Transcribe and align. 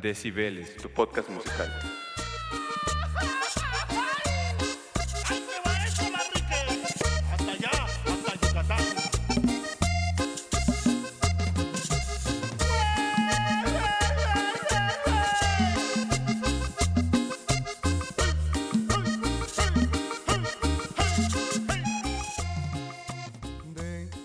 Decibeles, 0.00 0.76
tu 0.76 0.88
podcast 0.90 1.28
musical. 1.30 1.70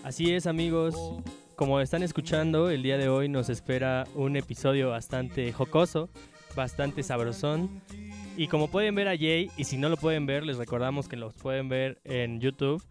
Así 0.03 0.33
es 0.33 0.47
amigos, 0.47 0.95
como 1.59 1.81
están 1.81 2.03
escuchando, 2.03 2.69
el 2.69 2.83
día 2.83 2.97
de 2.97 3.09
hoy 3.09 3.27
nos 3.27 3.49
espera 3.49 4.07
un 4.15 4.37
episodio 4.37 4.91
bastante 4.91 5.51
jocoso, 5.51 6.09
bastante 6.55 7.03
sabrosón. 7.03 7.81
Y 8.37 8.47
como 8.47 8.71
pueden 8.71 8.95
ver 8.95 9.09
a 9.09 9.17
Jay, 9.17 9.51
y 9.57 9.65
si 9.65 9.75
no 9.75 9.89
lo 9.89 9.97
pueden 9.97 10.25
ver, 10.25 10.45
les 10.45 10.55
recordamos 10.55 11.09
que 11.09 11.17
los 11.17 11.33
pueden 11.33 11.67
ver 11.67 11.99
en 12.05 12.39
YouTube. 12.39 12.81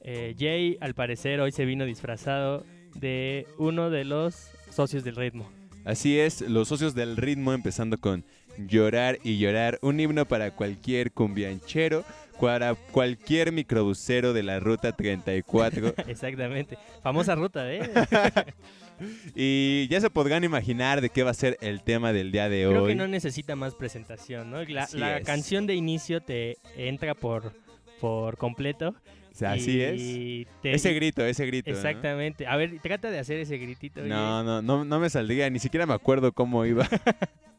Eh, 0.00 0.34
Jay, 0.36 0.76
al 0.80 0.92
parecer, 0.94 1.38
hoy 1.38 1.52
se 1.52 1.64
vino 1.66 1.84
disfrazado 1.84 2.64
de 2.96 3.46
uno 3.58 3.90
de 3.90 4.04
los 4.04 4.50
socios 4.72 5.04
del 5.04 5.14
ritmo. 5.14 5.48
Así 5.84 6.18
es, 6.18 6.40
los 6.40 6.66
socios 6.66 6.96
del 6.96 7.16
ritmo 7.16 7.52
empezando 7.52 7.96
con 7.96 8.24
Llorar 8.58 9.18
y 9.22 9.38
Llorar, 9.38 9.78
un 9.82 10.00
himno 10.00 10.26
para 10.26 10.50
cualquier 10.50 11.12
cumbianchero, 11.12 12.04
para 12.40 12.74
cualquier 12.74 13.52
microbusero 13.52 14.32
de 14.32 14.42
la 14.42 14.60
ruta 14.60 14.92
34. 14.92 15.94
Exactamente. 16.06 16.78
Famosa 17.02 17.34
ruta, 17.34 17.72
¿eh? 17.72 17.80
y 19.34 19.86
ya 19.88 20.00
se 20.00 20.10
podrán 20.10 20.44
imaginar 20.44 21.00
de 21.00 21.10
qué 21.10 21.22
va 21.22 21.30
a 21.30 21.34
ser 21.34 21.56
el 21.60 21.82
tema 21.82 22.12
del 22.12 22.32
día 22.32 22.48
de 22.48 22.66
Creo 22.66 22.84
hoy. 22.84 22.92
que 22.92 22.94
no 22.96 23.08
necesita 23.08 23.56
más 23.56 23.74
presentación, 23.74 24.50
¿no? 24.50 24.62
La, 24.64 25.20
canción 25.22 25.66
de 25.66 25.74
inicio 25.74 26.20
te 26.20 26.56
entra 26.76 27.14
por, 27.14 27.52
por 28.00 28.36
completo. 28.36 28.94
O 29.32 29.38
sea, 29.38 29.52
así 29.52 29.82
es. 29.82 30.46
te- 30.62 30.72
Ese 30.72 30.94
grito, 30.94 31.22
ese 31.24 31.44
grito. 31.44 31.70
¿no? 31.70 31.76
Exactamente. 31.76 32.46
A 32.46 32.56
ver, 32.56 32.80
trata 32.80 33.10
de 33.10 33.18
hacer 33.18 33.38
ese 33.38 33.58
gritito. 33.58 34.00
No, 34.00 34.42
no, 34.42 34.62
no, 34.62 34.84
no 34.86 34.98
me 34.98 35.10
saldría, 35.10 35.50
ni 35.50 35.58
siquiera 35.58 35.84
me 35.84 35.92
acuerdo 35.92 36.32
cómo 36.32 36.64
iba. 36.64 36.88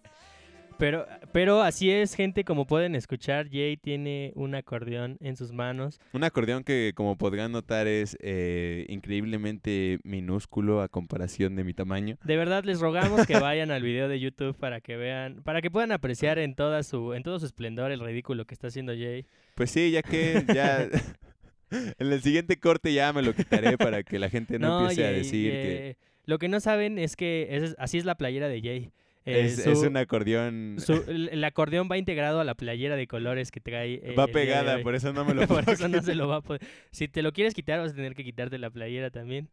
Pero, 0.77 1.07
pero 1.31 1.61
así 1.61 1.89
es, 1.89 2.13
gente, 2.13 2.43
como 2.43 2.67
pueden 2.67 2.95
escuchar, 2.95 3.49
Jay 3.49 3.77
tiene 3.77 4.31
un 4.35 4.53
acordeón 4.55 5.17
en 5.19 5.35
sus 5.35 5.51
manos. 5.51 5.99
Un 6.13 6.23
acordeón 6.23 6.63
que, 6.63 6.91
como 6.95 7.17
podrán 7.17 7.51
notar, 7.51 7.87
es 7.87 8.15
eh, 8.21 8.85
increíblemente 8.89 9.99
minúsculo 10.03 10.81
a 10.81 10.87
comparación 10.87 11.55
de 11.55 11.63
mi 11.63 11.73
tamaño. 11.73 12.17
De 12.23 12.37
verdad 12.37 12.63
les 12.63 12.79
rogamos 12.79 13.25
que 13.25 13.39
vayan 13.39 13.71
al 13.71 13.81
video 13.81 14.07
de 14.07 14.19
YouTube 14.19 14.55
para 14.55 14.81
que 14.81 14.97
vean, 14.97 15.41
para 15.43 15.61
que 15.61 15.71
puedan 15.71 15.91
apreciar 15.91 16.37
en 16.39 16.55
toda 16.55 16.83
su, 16.83 17.13
en 17.13 17.23
todo 17.23 17.39
su 17.39 17.45
esplendor 17.45 17.91
el 17.91 17.99
ridículo 17.99 18.45
que 18.45 18.53
está 18.53 18.67
haciendo 18.67 18.93
Jay. 18.93 19.25
Pues 19.55 19.71
sí, 19.71 19.91
ya 19.91 20.03
que 20.03 20.43
ya 20.53 20.83
en 21.71 22.11
el 22.11 22.21
siguiente 22.21 22.59
corte 22.59 22.93
ya 22.93 23.11
me 23.13 23.21
lo 23.23 23.33
quitaré 23.33 23.77
para 23.77 24.03
que 24.03 24.19
la 24.19 24.29
gente 24.29 24.59
no, 24.59 24.81
empiece 24.81 25.03
a 25.03 25.07
Jay, 25.09 25.17
decir 25.17 25.51
que 25.51 25.97
lo 26.25 26.37
que 26.39 26.49
no 26.49 26.59
saben 26.59 26.99
es 26.99 27.15
que 27.15 27.47
es- 27.49 27.75
así 27.79 27.97
es 27.97 28.05
la 28.05 28.15
playera 28.15 28.47
de 28.47 28.61
Jay. 28.61 28.91
Eh, 29.27 29.45
es, 29.45 29.63
su- 29.63 29.69
es 29.69 29.79
un 29.79 29.97
acordeón. 29.97 30.75
su- 30.79 31.03
el, 31.07 31.43
acordeón 31.43 31.87
va 31.91 31.97
integrado 31.97 32.39
a 32.39 32.43
la 32.43 32.55
playera 32.55 32.95
de 32.95 33.07
colores 33.07 33.51
que 33.51 33.59
trae. 33.59 33.95
eh, 34.03 34.15
va 34.17 34.27
pegada, 34.27 34.81
por 34.81 34.95
eso 34.95 35.11
no 35.13 35.25
me 35.25 35.33
lo 35.35 35.47
Por 35.47 35.63
puedo 35.65 35.71
eso 35.73 35.87
no 35.87 36.01
se 36.01 36.15
lo 36.15 36.27
va 36.27 36.37
a 36.37 36.41
poder. 36.41 36.61
Si 36.91 37.07
te 37.07 37.21
lo 37.21 37.33
quieres 37.33 37.53
quitar, 37.53 37.79
vas 37.79 37.91
a 37.91 37.95
tener 37.95 38.15
que 38.15 38.23
quitarte 38.23 38.57
la 38.57 38.69
playera 38.69 39.09
también. 39.11 39.49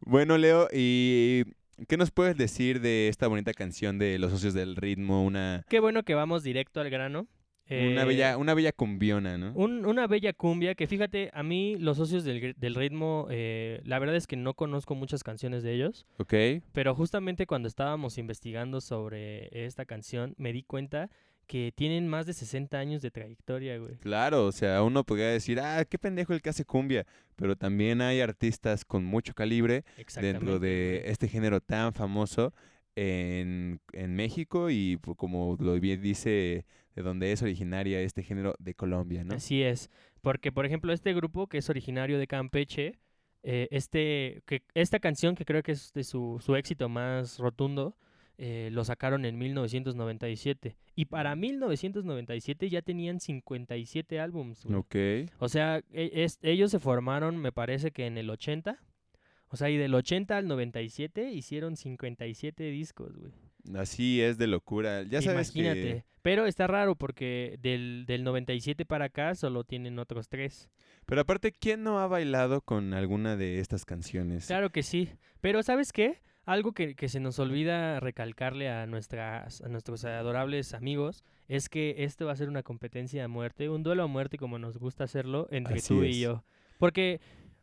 Bueno, 0.00 0.36
Leo, 0.38 0.68
¿y 0.72 1.44
qué 1.88 1.96
nos 1.96 2.10
puedes 2.10 2.36
decir 2.36 2.80
de 2.80 3.08
esta 3.08 3.26
bonita 3.26 3.54
canción 3.54 3.98
de 3.98 4.18
Los 4.18 4.30
Socios 4.32 4.52
del 4.54 4.76
Ritmo? 4.76 5.24
Una, 5.24 5.64
Qué 5.68 5.80
bueno 5.80 6.02
que 6.02 6.14
vamos 6.14 6.42
directo 6.42 6.80
al 6.80 6.90
grano. 6.90 7.26
Una, 7.70 8.02
Eh, 8.02 8.04
bella, 8.04 8.36
una 8.36 8.54
bella 8.54 8.72
cumbiona, 8.72 9.38
¿no? 9.38 9.52
un- 9.54 9.86
una 9.86 10.06
bella 10.06 10.32
cumbia 10.32 10.74
que 10.74 10.86
fíjate, 10.86 11.30
a 11.32 11.42
mí 11.42 11.76
los 11.78 11.96
socios 11.96 12.24
del, 12.24 12.54
del 12.58 12.74
ritmo, 12.74 13.28
eh, 13.30 13.80
la 13.84 13.98
verdad 13.98 14.16
es 14.16 14.26
que 14.26 14.36
no 14.36 14.54
conozco 14.54 14.94
muchas 14.94 15.22
canciones 15.22 15.62
de 15.62 15.74
ellos, 15.74 16.06
Ok. 16.18 16.34
pero 16.72 16.94
justamente 16.94 17.46
cuando 17.46 17.68
estábamos 17.68 18.18
investigando 18.18 18.80
sobre 18.80 19.48
esta 19.66 19.84
canción 19.84 20.34
me 20.36 20.52
di 20.52 20.62
cuenta 20.64 21.10
que 21.46 21.72
tienen 21.74 22.06
más 22.06 22.26
de 22.26 22.32
60 22.32 22.78
años 22.78 23.02
de 23.02 23.10
trayectoria, 23.10 23.76
güey. 23.78 23.96
Claro, 23.96 24.46
o 24.46 24.52
sea, 24.52 24.84
uno 24.84 25.02
podría 25.02 25.28
decir, 25.30 25.58
ah, 25.58 25.84
qué 25.84 25.98
pendejo 25.98 26.32
el 26.32 26.42
que 26.42 26.50
hace 26.50 26.64
cumbia, 26.64 27.06
pero 27.34 27.56
también 27.56 28.00
hay 28.02 28.20
artistas 28.20 28.84
con 28.84 29.04
mucho 29.04 29.34
calibre 29.34 29.84
dentro 30.20 30.60
de 30.60 31.02
este 31.06 31.26
género 31.26 31.60
tan 31.60 31.92
famoso 31.92 32.52
en, 33.00 33.80
en 33.92 34.14
México 34.14 34.68
y 34.70 34.96
pues, 34.98 35.16
como 35.16 35.56
lo 35.58 35.78
bien 35.80 36.02
dice, 36.02 36.64
de 36.94 37.02
donde 37.02 37.32
es 37.32 37.42
originaria 37.42 38.00
este 38.00 38.22
género 38.22 38.54
de 38.58 38.74
Colombia, 38.74 39.24
¿no? 39.24 39.34
Así 39.34 39.62
es, 39.62 39.90
porque 40.20 40.52
por 40.52 40.66
ejemplo 40.66 40.92
este 40.92 41.14
grupo 41.14 41.46
que 41.46 41.58
es 41.58 41.70
originario 41.70 42.18
de 42.18 42.26
Campeche, 42.26 42.98
eh, 43.42 43.68
este, 43.70 44.42
que, 44.46 44.62
esta 44.74 44.98
canción 45.00 45.34
que 45.34 45.44
creo 45.46 45.62
que 45.62 45.72
es 45.72 45.92
de 45.94 46.04
su, 46.04 46.38
su 46.44 46.56
éxito 46.56 46.88
más 46.90 47.38
rotundo, 47.38 47.96
eh, 48.36 48.68
lo 48.72 48.84
sacaron 48.84 49.24
en 49.26 49.36
1997. 49.38 50.76
Y 50.94 51.06
para 51.06 51.36
1997 51.36 52.68
ya 52.70 52.80
tenían 52.82 53.20
57 53.20 54.18
álbums. 54.20 54.64
Ok. 54.66 54.96
O 55.38 55.48
sea, 55.48 55.82
e- 55.92 56.10
es- 56.24 56.38
ellos 56.42 56.70
se 56.70 56.78
formaron, 56.78 57.36
me 57.36 57.52
parece 57.52 57.90
que 57.90 58.06
en 58.06 58.16
el 58.18 58.30
80. 58.30 58.78
O 59.52 59.56
sea, 59.56 59.68
y 59.68 59.76
del 59.76 59.94
80 59.94 60.36
al 60.36 60.46
97 60.46 61.32
hicieron 61.32 61.76
57 61.76 62.64
discos, 62.70 63.16
güey. 63.16 63.32
Así 63.74 64.22
es 64.22 64.38
de 64.38 64.46
locura. 64.46 65.02
Ya 65.02 65.20
sabes 65.20 65.54
Imagínate. 65.54 65.82
que... 65.82 66.04
Pero 66.22 66.46
está 66.46 66.66
raro 66.66 66.96
porque 66.96 67.58
del, 67.60 68.04
del 68.06 68.24
97 68.24 68.84
para 68.84 69.06
acá 69.06 69.34
solo 69.34 69.64
tienen 69.64 69.98
otros 69.98 70.28
tres. 70.28 70.68
Pero 71.06 71.22
aparte, 71.22 71.50
¿quién 71.52 71.82
no 71.82 71.98
ha 71.98 72.06
bailado 72.06 72.60
con 72.60 72.94
alguna 72.94 73.36
de 73.36 73.58
estas 73.58 73.84
canciones? 73.84 74.46
Claro 74.46 74.70
que 74.70 74.82
sí. 74.82 75.08
Pero 75.40 75.62
¿sabes 75.62 75.92
qué? 75.92 76.20
Algo 76.44 76.72
que, 76.72 76.94
que 76.94 77.08
se 77.08 77.20
nos 77.20 77.38
olvida 77.38 78.00
recalcarle 78.00 78.68
a, 78.70 78.86
nuestras, 78.86 79.60
a 79.62 79.68
nuestros 79.68 80.04
adorables 80.04 80.74
amigos 80.74 81.24
es 81.48 81.68
que 81.68 81.96
esto 81.98 82.26
va 82.26 82.32
a 82.32 82.36
ser 82.36 82.48
una 82.48 82.62
competencia 82.62 83.24
a 83.24 83.28
muerte, 83.28 83.68
un 83.68 83.82
duelo 83.82 84.02
a 84.04 84.06
muerte 84.06 84.36
como 84.36 84.58
nos 84.58 84.78
gusta 84.78 85.04
hacerlo 85.04 85.48
entre 85.50 85.76
Así 85.76 85.88
tú 85.88 86.02
es. 86.02 86.16
y 86.16 86.20
yo. 86.20 86.44
Porque 86.78 87.20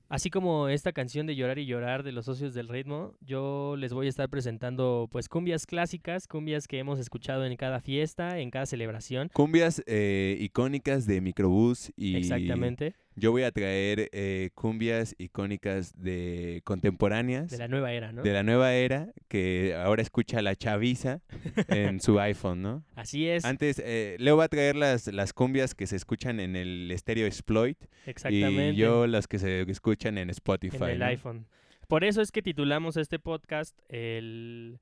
así 0.09 0.29
como 0.29 0.69
esta 0.69 0.91
canción 0.91 1.27
de 1.27 1.35
Llorar 1.35 1.59
y 1.59 1.65
Llorar 1.65 2.03
de 2.03 2.11
los 2.11 2.25
socios 2.25 2.53
del 2.53 2.67
ritmo, 2.67 3.15
yo 3.21 3.75
les 3.77 3.93
voy 3.93 4.07
a 4.07 4.09
estar 4.09 4.29
presentando 4.29 5.07
pues 5.11 5.29
cumbias 5.29 5.65
clásicas, 5.65 6.27
cumbias 6.27 6.67
que 6.67 6.79
hemos 6.79 6.99
escuchado 6.99 7.45
en 7.45 7.55
cada 7.55 7.79
fiesta, 7.79 8.39
en 8.39 8.51
cada 8.51 8.65
celebración. 8.65 9.29
Cumbias 9.33 9.83
eh, 9.85 10.37
icónicas 10.39 11.05
de 11.05 11.21
Microbús 11.21 11.91
y 11.95 12.15
Exactamente, 12.15 12.95
yo 13.17 13.31
voy 13.31 13.41
a 13.43 13.51
traer 13.51 14.09
eh, 14.13 14.51
cumbias 14.53 15.15
icónicas 15.17 15.91
de 16.01 16.61
contemporáneas 16.63 17.49
de 17.49 17.57
la 17.57 17.67
nueva 17.67 17.91
era, 17.91 18.11
¿no? 18.11 18.21
de 18.21 18.31
la 18.31 18.43
nueva 18.43 18.73
era 18.75 19.11
que 19.27 19.75
ahora 19.75 20.03
escucha 20.03 20.41
la 20.43 20.55
chaviza 20.55 21.21
en 21.67 21.99
su 21.99 22.19
iPhone, 22.19 22.61
¿no? 22.61 22.85
Así 22.95 23.27
es, 23.27 23.43
Antes, 23.43 23.81
eh, 23.83 24.17
Leo 24.19 24.37
va 24.37 24.45
a 24.45 24.47
traer 24.47 24.75
las, 24.75 25.07
las 25.07 25.33
cumbias 25.33 25.73
que 25.73 25.87
se 25.87 25.95
escuchan 25.95 26.39
en 26.39 26.55
el 26.55 26.91
estéreo 26.91 27.25
Exploit 27.25 27.77
exactamente. 28.05 28.69
y 28.69 28.75
yo 28.75 29.07
las 29.07 29.27
que 29.27 29.39
se 29.39 29.61
escuchan 29.63 30.19
en 30.19 30.29
Spotify. 30.29 30.77
en 30.77 30.89
el 30.89 30.99
¿no? 30.99 31.05
iPhone. 31.05 31.47
Por 31.87 32.03
eso 32.03 32.21
es 32.21 32.31
que 32.31 32.43
titulamos 32.43 32.97
este 32.97 33.17
podcast 33.17 33.75
el 33.89 34.79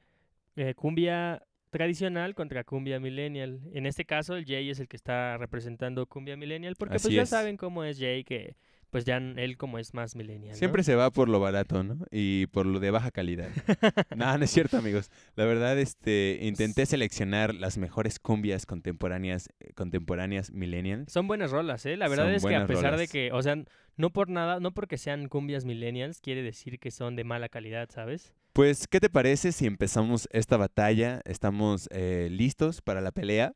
eh, 0.57 0.73
cumbia 0.75 1.41
tradicional 1.75 2.35
contra 2.35 2.63
cumbia 2.63 3.01
millennial. 3.01 3.59
En 3.73 3.85
este 3.85 4.05
caso, 4.05 4.37
el 4.37 4.45
Jay 4.45 4.69
es 4.69 4.79
el 4.79 4.87
que 4.87 4.95
está 4.95 5.37
representando 5.37 6.05
cumbia 6.05 6.37
millennial, 6.37 6.75
porque 6.77 6.99
pues 6.99 7.13
ya 7.13 7.23
es. 7.23 7.29
saben 7.29 7.57
cómo 7.57 7.83
es 7.83 7.99
Jay, 7.99 8.23
que 8.23 8.55
pues 8.91 9.03
ya 9.03 9.17
él 9.17 9.57
como 9.57 9.77
es 9.77 9.93
más 9.93 10.15
millennial. 10.15 10.53
¿no? 10.53 10.57
Siempre 10.57 10.83
se 10.83 10.95
va 10.95 11.11
por 11.11 11.27
lo 11.27 11.41
barato, 11.41 11.83
¿no? 11.83 11.97
Y 12.11 12.47
por 12.47 12.65
lo 12.65 12.79
de 12.79 12.91
baja 12.91 13.11
calidad. 13.11 13.49
no, 14.15 14.37
no 14.37 14.45
es 14.45 14.51
cierto, 14.51 14.77
amigos. 14.77 15.11
La 15.35 15.43
verdad, 15.43 15.77
este, 15.77 16.39
intenté 16.41 16.85
seleccionar 16.85 17.53
las 17.53 17.77
mejores 17.77 18.19
cumbias 18.19 18.65
contemporáneas, 18.65 19.49
eh, 19.59 19.73
contemporáneas 19.73 20.51
millennials. 20.51 21.11
Son 21.11 21.27
buenas 21.27 21.51
rolas, 21.51 21.85
¿eh? 21.85 21.97
La 21.97 22.07
verdad 22.07 22.27
Son 22.27 22.35
es 22.35 22.45
que 22.45 22.55
a 22.55 22.67
pesar 22.67 22.95
de 22.95 23.09
que, 23.09 23.33
o 23.33 23.41
sea, 23.41 23.57
no 23.97 24.11
por 24.11 24.29
nada, 24.29 24.61
no 24.61 24.73
porque 24.73 24.97
sean 24.97 25.27
cumbias 25.27 25.65
millennials, 25.65 26.21
quiere 26.21 26.41
decir 26.41 26.79
que 26.79 26.89
son 26.89 27.17
de 27.17 27.25
mala 27.25 27.49
calidad, 27.49 27.89
¿sabes? 27.91 28.33
Pues, 28.55 28.87
¿qué 28.87 29.01
te 29.01 29.09
parece 29.09 29.51
si 29.51 29.65
empezamos 29.65 30.29
esta 30.31 30.55
batalla? 30.55 31.19
Estamos 31.25 31.89
eh, 31.91 32.29
listos 32.31 32.81
para 32.81 33.01
la 33.01 33.11
pelea 33.11 33.53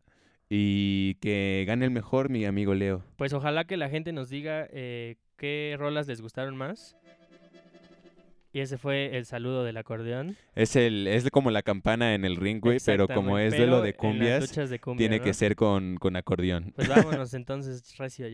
y 0.49 1.13
que 1.21 1.63
gane 1.65 1.85
el 1.85 1.91
mejor, 1.91 2.27
mi 2.27 2.43
amigo 2.43 2.73
Leo. 2.73 3.05
Pues 3.15 3.31
ojalá 3.31 3.63
que 3.63 3.77
la 3.77 3.87
gente 3.87 4.11
nos 4.11 4.29
diga 4.29 4.67
eh, 4.71 5.15
qué 5.37 5.77
rolas 5.79 6.05
les 6.07 6.19
gustaron 6.19 6.57
más. 6.57 6.97
Y 8.51 8.59
ese 8.59 8.77
fue 8.77 9.15
el 9.15 9.25
saludo 9.25 9.63
del 9.63 9.77
acordeón. 9.77 10.35
Es 10.53 10.75
el, 10.75 11.07
es 11.07 11.29
como 11.29 11.49
la 11.49 11.61
campana 11.61 12.13
en 12.13 12.25
el 12.25 12.35
ring, 12.35 12.59
güey, 12.59 12.79
pero 12.85 13.07
como 13.07 13.39
es 13.39 13.55
duelo 13.55 13.81
de 13.81 13.93
cumbias, 13.93 14.53
de 14.53 14.79
cumbia, 14.79 14.97
tiene 14.97 15.19
¿no? 15.19 15.23
que 15.23 15.33
ser 15.33 15.55
con, 15.55 15.95
con 15.95 16.17
acordeón. 16.17 16.73
Pues 16.75 16.89
vámonos 16.89 17.33
entonces, 17.33 17.97
recio, 17.97 18.27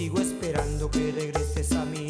sigo 0.00 0.18
esperando 0.18 0.90
que 0.90 1.12
regreses 1.12 1.72
a 1.72 1.84
mí, 1.84 2.08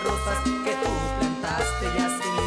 rosas 0.00 0.38
que 0.64 0.72
tú 0.74 0.90
plantaste 1.18 1.86
y 1.86 1.98
así 1.98 2.37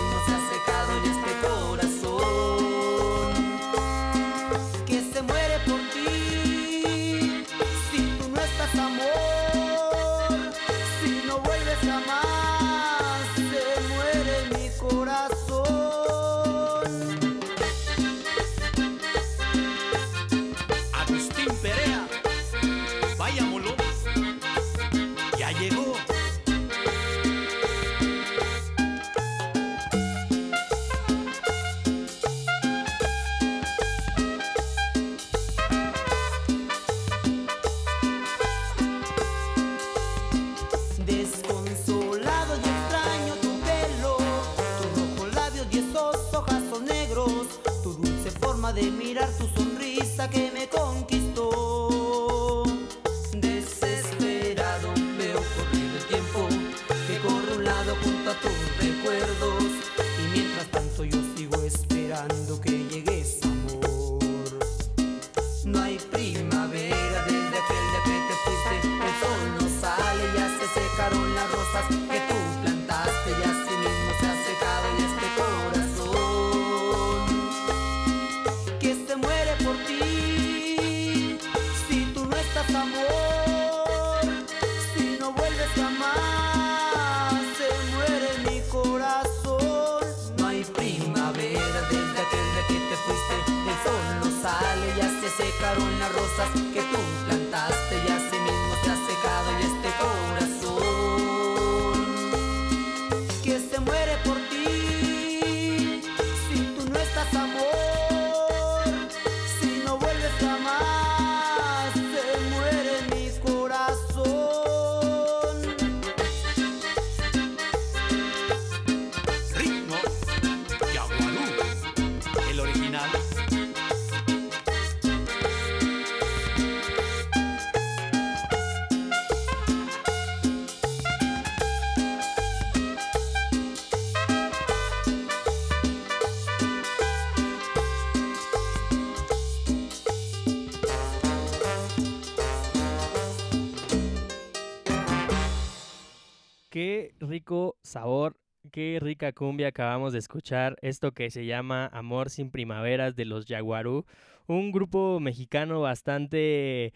rico 147.32 147.78
sabor, 147.82 148.38
qué 148.72 149.00
rica 149.02 149.32
cumbia 149.32 149.70
acabamos 149.70 150.14
de 150.14 150.20
escuchar. 150.20 150.78
Esto 150.82 151.14
que 151.14 151.32
se 151.32 151.46
llama 151.46 151.88
Amor 151.88 152.30
sin 152.30 152.52
Primaveras 152.52 153.16
de 153.16 153.26
los 153.26 153.46
Yaguarú. 153.46 154.06
Un 154.48 154.72
grupo 154.72 155.20
mexicano 155.20 155.82
bastante... 155.82 156.94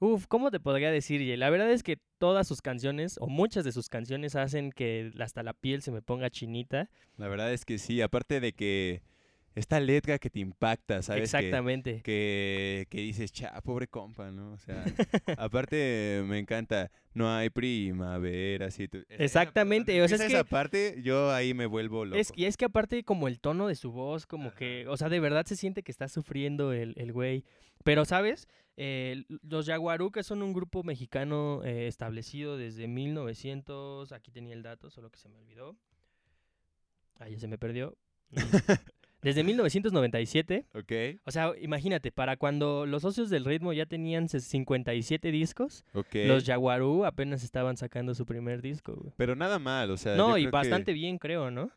Uf, 0.00 0.26
¿cómo 0.26 0.50
te 0.50 0.60
podría 0.60 0.90
decir? 0.90 1.20
Jay? 1.20 1.36
La 1.36 1.50
verdad 1.50 1.70
es 1.70 1.82
que 1.82 1.98
todas 2.18 2.48
sus 2.48 2.62
canciones, 2.62 3.16
o 3.20 3.28
muchas 3.28 3.64
de 3.64 3.72
sus 3.72 3.88
canciones, 3.88 4.34
hacen 4.34 4.72
que 4.72 5.12
hasta 5.20 5.42
la 5.42 5.52
piel 5.52 5.82
se 5.82 5.92
me 5.92 6.02
ponga 6.02 6.30
chinita. 6.30 6.90
La 7.16 7.28
verdad 7.28 7.52
es 7.52 7.64
que 7.64 7.78
sí, 7.78 8.00
aparte 8.00 8.40
de 8.40 8.52
que 8.52 9.02
esta 9.54 9.80
letra 9.80 10.18
que 10.18 10.30
te 10.30 10.38
impacta, 10.40 11.02
¿sabes? 11.02 11.20
Que- 11.20 11.24
Exactamente. 11.38 12.02
Que, 12.02 12.86
que 12.88 12.98
dices, 13.00 13.32
cha, 13.32 13.60
pobre 13.62 13.88
compa, 13.88 14.30
¿no? 14.30 14.52
O 14.52 14.58
sea, 14.58 14.84
aparte 15.38 16.22
me 16.26 16.38
encanta, 16.38 16.90
no 17.14 17.28
hay 17.30 17.50
primavera, 17.50 18.66
así. 18.66 18.86
tú- 18.88 19.04
esa- 19.08 19.24
Exactamente, 19.24 20.00
o 20.02 20.06
sea, 20.08 20.14
esa- 20.16 20.26
es 20.26 20.32
esa 20.32 20.44
que- 20.44 20.50
parte, 20.50 21.00
yo 21.02 21.32
ahí 21.32 21.52
me 21.54 21.66
vuelvo 21.66 22.04
loco. 22.04 22.18
Es, 22.20 22.32
y 22.36 22.44
es 22.44 22.56
que 22.56 22.66
aparte 22.66 23.02
como 23.04 23.26
el 23.28 23.40
tono 23.40 23.66
de 23.66 23.74
su 23.74 23.90
voz, 23.92 24.26
como 24.26 24.54
que, 24.54 24.86
o 24.88 24.96
sea, 24.96 25.08
de 25.08 25.20
verdad 25.20 25.44
se 25.46 25.56
siente 25.56 25.82
que 25.82 25.90
está 25.92 26.08
sufriendo 26.08 26.72
el, 26.72 26.94
el 26.96 27.12
güey. 27.12 27.44
Pero, 27.82 28.04
¿sabes? 28.04 28.46
Eh, 28.76 29.24
los 29.42 29.66
Yaguarú, 29.66 30.10
que 30.12 30.22
son 30.22 30.42
un 30.42 30.52
grupo 30.52 30.82
mexicano 30.84 31.62
eh, 31.64 31.86
establecido 31.88 32.56
desde 32.56 32.86
1900, 32.88 34.12
aquí 34.12 34.30
tenía 34.30 34.54
el 34.54 34.62
dato, 34.62 34.90
solo 34.90 35.10
que 35.10 35.18
se 35.18 35.28
me 35.28 35.36
olvidó. 35.38 35.76
Ah, 37.18 37.28
ya 37.28 37.38
se 37.38 37.48
me 37.48 37.58
perdió. 37.58 37.96
Desde 39.22 39.44
1997, 39.44 40.64
¿Ok? 40.74 40.92
o 41.24 41.30
sea, 41.30 41.52
imagínate, 41.60 42.10
para 42.10 42.36
cuando 42.36 42.86
los 42.86 43.02
socios 43.02 43.28
del 43.30 43.44
ritmo 43.44 43.72
ya 43.72 43.86
tenían 43.86 44.28
ses- 44.28 44.40
57 44.40 45.30
discos, 45.30 45.84
los 46.14 46.44
Yaguarú 46.46 47.04
apenas 47.04 47.44
estaban 47.44 47.76
sacando 47.76 48.14
su 48.14 48.24
primer 48.26 48.62
disco, 48.62 48.94
güey. 48.94 49.12
Pero 49.16 49.36
nada 49.36 49.58
mal, 49.58 49.90
o 49.90 49.96
sea. 49.96 50.16
No, 50.16 50.38
y 50.38 50.44
que- 50.44 50.50
bastante 50.50 50.92
bien, 50.92 51.18
creo, 51.18 51.50
¿no? 51.50 51.70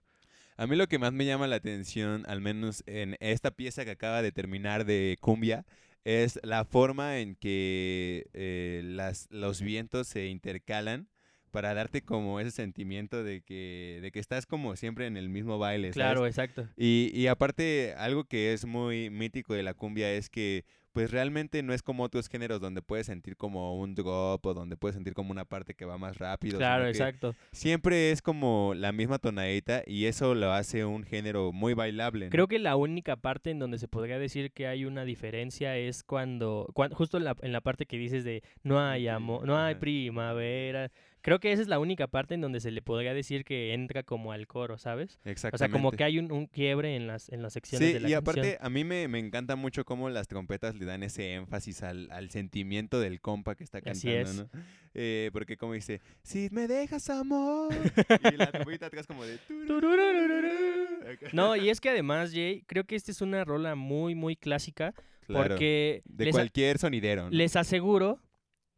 A 0.56 0.68
mí 0.68 0.76
lo 0.76 0.88
que 0.88 1.00
más 1.00 1.12
me 1.14 1.26
llama 1.26 1.48
la 1.48 1.56
atención, 1.56 2.24
al 2.28 2.40
menos 2.40 2.84
en 2.86 3.18
esta 3.20 3.52
pieza 3.52 3.84
que 3.86 3.92
acaba 3.92 4.22
de 4.22 4.32
terminar 4.32 4.86
de 4.86 5.18
Cumbia, 5.20 5.66
es 6.06 6.40
la 6.44 6.64
forma 6.64 7.18
en 7.20 7.36
que 7.36 8.28
eh, 8.34 8.82
las, 8.86 9.28
los 9.32 9.62
vientos 9.62 10.08
se 10.08 10.28
intercalan 10.28 11.08
para 11.54 11.74
darte 11.76 12.02
como 12.02 12.40
ese 12.40 12.50
sentimiento 12.52 13.24
de 13.24 13.42
que, 13.42 14.00
de 14.02 14.12
que 14.12 14.20
estás 14.20 14.48
como 14.48 14.76
siempre 14.76 15.06
en 15.06 15.16
el 15.18 15.30
mismo 15.30 15.60
baile. 15.60 15.94
¿sabes? 15.94 15.96
Claro, 15.96 16.26
exacto. 16.28 16.68
Y, 16.76 17.12
y 17.14 17.28
aparte, 17.28 17.94
algo 17.98 18.24
que 18.26 18.54
es 18.54 18.66
muy 18.66 19.12
mítico 19.12 19.54
de 19.54 19.62
la 19.62 19.76
cumbia 19.76 20.12
es 20.12 20.30
que, 20.32 20.66
pues 20.94 21.10
realmente 21.10 21.64
no 21.64 21.74
es 21.74 21.82
como 21.82 22.04
otros 22.04 22.28
géneros 22.30 22.62
donde 22.62 22.84
puedes 22.84 23.08
sentir 23.08 23.36
como 23.36 23.80
un 23.80 23.96
drop 23.96 24.46
o 24.46 24.54
donde 24.54 24.78
puedes 24.78 24.94
sentir 24.94 25.16
como 25.16 25.32
una 25.32 25.44
parte 25.44 25.74
que 25.74 25.86
va 25.86 25.98
más 25.98 26.18
rápido. 26.20 26.60
Claro, 26.60 26.86
exacto. 26.88 27.34
Siempre 27.52 28.12
es 28.12 28.22
como 28.22 28.74
la 28.76 28.92
misma 28.92 29.18
tonadita 29.18 29.82
y 29.88 30.06
eso 30.06 30.36
lo 30.36 30.52
hace 30.54 30.86
un 30.86 31.04
género 31.04 31.52
muy 31.52 31.74
bailable. 31.74 32.26
¿no? 32.28 32.32
Creo 32.32 32.48
que 32.48 32.60
la 32.60 32.76
única 32.76 33.16
parte 33.16 33.50
en 33.50 33.58
donde 33.58 33.80
se 33.80 33.88
podría 33.88 34.20
decir 34.20 34.52
que 34.52 34.68
hay 34.68 34.86
una 34.86 35.04
diferencia 35.04 35.76
es 35.78 36.04
cuando, 36.04 36.70
cuan- 36.76 36.92
justo 36.94 37.18
en 37.18 37.24
la, 37.24 37.36
en 37.42 37.54
la 37.54 37.62
parte 37.62 37.88
que 37.88 37.98
dices 37.98 38.24
de 38.24 38.44
no 38.62 38.80
hay 38.80 39.08
amor, 39.08 39.48
no 39.48 39.58
hay 39.58 39.74
primavera, 39.74 40.92
creo 41.24 41.40
que 41.40 41.52
esa 41.52 41.64
es 41.64 41.68
la 41.68 41.80
única 41.80 42.06
parte 42.06 42.36
en 42.36 42.42
donde 42.42 42.60
se 42.60 42.70
le 42.70 42.84
podría 42.84 43.16
decir 43.16 43.44
que 43.44 43.74
entra 43.74 44.04
como 44.04 44.32
al 44.32 44.46
coro, 44.46 44.78
¿sabes? 44.78 45.18
O 45.26 45.30
Exactamente. 45.30 45.58
sea, 45.58 45.70
como 45.70 45.92
que 45.92 46.04
hay 46.04 46.20
un, 46.20 46.32
un 46.32 46.46
quiebre 46.46 46.96
en 46.96 47.08
las, 47.08 47.30
en 47.30 47.42
las 47.42 47.54
secciones 47.54 47.88
Sí, 47.88 47.94
de 47.96 48.00
la 48.02 48.10
y 48.10 48.12
canción. 48.12 48.38
aparte 48.46 48.58
a 48.62 48.70
mí 48.70 48.84
me, 48.84 49.08
me 49.08 49.18
encanta 49.18 49.56
mucho 49.56 49.84
cómo 49.86 50.10
las 50.12 50.28
trompetas 50.28 50.76
le 50.76 50.86
dan 50.86 51.02
ese 51.02 51.34
énfasis 51.34 51.82
al, 51.82 52.12
al 52.12 52.30
sentimiento 52.30 53.00
del 53.00 53.20
compa 53.22 53.56
que 53.56 53.64
está 53.64 53.80
Así 53.86 54.08
cantando, 54.14 54.44
es. 54.44 54.54
¿no? 54.54 54.62
Eh, 54.94 55.32
porque 55.34 55.58
como 55.58 55.74
dice, 55.74 56.02
si 56.22 56.50
me 56.52 56.68
dejas 56.68 57.10
amor, 57.10 57.74
y 58.32 58.38
la 58.38 58.52
trompeta 58.52 58.86
atrás 58.86 59.08
como 59.08 59.26
de... 59.26 59.40
No, 61.34 61.56
y 61.56 61.70
es 61.70 61.82
que 61.82 61.90
además, 61.90 62.32
Jay, 62.32 62.64
creo 62.68 62.84
que 62.86 62.96
esta 62.96 63.12
es 63.12 63.22
una 63.22 63.44
rola 63.44 63.76
muy, 63.76 64.16
muy 64.16 64.36
clásica 64.36 64.94
Claro, 65.26 65.48
porque 65.50 66.02
de 66.06 66.32
cualquier 66.32 66.78
sonidero, 66.78 67.24
¿no? 67.24 67.30
les 67.30 67.56
aseguro 67.56 68.20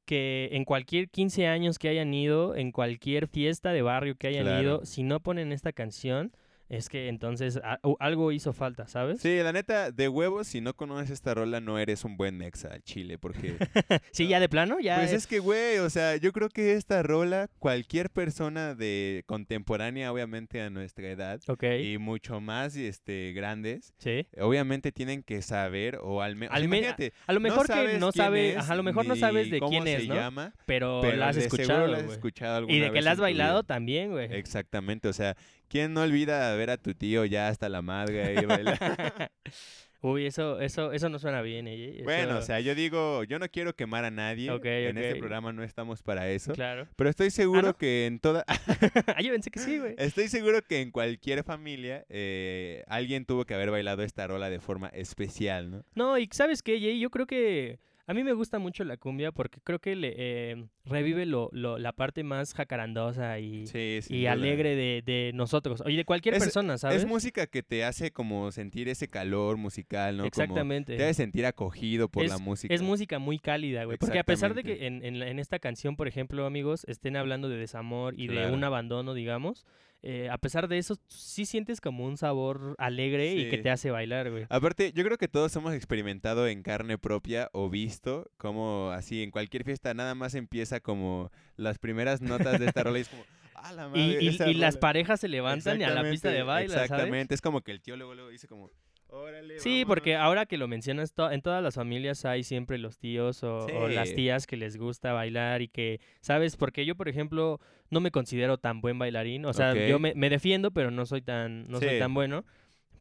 que 0.06 0.50
en 0.52 0.66
cualquier 0.66 1.10
15 1.10 1.48
años 1.48 1.80
que 1.80 1.90
hayan 1.90 2.14
ido, 2.14 2.56
en 2.56 2.72
cualquier 2.72 3.28
fiesta 3.28 3.72
de 3.74 3.82
barrio 3.82 4.16
que 4.16 4.28
hayan 4.28 4.44
Claro. 4.46 4.62
ido, 4.62 4.86
si 4.86 5.04
no 5.04 5.20
ponen 5.20 5.52
esta 5.52 5.74
canción, 5.74 6.32
es 6.70 6.90
que 6.90 7.08
entonces 7.10 7.58
a- 7.64 7.80
algo 8.00 8.32
hizo 8.32 8.52
falta, 8.54 8.88
¿sabes? 8.88 9.22
Sí, 9.22 9.38
la 9.44 9.52
neta, 9.54 9.92
de 9.92 10.08
huevos, 10.10 10.48
si 10.48 10.62
no 10.62 10.74
conoces 10.76 11.12
esta 11.12 11.34
rola, 11.34 11.60
no 11.62 11.78
eres 11.80 12.04
un 12.06 12.18
buen 12.18 12.38
mexa 12.38 12.70
al 12.74 12.82
chile, 12.84 13.18
porque... 13.18 13.56
Sí, 14.12 14.28
ya 14.28 14.40
de 14.40 14.50
plano, 14.50 14.80
ya. 14.80 14.96
Pues 14.98 15.14
es 15.14 15.28
que, 15.28 15.40
güey, 15.40 15.78
o 15.80 15.90
sea, 15.90 16.16
yo 16.18 16.32
creo 16.32 16.50
que 16.50 16.74
esta 16.74 17.04
rola, 17.04 17.50
cualquier 17.60 18.10
persona 18.10 18.74
de 18.76 19.24
contemporánea, 19.28 20.12
obviamente 20.12 20.62
a 20.62 20.70
nuestra 20.70 21.10
edad, 21.10 21.40
Ok. 21.48 21.64
y 21.84 21.98
mucho 21.98 22.42
más 22.42 22.76
este, 22.76 23.34
grandes, 23.34 23.94
Sí. 23.98 24.26
obviamente 24.40 24.92
tienen 24.92 25.24
que 25.24 25.42
saber, 25.42 26.00
o 26.02 26.22
al 26.22 26.36
menos... 26.36 26.54
Me- 26.68 26.86
A 27.28 27.34
lo 27.34 27.40
mejor 27.40 27.68
que 27.68 27.98
no 28.00 28.12
sabe, 28.12 28.52
es, 28.52 28.58
ajá, 28.58 28.74
a 28.74 28.76
lo 28.76 28.84
mejor 28.84 29.06
no 29.06 29.16
sabes 29.16 29.50
de 29.52 29.60
quién 29.60 29.88
es, 29.88 30.08
¿no? 30.08 30.16
llama, 30.16 30.54
Pero, 30.66 31.00
pero 31.02 31.16
la 31.18 31.30
has 31.30 31.38
escuchado, 31.38 31.88
la 31.88 31.98
has 32.00 32.06
escuchado 32.12 32.58
alguna 32.58 32.76
Y 32.76 32.80
de 32.80 32.86
vez 32.90 32.94
que 32.94 33.02
la 33.02 33.12
has 33.12 33.20
bailado 33.20 33.64
también, 33.64 34.12
güey. 34.12 34.34
Exactamente, 34.34 35.08
o 35.08 35.14
sea, 35.14 35.36
¿quién 35.76 35.94
no 35.94 36.04
olvida 36.04 36.56
ver 36.56 36.70
a 36.70 36.78
tu 36.78 36.94
tío 36.94 37.26
ya 37.26 37.50
hasta 37.50 37.68
la 37.68 37.82
madre 37.82 38.24
ahí 38.24 38.46
bailar? 38.46 38.80
Uy, 40.02 40.26
eso, 40.26 40.62
eso, 40.62 40.94
eso 40.94 41.10
no 41.10 41.20
suena 41.20 41.42
bien, 41.42 41.68
¿eh? 41.68 42.00
bueno, 42.06 42.38
o 42.38 42.42
sea, 42.42 42.62
yo 42.62 42.76
digo, 42.76 43.26
yo 43.26 43.40
no 43.40 43.50
quiero 43.50 43.76
quemar 43.76 44.06
a 44.06 44.12
nadie, 44.12 44.52
Ok, 44.52 44.64
en 44.64 44.98
este 44.98 45.18
programa 45.18 45.52
no 45.52 45.64
estamos 45.64 46.02
para 46.02 46.30
eso, 46.30 46.54
Claro. 46.54 46.88
pero 46.96 47.10
estoy 47.10 47.30
seguro 47.30 47.70
¿no? 47.70 47.78
que 47.78 48.06
en 48.06 48.20
toda... 48.20 48.46
ah, 49.18 49.22
yo 49.22 49.34
pensé 49.34 49.52
que 49.52 49.60
sí, 49.60 49.80
güey. 49.80 49.96
Estoy 49.98 50.30
seguro 50.30 50.62
que 50.62 50.80
en 50.80 50.92
cualquier 50.92 51.44
familia 51.44 52.06
eh, 52.08 52.86
alguien 52.88 53.26
tuvo 53.26 53.44
que 53.44 53.54
haber 53.54 53.70
bailado 53.70 54.04
esta 54.04 54.28
rola 54.28 54.50
de 54.50 54.62
forma 54.62 54.88
especial, 54.90 55.72
¿no? 55.72 55.84
No, 55.94 56.18
y 56.18 56.30
¿sabes 56.32 56.64
qué, 56.64 56.80
Jay? 56.80 57.02
Yo 57.02 57.10
creo 57.10 57.26
que 57.26 57.80
a 58.08 58.14
mí 58.14 58.24
me 58.24 58.34
gusta 58.34 58.60
mucho 58.60 58.84
la 58.84 58.98
cumbia 58.98 59.32
porque 59.32 59.60
creo 59.64 59.80
que 59.80 59.96
le, 59.96 60.14
eh, 60.18 60.66
revive 60.86 61.26
lo, 61.26 61.50
lo- 61.54 61.78
la 61.80 61.92
parte 61.94 62.24
más 62.24 62.54
jacarandosa 62.54 63.40
y, 63.40 63.66
Sí, 63.68 64.28
alegre 64.28 64.76
de, 64.76 65.02
de 65.06 65.32
nosotros. 65.34 65.82
Y 65.88 65.96
de 65.96 66.06
cualquier 66.06 66.36
Es- 66.36 66.44
persona, 66.44 66.78
¿sabes? 66.78 66.98
Es 67.04 67.08
música 67.08 67.48
que 67.48 67.64
te 67.64 67.84
hace 67.84 68.12
como 68.12 68.52
sentir 68.52 68.90
ese 68.90 69.08
calor 69.08 69.58
musical, 69.58 70.18
¿no? 70.18 70.24
Como 70.24 70.28
Exactamente. 70.28 70.98
te 70.98 71.04
hace 71.04 71.14
sentir 71.16 71.46
acogido 71.46 72.08
por 72.10 72.28
la 72.28 72.38
música. 72.38 72.74
Es 72.74 72.82
música 72.82 73.18
muy 73.20 73.40
cálida, 73.40 73.86
güey. 73.86 73.98
Porque 73.98 74.20
a 74.20 74.24
pesar 74.24 74.54
de 74.54 74.64
que 74.64 74.86
en, 74.88 75.04
en 75.04 75.22
en 75.24 75.40
esta 75.40 75.60
canción, 75.60 75.96
por 75.96 76.08
ejemplo, 76.08 76.46
amigos, 76.46 76.86
estén 76.88 77.16
hablando 77.16 77.50
de 77.50 77.58
desamor 77.58 78.14
y 78.20 78.28
de 78.28 78.52
un 78.52 78.64
abandono, 78.64 79.14
digamos, 79.14 79.66
eh, 80.08 80.30
a 80.30 80.38
pesar 80.38 80.68
de 80.68 80.78
eso, 80.78 80.96
sí 81.08 81.46
sientes 81.46 81.82
como 81.82 82.06
un 82.06 82.16
sabor 82.18 82.76
alegre 82.78 83.34
y 83.36 83.50
que 83.50 83.58
te 83.58 83.72
hace 83.72 83.90
bailar, 83.90 84.30
güey. 84.30 84.46
Aparte, 84.50 84.92
yo 84.94 85.04
creo 85.04 85.18
que 85.18 85.28
todos 85.28 85.56
hemos 85.56 85.74
experimentado 85.74 86.48
en 86.48 86.62
carne 86.62 86.98
propia 87.00 87.50
o 87.54 87.70
visto 87.72 88.30
como 88.38 88.92
así 88.92 89.24
en 89.24 89.32
cualquier 89.32 89.64
fiesta 89.64 89.94
nada 89.96 90.14
más 90.14 90.36
empieza 90.36 90.80
como 90.80 91.32
las 91.58 91.80
primeras 91.80 92.22
notas 92.22 92.60
de 92.60 92.68
esta 92.68 92.84
rola 92.84 93.00
y 93.00 93.02
es 93.02 93.10
como, 93.10 93.24
¡ah, 93.56 93.72
la 93.74 93.90
madre! 93.90 94.24
y- 94.24 94.54
las 94.54 94.76
rola". 94.76 94.80
parejas 94.80 95.20
se 95.20 95.28
levantan 95.28 95.82
y 95.82 95.84
a 95.84 95.90
la 95.90 96.04
pista 96.10 96.30
de 96.30 96.40
Exactamente, 96.42 96.46
baile, 96.46 96.74
¿sabes? 96.74 96.92
Exactamente, 96.92 97.34
es 97.36 97.42
como 97.42 97.62
que 97.62 97.72
el 97.72 97.82
tío 97.82 97.98
luego, 97.98 98.14
luego 98.14 98.30
dice 98.30 98.48
como, 98.48 98.70
órale, 99.10 99.60
Sí, 99.60 99.84
porque 99.86 100.14
vámonos". 100.14 100.26
ahora 100.28 100.46
que 100.46 100.58
lo 100.58 100.68
mencionas, 100.68 101.14
to- 101.14 101.32
en 101.32 101.42
todas 101.42 101.64
las 101.64 101.76
familias 101.76 102.26
hay 102.26 102.44
siempre 102.44 102.78
los 102.78 102.98
tíos 102.98 103.44
o, 103.44 103.66
o 103.66 103.88
las 103.88 104.14
tías 104.14 104.48
que 104.48 104.58
les 104.58 104.78
gusta 104.78 105.14
bailar 105.14 105.62
y 105.62 105.68
que, 105.68 106.00
¿sabes? 106.22 106.58
Porque 106.58 106.86
yo, 106.86 106.96
por 106.96 107.08
ejemplo, 107.10 107.60
no 107.90 108.00
me 108.02 108.12
considero 108.12 108.58
tan 108.58 108.82
buen 108.82 108.98
bailarín. 109.00 109.46
O 109.46 109.54
sea, 109.54 109.74
yo 109.88 110.00
me, 110.00 110.14
me 110.16 110.30
defiendo, 110.30 110.72
pero 110.72 110.92
no 110.92 111.06
soy 111.06 111.22
tan, 111.22 111.68
no 111.68 111.80
soy 111.80 112.00
tan 112.00 112.14
bueno. 112.14 112.44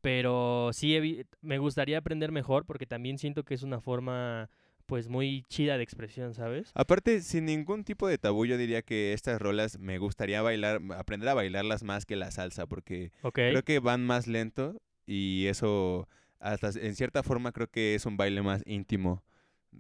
Pero 0.01 0.71
sí 0.75 1.25
me 1.41 1.57
gustaría 1.59 1.97
aprender 1.99 2.31
mejor 2.31 2.67
porque 2.67 2.85
también 2.87 3.17
siento 3.19 3.43
que 3.43 3.55
es 3.55 3.63
una 3.63 3.81
forma, 3.81 4.51
pues, 4.85 5.09
muy 5.09 5.45
chida 5.49 5.79
de 5.79 5.83
expresión, 5.83 6.35
¿sabes? 6.35 6.71
Aparte, 6.75 7.23
sin 7.23 7.47
ningún 7.47 7.85
tipo 7.85 8.07
de 8.07 8.19
tabú, 8.19 8.45
yo 8.45 8.59
diría 8.59 8.83
que 8.83 9.15
estas 9.15 9.41
rolas 9.41 9.79
me 9.79 9.97
gustaría 9.97 10.43
bailar, 10.43 10.81
aprender 10.99 11.31
a 11.31 11.35
bailarlas 11.35 11.85
más 11.85 12.05
que 12.05 12.17
la 12.17 12.31
salsa, 12.31 12.67
porque 12.67 13.13
creo 13.33 13.63
que 13.63 13.79
van 13.79 14.05
más 14.05 14.27
lento 14.27 14.77
y 15.07 15.47
eso, 15.47 16.09
hasta 16.41 16.71
en 16.81 16.95
cierta 16.95 17.23
forma, 17.23 17.53
creo 17.53 17.69
que 17.71 17.95
es 17.95 18.07
un 18.07 18.17
baile 18.17 18.43
más 18.43 18.63
íntimo. 18.67 19.23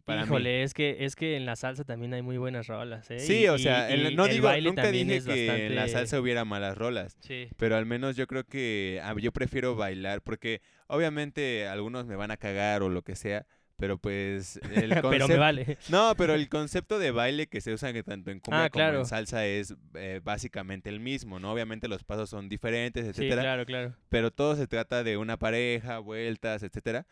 Para 0.05 0.23
mí. 0.23 0.27
Híjole, 0.27 0.65
es 0.65 0.75
que, 0.75 1.05
es 1.05 1.15
que 1.15 1.37
en 1.37 1.47
la 1.47 1.55
salsa 1.55 1.85
también 1.85 2.13
hay 2.15 2.23
muy 2.23 2.37
buenas 2.37 2.67
rolas, 2.67 3.09
¿eh? 3.13 3.21
Sí, 3.21 3.43
Y- 3.43 3.49
o 3.49 3.59
sea, 3.59 3.89
no 4.13 4.27
digo, 4.27 4.51
nunca 4.61 4.91
dije 4.91 5.23
que 5.23 5.67
en 5.67 5.77
la 5.77 5.87
salsa 5.87 6.21
hubiera 6.21 6.45
malas 6.45 6.77
rolas, 6.77 7.17
Sí. 7.21 7.47
pero 7.57 7.77
al 7.77 7.87
menos 7.87 8.17
yo 8.17 8.27
creo 8.27 8.43
que 8.45 9.01
ah, 9.05 9.15
yo 9.21 9.31
prefiero 9.31 9.77
bailar, 9.77 10.21
porque 10.21 10.63
obviamente 10.89 11.69
algunos 11.69 12.07
me 12.07 12.17
van 12.17 12.33
a 12.33 12.37
cagar 12.37 12.83
o 12.83 12.89
lo 12.89 13.03
que 13.03 13.15
sea, 13.15 13.47
pero 13.77 13.99
pues 13.99 14.57
el 14.75 14.91
Pero 15.03 15.29
me 15.29 15.37
vale. 15.37 15.79
No, 15.89 16.15
pero 16.17 16.35
el 16.35 16.49
concepto 16.49 16.99
de 16.99 17.11
baile 17.11 17.47
que 17.47 17.61
se 17.61 17.73
usa 17.73 17.93
tanto 18.03 18.31
en 18.31 18.41
cumbia 18.41 18.65
Ah, 18.65 18.71
como 18.71 18.81
claro. 18.85 18.99
en 19.01 19.07
salsa 19.07 19.47
es 19.47 19.75
eh, 19.95 20.21
básicamente 20.23 20.89
el 20.91 21.01
mismo, 21.01 21.39
¿no? 21.41 21.53
Obviamente 21.53 21.89
los 21.89 22.05
pasos 22.05 22.31
son 22.31 22.49
diferentes, 22.49 23.05
Sí, 23.05 23.11
etcétera, 23.11 23.43
claro, 23.43 23.67
claro. 23.67 23.95
pero 24.09 24.31
todo 24.31 24.57
se 24.57 24.67
trata 24.67 25.03
de 25.05 25.17
una 25.17 25.37
pareja, 25.39 25.99
vueltas, 25.99 26.63
etcétera. 26.63 27.07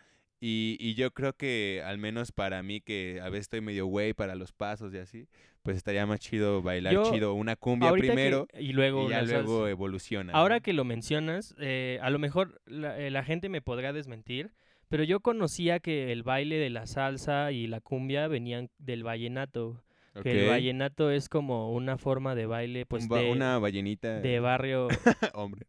Y, 0.44 0.76
y 0.80 0.94
yo 0.94 1.12
creo 1.12 1.34
que, 1.34 1.82
al 1.86 1.98
menos 1.98 2.32
para 2.32 2.64
mí, 2.64 2.80
que 2.80 3.20
a 3.22 3.28
veces 3.28 3.42
estoy 3.42 3.60
medio 3.60 3.86
güey 3.86 4.12
para 4.12 4.34
los 4.34 4.50
pasos 4.52 4.92
y 4.92 4.98
así, 4.98 5.28
pues 5.62 5.76
estaría 5.76 6.04
más 6.04 6.18
chido 6.18 6.62
bailar 6.62 6.92
Yo, 6.94 7.12
chido 7.12 7.34
una 7.34 7.54
cumbia 7.54 7.92
que- 7.92 7.98
primero 8.00 8.48
y 8.58 8.72
luego 8.72 9.06
y 9.06 9.10
ya 9.10 9.22
luego 9.22 9.68
evoluciona. 9.68 10.32
Ahora 10.32 10.56
¿no? 10.56 10.62
que 10.62 10.72
lo 10.72 10.82
mencionas, 10.84 11.54
eh, 11.60 12.00
a 12.02 12.10
lo 12.10 12.18
mejor 12.18 12.60
la, 12.66 12.98
eh, 12.98 13.12
la 13.12 13.22
gente 13.22 13.48
me 13.48 13.62
podrá 13.62 13.92
desmentir, 13.92 14.50
pero 14.92 15.04
yo 15.04 15.20
conocía 15.20 15.80
que 15.80 16.12
el 16.12 16.22
baile 16.22 16.56
de 16.58 16.68
la 16.68 16.86
salsa 16.86 17.50
y 17.50 17.66
la 17.66 17.80
cumbia 17.80 18.28
venían 18.28 18.68
del 18.78 19.02
vallenato. 19.04 19.82
Que 20.22 20.44
el 20.44 20.50
vallenato 20.50 21.10
es 21.10 21.30
como 21.30 21.72
una 21.72 21.96
forma 21.96 22.34
de 22.34 22.44
baile, 22.44 22.84
pues 22.84 23.04
Un 23.04 23.08
ba- 23.08 23.20
de, 23.20 23.32
una 23.32 23.58
ballenita. 23.58 24.20
de 24.20 24.38
barrio. 24.38 24.88
Hombre. 25.32 25.66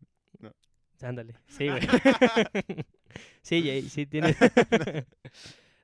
Ándale, 1.01 1.35
sí, 1.47 1.69
güey. 1.69 1.79
sí, 3.41 3.61
Jay, 3.63 3.81
sí 3.83 4.05
tiene. 4.05 4.35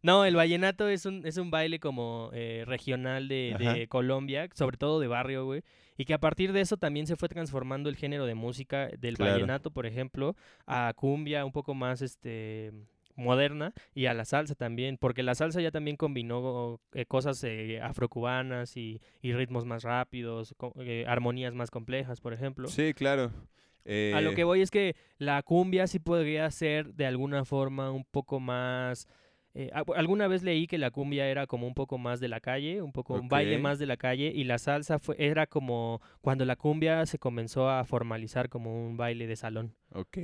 no, 0.02 0.26
el 0.26 0.36
vallenato 0.36 0.90
es 0.90 1.06
un, 1.06 1.26
es 1.26 1.38
un 1.38 1.52
baile 1.52 1.80
como 1.80 2.32
eh, 2.34 2.64
regional 2.68 3.30
de, 3.30 3.56
de 3.58 3.88
Colombia, 3.88 4.50
sobre 4.54 4.76
todo 4.78 5.00
de 5.00 5.08
barrio, 5.08 5.46
güey. 5.46 5.62
Y 5.98 6.04
que 6.06 6.14
a 6.14 6.20
partir 6.20 6.52
de 6.54 6.62
eso 6.62 6.76
también 6.78 7.08
se 7.08 7.16
fue 7.18 7.28
transformando 7.30 7.90
el 7.90 7.96
género 7.98 8.26
de 8.26 8.36
música 8.36 8.88
del 9.00 9.16
Claro. 9.16 9.34
vallenato, 9.34 9.72
por 9.72 9.86
ejemplo, 9.86 10.36
a 10.66 10.94
cumbia 10.96 11.44
un 11.46 11.52
poco 11.54 11.74
más 11.74 12.02
este 12.02 12.72
moderna 13.20 13.74
y 13.94 14.08
a 14.08 14.14
la 14.14 14.26
salsa 14.26 14.56
también, 14.56 14.98
porque 14.98 15.22
la 15.24 15.36
salsa 15.36 15.62
ya 15.62 15.72
también 15.72 15.98
combinó 15.98 16.80
eh, 16.94 17.06
cosas 17.06 17.44
eh, 17.44 17.80
afrocubanas 17.82 18.76
y, 18.78 19.02
y 19.22 19.34
ritmos 19.34 19.66
más 19.66 19.84
rápidos, 19.84 20.56
eh, 20.80 21.06
armonías 21.08 21.54
más 21.54 21.70
complejas, 21.72 22.22
por 22.22 22.34
ejemplo. 22.34 22.68
Sí, 22.68 22.94
claro. 22.94 23.32
A 24.14 24.22
lo 24.22 24.32
Eh, 24.32 24.34
que 24.36 24.44
voy 24.44 24.62
es 24.62 24.72
que 24.72 24.96
la 25.18 25.42
cumbia 25.44 25.86
sí 25.88 26.00
podría 26.00 26.50
ser 26.52 26.94
de 26.96 27.06
alguna 27.06 27.46
forma 27.46 27.92
un 27.92 28.06
poco 28.06 28.40
más... 28.40 29.08
eh, 29.54 29.70
a- 29.74 29.84
alguna 29.96 30.28
vez 30.28 30.42
leí 30.44 30.68
que 30.68 30.78
la 30.78 30.92
cumbia 30.92 31.28
era 31.28 31.46
como 31.48 31.68
un 31.68 31.74
poco 31.74 31.98
más 31.98 32.20
de 32.20 32.28
la 32.28 32.40
calle, 32.40 32.82
un 32.82 32.92
poco 32.92 33.16
un 33.16 33.30
baile 33.30 33.58
más 33.58 33.78
de 33.80 33.86
la 33.86 33.98
calle 33.98 34.32
y 34.34 34.44
la 34.46 34.58
salsa 34.58 35.00
fue, 35.00 35.16
era 35.20 35.48
como 35.48 36.02
cuando 36.22 36.46
la 36.46 36.56
cumbia 36.56 37.06
se 37.06 37.20
comenzó 37.20 37.70
a 37.70 37.84
formalizar 37.86 38.50
como 38.50 38.88
un 38.88 38.98
baile 38.98 39.28
de 39.28 39.36
salón. 39.36 39.74
Ok. 39.92 40.18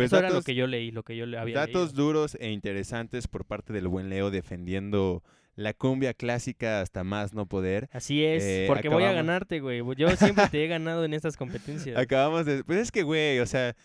Pues 0.00 0.12
Eso 0.12 0.18
era 0.18 0.30
lo 0.30 0.42
que 0.42 0.54
yo 0.54 0.66
leí, 0.66 0.90
lo 0.90 1.02
que 1.02 1.16
yo 1.16 1.24
había 1.38 1.54
datos 1.54 1.90
leído. 1.90 2.04
duros 2.04 2.38
e 2.40 2.50
interesantes 2.50 3.28
por 3.28 3.44
parte 3.44 3.72
del 3.72 3.86
buen 3.86 4.08
Leo 4.08 4.30
defendiendo 4.30 5.22
la 5.56 5.74
cumbia 5.74 6.14
clásica 6.14 6.80
hasta 6.80 7.04
más 7.04 7.34
no 7.34 7.44
poder. 7.46 7.90
Así 7.92 8.24
es, 8.24 8.42
eh, 8.42 8.64
porque 8.66 8.88
voy 8.88 9.04
a 9.04 9.12
ganarte, 9.12 9.60
güey. 9.60 9.82
Yo 9.96 10.08
siempre 10.16 10.48
te 10.48 10.64
he 10.64 10.68
ganado 10.68 11.04
en 11.04 11.12
estas 11.12 11.36
competencias. 11.36 11.98
Acabamos 11.98 12.46
de... 12.46 12.64
Pues 12.64 12.78
es 12.78 12.90
que, 12.90 13.02
güey, 13.02 13.38
o 13.40 13.46
sea... 13.46 13.76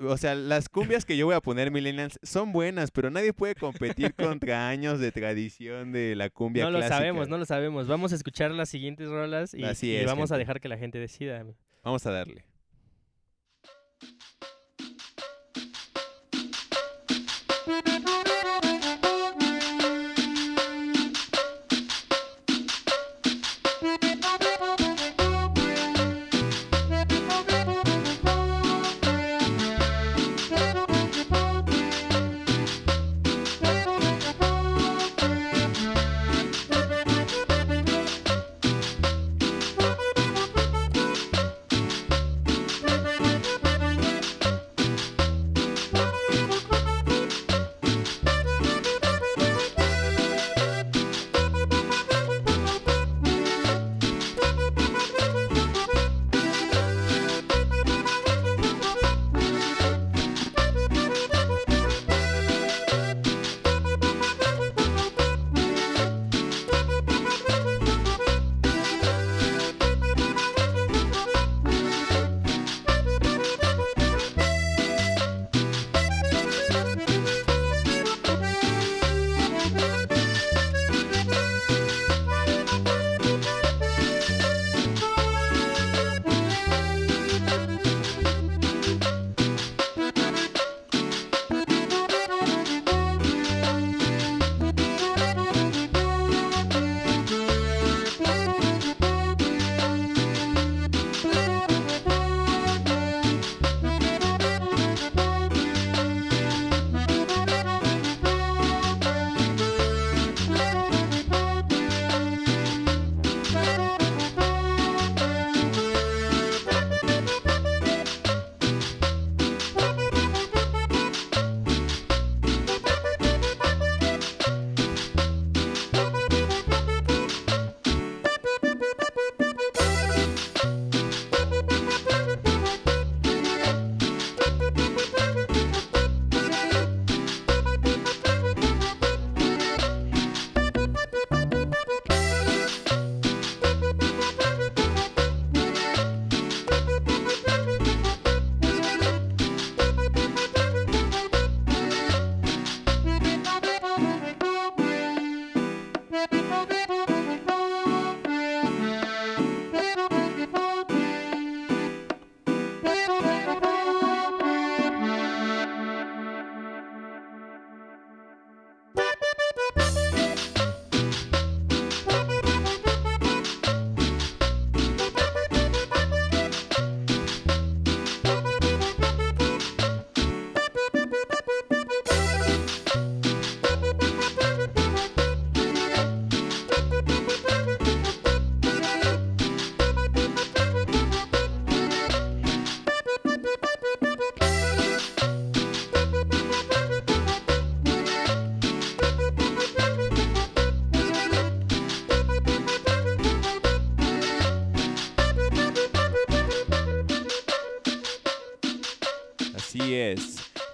O 0.00 0.16
sea, 0.16 0.34
las 0.34 0.70
cumbias 0.70 1.04
que 1.04 1.18
yo 1.18 1.26
voy 1.26 1.34
a 1.34 1.40
poner, 1.40 1.70
millennials, 1.70 2.18
son 2.22 2.50
buenas, 2.50 2.90
pero 2.90 3.10
nadie 3.10 3.34
puede 3.34 3.54
competir 3.54 4.14
contra 4.16 4.68
años 4.68 4.98
de 4.98 5.12
tradición 5.12 5.92
de 5.92 6.16
la 6.16 6.30
cumbia 6.30 6.64
No 6.64 6.70
lo 6.70 6.82
sabemos, 6.82 7.28
no 7.28 7.36
lo 7.36 7.44
sabemos. 7.44 7.86
Vamos 7.86 8.12
a 8.12 8.16
escuchar 8.16 8.50
las 8.52 8.70
siguientes 8.70 9.08
rolas 9.10 9.52
y, 9.54 9.62
Así 9.64 9.88
y 9.88 9.96
es, 9.96 10.06
vamos 10.06 10.32
a 10.32 10.38
dejar 10.38 10.60
que 10.60 10.68
la 10.68 10.78
gente 10.78 10.98
decida. 10.98 11.44
Vamos 11.84 12.06
a 12.06 12.10
darle. 12.10 12.44
Thank 17.64 18.26
you. 18.26 18.31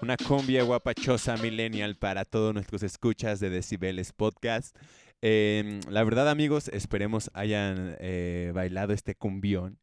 Una 0.08 0.16
cumbia 0.16 0.62
guapachosa 0.62 1.36
millennial 1.36 1.94
para 1.94 2.24
todos 2.24 2.54
nuestros 2.54 2.82
escuchas 2.82 3.40
de 3.40 3.50
Decibeles 3.50 4.14
Podcast. 4.14 4.74
Em, 5.20 5.80
la 5.90 6.02
verdad, 6.02 6.30
amigos, 6.30 6.68
esperemos 6.68 7.30
hayan 7.34 7.94
eh, 8.00 8.50
bailado 8.54 8.94
este 8.94 9.14
cumbión. 9.14 9.78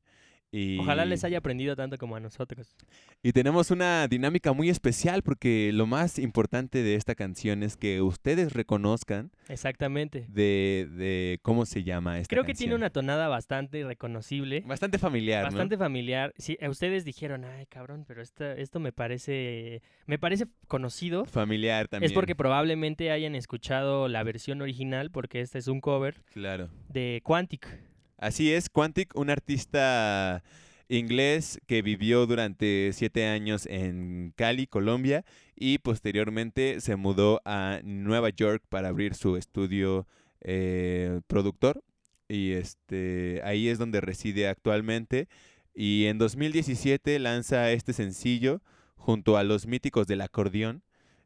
Y, 0.58 0.80
Ojalá 0.80 1.04
les 1.04 1.24
haya 1.26 1.40
aprendido 1.40 1.76
tanto 1.76 1.98
como 1.98 2.16
a 2.16 2.20
nosotros. 2.22 2.76
y 3.22 3.34
tenemos 3.34 3.72
una 3.72 4.08
dinámica 4.08 4.54
muy 4.54 4.70
especial 4.70 5.22
porque 5.22 5.72
lo 5.74 5.86
más 5.86 6.18
importante 6.18 6.82
de 6.82 6.96
esta 6.96 7.14
canción 7.16 7.62
es 7.62 7.76
que 7.76 8.02
ustedes 8.02 8.54
reconozcan 8.54 9.32
Exactamente. 9.50 10.26
de, 10.30 10.88
de 10.92 11.40
cómo 11.42 11.66
se 11.66 11.84
llama 11.84 12.20
esta 12.20 12.34
Creo 12.34 12.46
que 12.46 12.54
tiene 12.54 12.74
una 12.76 12.90
tonada 12.90 13.28
bastante 13.28 13.84
reconocible. 13.84 14.62
Bastante 14.66 14.98
familiar, 14.98 15.42
¿no? 15.44 15.48
Bastante 15.50 15.78
familiar. 15.78 16.34
Sí, 16.38 16.58
a 16.62 16.70
ustedes 16.70 17.04
dijeron, 17.04 17.44
ay, 17.44 17.66
cabrón, 17.66 18.06
pero 18.08 18.22
esta- 18.22 18.54
esto 18.54 18.80
me 18.80 18.94
parece, 18.94 19.82
me 20.06 20.18
parece 20.20 20.46
conocido. 20.68 21.26
Familiar 21.26 21.88
también. 21.90 22.10
Es 22.10 22.14
porque 22.14 22.36
probablemente 22.36 23.12
hayan 23.12 23.36
escuchado 23.36 24.08
la 24.08 24.24
versión 24.24 24.62
original, 24.62 25.12
porque 25.12 25.42
este 25.42 25.58
es 25.58 25.68
un 25.68 25.82
cover 25.82 26.22
Claro. 26.32 26.70
de 26.88 27.20
Quantic. 27.26 27.68
Así 28.26 28.52
es, 28.52 28.70
Quantic, 28.70 29.16
un 29.16 29.30
artista 29.30 30.44
inglés 30.90 31.60
que 31.68 31.84
vivió 31.84 32.26
durante 32.26 32.90
siete 32.92 33.28
años 33.28 33.68
en 33.68 34.34
Cali, 34.36 34.66
Colombia, 34.66 35.24
y 35.56 35.78
posteriormente 35.78 36.82
se 36.82 36.96
mudó 36.96 37.40
a 37.46 37.82
Nueva 37.84 38.32
York 38.32 38.64
para 38.68 38.88
abrir 38.88 39.14
su 39.14 39.38
estudio 39.38 40.08
eh, 40.42 41.22
productor. 41.28 41.84
Y 42.28 42.54
este, 42.54 43.42
ahí 43.44 43.68
es 43.68 43.78
donde 43.78 44.02
reside 44.02 44.48
actualmente. 44.48 45.28
Y 45.76 46.06
en 46.06 46.18
2017 46.18 47.20
lanza 47.20 47.72
este 47.74 47.94
sencillo 47.94 48.64
junto 48.96 49.38
a 49.38 49.44
los 49.44 49.68
míticos 49.68 50.08
del 50.08 50.22
acordeón. 50.22 50.82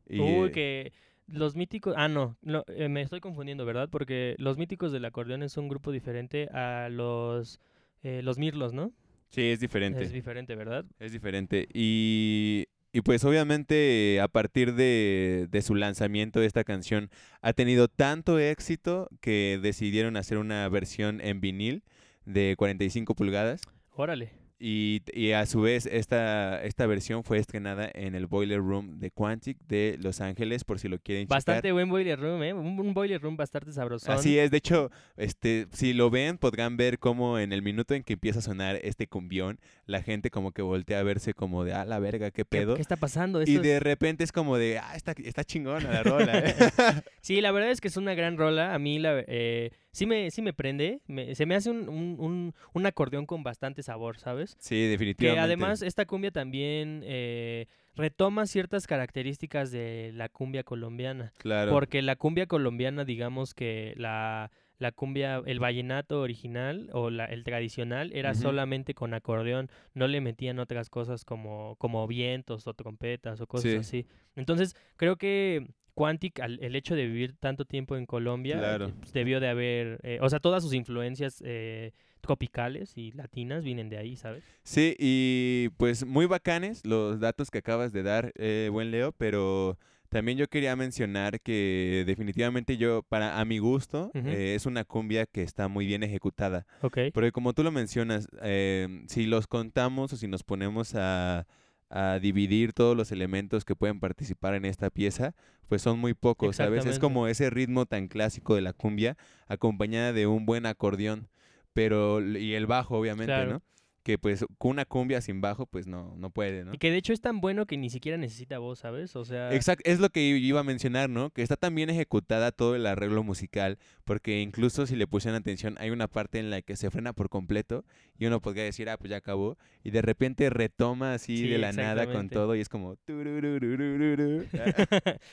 Y, 0.06 0.20
Uy, 0.20 0.50
eh, 0.50 0.52
que 0.52 0.94
los 1.32 1.56
míticos, 1.56 1.94
ah, 1.98 2.08
no, 2.08 2.38
no, 2.42 2.64
eh, 2.68 2.90
me 2.90 3.02
estoy 3.02 3.20
confundiendo, 3.20 3.66
¿verdad? 3.66 3.90
Porque 3.90 4.36
los 4.38 4.58
míticos 4.58 4.92
del 4.92 5.06
acordeón 5.06 5.44
es 5.44 5.58
un 5.58 5.68
grupo 5.68 5.92
diferente 5.92 6.48
a 6.50 6.90
los, 6.90 7.60
eh, 8.04 8.22
los 8.24 8.38
mirlos, 8.38 8.74
¿no? 8.74 8.92
Sí, 9.30 9.44
es 9.44 9.60
diferente. 9.60 10.04
Es 10.04 10.12
diferente, 10.12 10.56
¿verdad? 10.56 10.86
Es 11.00 11.12
diferente. 11.12 11.68
Y, 11.74 12.68
y 12.92 13.02
pues 13.02 13.24
obviamente 13.24 14.20
a 14.22 14.28
partir 14.28 14.74
de, 14.74 15.48
de 15.50 15.62
su 15.62 15.76
lanzamiento 15.76 16.40
de 16.40 16.48
esta 16.48 16.64
canción 16.64 17.12
ha 17.42 17.54
tenido 17.54 17.88
tanto 17.88 18.40
éxito 18.40 19.08
que 19.22 19.60
decidieron 19.62 20.18
hacer 20.18 20.40
una 20.40 20.68
versión 20.70 21.22
en 21.22 21.42
vinil 21.42 21.84
de 22.26 22.56
45 22.58 23.16
pulgadas. 23.16 23.62
Órale. 23.96 24.39
Y, 24.62 25.04
y 25.14 25.32
a 25.32 25.46
su 25.46 25.62
vez 25.62 25.86
esta, 25.86 26.62
esta 26.66 26.86
versión 26.86 27.24
fue 27.24 27.38
estrenada 27.38 27.90
en 27.94 28.14
el 28.14 28.28
Boiler 28.28 28.60
Room 28.60 29.00
de 29.00 29.10
Quantic 29.10 29.58
de 29.68 29.98
Los 30.02 30.20
Ángeles, 30.20 30.66
por 30.66 30.80
si 30.80 30.90
lo 30.90 31.00
quieren 31.00 31.24
checar. 31.28 31.38
Bastante 31.38 31.72
buen 31.72 31.88
boiler 31.90 32.20
room, 32.20 32.44
¿eh? 32.44 32.54
Un, 32.54 32.78
un 32.78 32.94
boiler 32.94 33.22
room 33.22 33.38
bastante 33.38 33.72
sabroso. 33.72 34.12
Así 34.12 34.38
es, 34.38 34.52
de 34.52 34.58
hecho, 34.58 34.92
este, 35.16 35.68
si 35.72 35.94
lo 35.94 36.10
ven, 36.10 36.38
podrán 36.38 36.76
ver 36.76 37.00
cómo 37.00 37.40
en 37.40 37.54
el 37.54 37.62
minuto 37.62 37.94
en 37.94 38.04
que 38.04 38.14
empieza 38.14 38.40
a 38.40 38.42
sonar 38.42 38.76
este 38.84 39.08
cumbión, 39.08 39.60
la 39.86 40.02
gente 40.02 40.30
como 40.30 40.52
que 40.52 40.62
voltea 40.62 41.00
a 41.00 41.04
verse 41.04 41.34
como 41.34 41.64
de, 41.64 41.72
ah, 41.74 41.86
la 41.86 42.00
verga, 42.00 42.30
qué 42.32 42.40
¿Qué, 42.40 42.46
pedo. 42.46 42.76
qué 42.76 42.82
está 42.82 42.98
pasando? 42.98 43.40
Y 43.40 43.44
Esto 43.44 43.56
es- 43.56 43.62
de 43.64 43.80
repente 43.80 44.26
es 44.26 44.34
como 44.34 44.58
de, 44.58 44.78
ah, 44.80 44.94
está, 44.96 45.14
está 45.24 45.46
chingona 45.46 45.90
la 45.90 46.04
rola. 46.04 46.38
¿eh?". 46.38 46.54
Sí, 47.22 47.40
la 47.42 47.52
verdad 47.52 47.72
es 47.72 47.80
que 47.80 47.88
es 47.88 47.96
una 47.98 48.14
gran 48.14 48.38
rola. 48.38 48.74
A 48.74 48.80
mí 48.80 48.98
la, 49.00 49.24
eh, 49.28 49.72
sí, 50.00 50.06
me, 50.06 50.32
sí 50.32 50.42
me 50.42 50.54
prende. 50.54 51.02
me- 51.08 51.36
se 51.36 51.46
me 51.46 51.56
hace 51.56 51.70
un, 51.70 51.88
un, 51.90 52.16
un- 52.20 52.54
un 52.74 52.86
acordeón 52.86 53.26
con 53.26 53.44
bastante 53.44 53.84
sabor, 53.84 54.18
¿sabes? 54.18 54.56
sí, 54.60 54.76
Que 54.76 54.88
definitivamente. 54.90 55.42
además 55.42 55.82
esta 55.82 56.06
cumbia 56.06 56.32
también 56.32 57.02
eh, 57.06 57.68
retoma 57.96 58.46
ciertas 58.48 58.88
características 58.88 59.72
de 59.72 60.12
la 60.16 60.30
cumbia 60.30 60.64
colombiana. 60.64 61.34
claro. 61.38 61.72
Porque 61.72 62.02
la 62.02 62.16
cumbia 62.16 62.46
colombiana, 62.48 63.04
digamos 63.06 63.54
que 63.54 63.94
la, 63.98 64.52
la 64.78 64.92
cumbia, 64.94 65.42
el 65.46 65.60
vallenato 65.60 66.22
original 66.22 66.90
o 66.94 67.10
la, 67.10 67.26
el 67.26 67.44
tradicional 67.44 68.12
era 68.14 68.34
solamente 68.36 68.94
con 68.94 69.14
acordeón, 69.14 69.70
no 69.94 70.08
le 70.08 70.22
metían 70.22 70.60
otras 70.60 70.90
cosas 70.90 71.26
como, 71.26 71.76
como 71.78 72.08
vientos 72.08 72.66
o 72.68 72.74
trompetas 72.74 73.42
o 73.42 73.48
cosas 73.48 73.72
Sí. 73.72 73.78
así. 73.78 74.06
Entonces, 74.38 74.76
creo 74.96 75.18
que 75.18 75.68
Quantic, 76.00 76.40
al- 76.40 76.60
el 76.62 76.78
hecho 76.78 76.96
de 76.96 77.06
vivir 77.08 77.36
tanto 77.42 77.66
tiempo 77.66 77.98
en 77.98 78.06
Colombia, 78.06 78.58
Claro. 78.58 78.86
eh, 78.88 78.94
pues, 79.02 79.12
debió 79.12 79.42
de 79.42 79.50
haber, 79.50 80.00
eh, 80.04 80.20
o 80.22 80.30
sea, 80.30 80.40
todas 80.40 80.64
sus 80.64 80.74
influencias 80.74 81.44
eh, 81.46 81.92
tropicales 82.22 82.98
y 82.98 83.12
latinas 83.12 83.66
vienen 83.66 83.90
de 83.90 83.98
ahí, 83.98 84.16
¿sabes? 84.16 84.46
Sí, 84.64 84.96
y 84.98 85.70
pues 85.76 86.06
muy 86.06 86.26
bacanes 86.26 86.86
los 86.86 87.20
datos 87.20 87.52
que 87.52 87.58
acabas 87.58 87.92
de 87.92 88.04
dar, 88.04 88.32
eh, 88.38 88.70
buen 88.72 88.92
Leo, 88.92 89.12
pero 89.12 89.78
también 90.08 90.38
yo 90.38 90.48
quería 90.48 90.74
mencionar 90.78 91.42
que 91.42 92.06
definitivamente 92.08 92.78
yo, 92.78 93.04
para 93.04 93.38
a 93.42 93.44
mi 93.44 93.58
gusto, 93.58 94.10
eh, 94.14 94.54
es 94.56 94.66
una 94.66 94.86
cumbia 94.86 95.26
que 95.26 95.44
está 95.44 95.68
muy 95.68 95.86
bien 95.86 96.04
ejecutada. 96.04 96.66
Ok. 96.82 96.98
Porque 97.14 97.34
como 97.34 97.52
tú 97.54 97.62
lo 97.62 97.72
mencionas, 97.72 98.30
eh, 98.42 99.04
si 99.08 99.26
los 99.26 99.48
contamos 99.48 100.14
o 100.14 100.16
si 100.16 100.30
nos 100.30 100.44
ponemos 100.44 100.96
a, 100.96 101.46
a 101.90 102.20
dividir 102.20 102.74
todos 102.74 102.96
los 102.96 103.12
elementos 103.12 103.66
que 103.66 103.76
pueden 103.76 104.00
participar 104.00 104.54
en 104.54 104.66
esta 104.66 104.90
pieza, 104.90 105.34
pues 105.68 105.82
son 105.82 106.00
muy 106.00 106.14
pocos, 106.14 106.56
¿sabes? 106.56 106.86
Es 106.86 107.00
como 107.00 107.28
ese 107.28 107.50
ritmo 107.50 107.86
tan 107.86 108.08
clásico 108.08 108.56
de 108.56 108.62
la 108.62 108.74
cumbia, 108.74 109.18
acompañada 109.48 110.14
de 110.14 110.28
un 110.28 110.46
buen 110.46 110.66
acordeón, 110.66 111.30
pero 111.74 112.22
y 112.22 112.54
el 112.54 112.68
bajo, 112.68 112.98
obviamente, 112.98 113.26
Claro. 113.34 113.54
¿no? 113.54 113.62
Que 114.10 114.18
pues 114.18 114.44
con 114.58 114.72
una 114.72 114.86
cumbia 114.86 115.22
sin 115.22 115.40
bajo, 115.40 115.68
pues 115.68 115.86
no, 115.86 116.16
no 116.18 116.32
puede, 116.32 116.66
¿no? 116.66 116.74
Y 116.74 116.80
que 116.80 116.90
de 116.90 116.98
hecho 116.98 117.14
es 117.14 117.22
tan 117.22 117.42
bueno 117.42 117.68
que 117.68 117.78
ni 117.78 117.92
siquiera 117.92 118.18
necesita 118.18 118.58
voz, 118.58 118.80
¿sabes? 118.80 119.16
O 119.16 119.24
sea, 119.24 119.54
Exacto, 119.54 119.84
es 119.88 120.00
lo 120.00 120.10
que 120.10 120.22
iba 120.30 120.60
a 120.60 120.64
mencionar, 120.64 121.12
¿no? 121.12 121.30
Que 121.30 121.44
está 121.44 121.58
tan 121.58 121.76
bien 121.76 121.92
ejecutada 121.92 122.52
todo 122.52 122.76
el 122.76 122.88
arreglo 122.88 123.22
musical, 123.22 123.78
porque 124.06 124.42
incluso 124.42 124.88
si 124.88 124.96
le 124.96 125.06
pusieran 125.06 125.40
atención, 125.40 125.76
hay 125.80 125.92
una 125.92 126.08
parte 126.08 126.40
en 126.40 126.50
la 126.50 126.64
que 126.64 126.76
se 126.76 126.90
frena 126.90 127.14
por 127.14 127.30
completo 127.30 127.86
y 128.18 128.26
uno 128.26 128.42
podría 128.42 128.64
decir, 128.64 128.90
ah, 128.90 128.98
pues 128.98 129.12
ya 129.12 129.18
acabó, 129.18 129.60
y 129.84 129.92
de 129.92 130.02
repente 130.02 130.50
retoma 130.50 131.14
así 131.14 131.38
Sí, 131.38 131.48
de 131.48 131.60
la 131.60 131.72
nada 131.72 132.12
con 132.12 132.30
todo 132.30 132.56
y 132.56 132.62
es 132.62 132.68
como... 132.68 132.98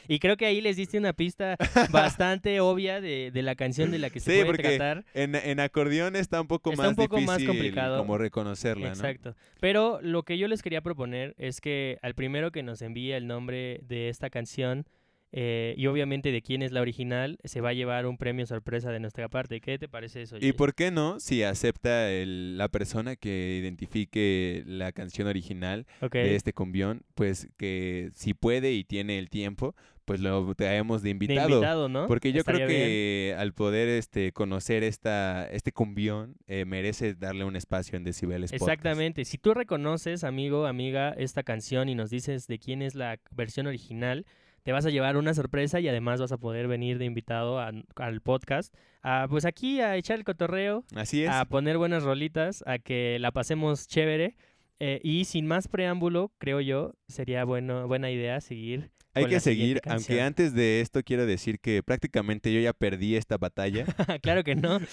y 0.08 0.18
creo 0.18 0.36
que 0.36 0.46
ahí 0.46 0.60
les 0.60 0.76
diste 0.76 0.98
una 0.98 1.12
pista 1.12 1.56
bastante 1.90 2.60
obvia 2.60 3.00
de, 3.00 3.30
de 3.32 3.42
la 3.42 3.54
canción 3.54 3.90
de 3.90 3.98
la 3.98 4.10
que 4.10 4.20
se 4.20 4.30
Sí, 4.30 4.36
puede 4.42 4.46
porque 4.46 4.76
tratar. 4.76 5.04
en, 5.14 5.34
en 5.34 5.60
acordeón 5.60 6.16
está 6.16 6.40
un 6.40 6.46
poco 6.46 6.70
Está 6.72 6.82
más 6.82 6.90
un 6.90 6.96
poco 6.96 7.16
más 7.22 7.38
difícil 7.38 7.48
complicado. 7.48 7.98
como 7.98 8.18
reconocerla, 8.18 8.65
Exacto. 8.88 9.34
Pero 9.60 10.00
lo 10.02 10.22
que 10.22 10.38
yo 10.38 10.48
les 10.48 10.62
quería 10.62 10.80
proponer 10.80 11.34
es 11.38 11.60
que 11.60 11.98
al 12.02 12.14
primero 12.14 12.50
que 12.50 12.62
nos 12.62 12.82
envíe 12.82 13.12
el 13.12 13.26
nombre 13.26 13.80
de 13.82 14.08
esta 14.08 14.30
canción 14.30 14.86
eh, 15.32 15.74
y 15.76 15.86
obviamente 15.88 16.30
de 16.30 16.40
quién 16.40 16.62
es 16.62 16.70
la 16.72 16.80
original, 16.80 17.36
se 17.44 17.60
va 17.60 17.70
a 17.70 17.72
llevar 17.72 18.06
un 18.06 18.16
premio 18.16 18.46
sorpresa 18.46 18.90
de 18.90 19.00
nuestra 19.00 19.28
parte. 19.28 19.60
¿Qué 19.60 19.76
te 19.78 19.88
parece 19.88 20.22
eso? 20.22 20.36
¿Y 20.40 20.52
por 20.52 20.74
qué 20.74 20.90
no? 20.90 21.18
Si 21.20 21.42
acepta 21.42 22.10
el- 22.10 22.56
la 22.56 22.68
persona 22.68 23.16
que 23.16 23.58
identifique 23.60 24.62
la 24.66 24.92
canción 24.92 25.26
original 25.26 25.84
de 26.22 26.36
este 26.36 26.52
cumbión, 26.52 27.02
pues 27.14 27.48
que 27.58 28.10
si 28.14 28.34
puede 28.34 28.72
y 28.72 28.84
tiene 28.84 29.18
el 29.18 29.28
tiempo, 29.28 29.74
pues 30.06 30.20
lo 30.20 30.54
traemos 30.54 31.02
de 31.02 31.08
De 31.08 31.10
invitado. 31.10 31.48
invitado, 31.50 31.88
¿no? 31.90 32.06
Porque 32.06 32.32
yo 32.32 32.42
creo 32.44 32.66
bien. 32.66 32.68
que 32.68 33.34
al 33.36 33.52
poder 33.52 33.88
este 33.88 34.32
conocer 34.32 34.82
esta 34.84 35.46
este 35.50 35.72
cumbión 35.72 36.36
eh, 36.46 36.64
merece 36.64 37.14
darle 37.14 37.44
un 37.44 37.56
espacio 37.56 37.96
en 37.98 38.04
Decibeles 38.04 38.50
Podcast. 38.52 38.62
Exactamente. 38.70 39.24
Si 39.26 39.36
tú 39.36 39.52
reconoces, 39.52 40.24
amigo, 40.24 40.66
amiga, 40.66 41.10
esta 41.10 41.42
canción 41.42 41.88
y 41.90 41.94
nos 41.94 42.08
dices 42.08 42.46
de 42.46 42.58
quién 42.58 42.80
es 42.80 42.94
la 42.94 43.18
versión 43.32 43.66
original, 43.66 44.24
te 44.62 44.72
vas 44.72 44.86
a 44.86 44.90
llevar 44.90 45.16
una 45.16 45.34
sorpresa 45.34 45.78
y 45.80 45.88
además 45.88 46.20
vas 46.20 46.32
a 46.32 46.38
poder 46.38 46.66
venir 46.68 46.98
de 46.98 47.04
invitado 47.04 47.60
a- 47.60 47.70
al 47.96 48.20
podcast, 48.20 48.74
a, 49.02 49.26
pues 49.28 49.44
aquí 49.44 49.80
a 49.80 49.96
echar 49.96 50.18
el 50.18 50.24
cotorreo, 50.24 50.82
Así 50.94 51.22
es. 51.22 51.30
a 51.30 51.44
poner 51.44 51.78
buenas 51.78 52.02
rolitas, 52.02 52.64
a 52.66 52.78
que 52.78 53.18
la 53.20 53.30
pasemos 53.32 53.86
chévere. 53.86 54.36
Eh, 54.80 55.00
y 55.02 55.24
sin 55.24 55.46
más 55.46 55.68
preámbulo, 55.68 56.32
creo 56.38 56.60
yo, 56.60 56.94
sería 57.08 57.44
bueno, 57.44 57.86
buena 57.88 58.10
idea 58.10 58.40
seguir. 58.40 58.90
Hay 59.14 59.22
con 59.24 59.30
que 59.30 59.36
la 59.36 59.40
seguir, 59.40 59.80
aunque 59.86 60.20
antes 60.20 60.52
de 60.52 60.82
esto 60.82 61.02
quiero 61.02 61.24
decir 61.24 61.58
que 61.58 61.82
prácticamente 61.82 62.52
yo 62.52 62.60
ya 62.60 62.74
perdí 62.74 63.16
esta 63.16 63.38
batalla. 63.38 63.86
claro 64.22 64.44
que 64.44 64.54
no. 64.54 64.78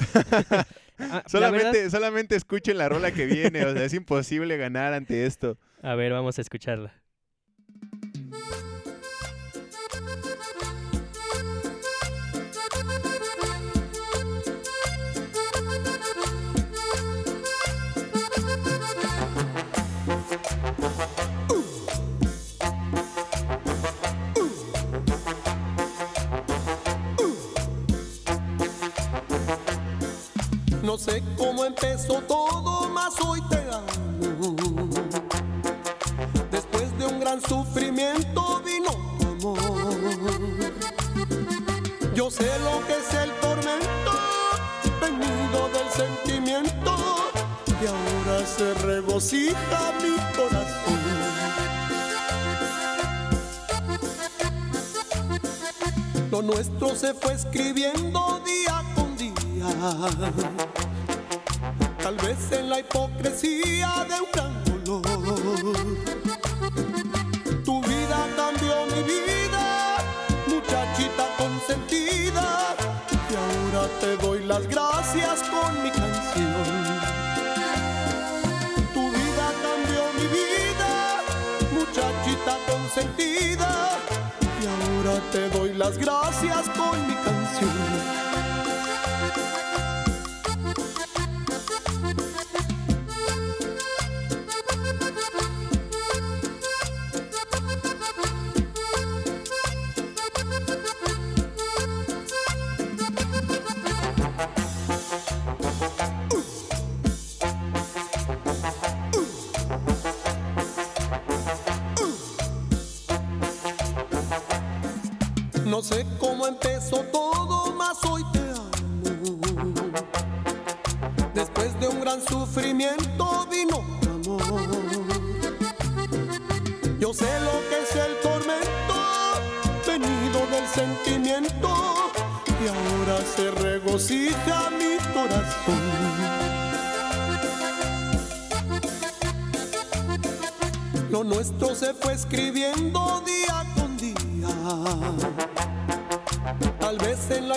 Ah, 0.99 1.23
la 1.23 1.29
solamente, 1.29 1.71
verdad- 1.79 1.89
solamente 1.89 2.35
escuchen 2.35 2.77
la 2.77 2.87
rola 2.87 3.11
que 3.11 3.25
viene, 3.25 3.65
o 3.65 3.73
sea, 3.73 3.83
es 3.83 3.93
imposible 3.95 4.57
ganar 4.57 4.93
ante 4.93 5.25
esto. 5.25 5.57
a 5.81 5.95
ver, 5.95 6.13
vamos 6.13 6.37
a 6.37 6.41
escucharla. 6.41 6.93
sé 31.03 31.21
cómo 31.37 31.65
empezó 31.65 32.21
todo, 32.21 32.87
más 32.89 33.13
hoy 33.27 33.41
te 33.49 33.57
amo. 33.57 34.45
Después 36.49 36.97
de 36.97 37.05
un 37.07 37.19
gran 37.19 37.41
sufrimiento 37.41 38.61
vino 38.65 38.91
amor. 39.21 39.59
Yo 42.15 42.31
sé 42.31 42.49
lo 42.59 42.85
que 42.87 42.93
es 42.93 43.13
el 43.21 43.31
tormento, 43.41 44.11
venido 45.01 45.69
del 45.75 45.89
sentimiento, 45.91 46.95
y 47.81 47.85
ahora 47.85 48.45
se 48.45 48.73
regocija 48.75 49.91
mi 50.01 50.15
corazón. 50.37 51.03
Lo 56.31 56.41
nuestro 56.41 56.95
se 56.95 57.13
fue 57.13 57.33
escribiendo 57.33 58.41
día 58.45 58.83
con 58.95 59.17
día. 59.17 59.33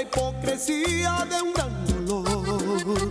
Hipocresía 0.07 1.27
de 1.31 1.42
un 1.42 1.53
gran 1.53 2.07
dolor. 2.07 3.11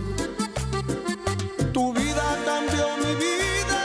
Tu 1.72 1.92
vida 1.92 2.26
cambió 2.44 2.86
mi 2.98 3.14
vida, 3.14 3.82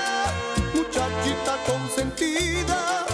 muchachita 0.74 1.58
consentida. 1.66 3.06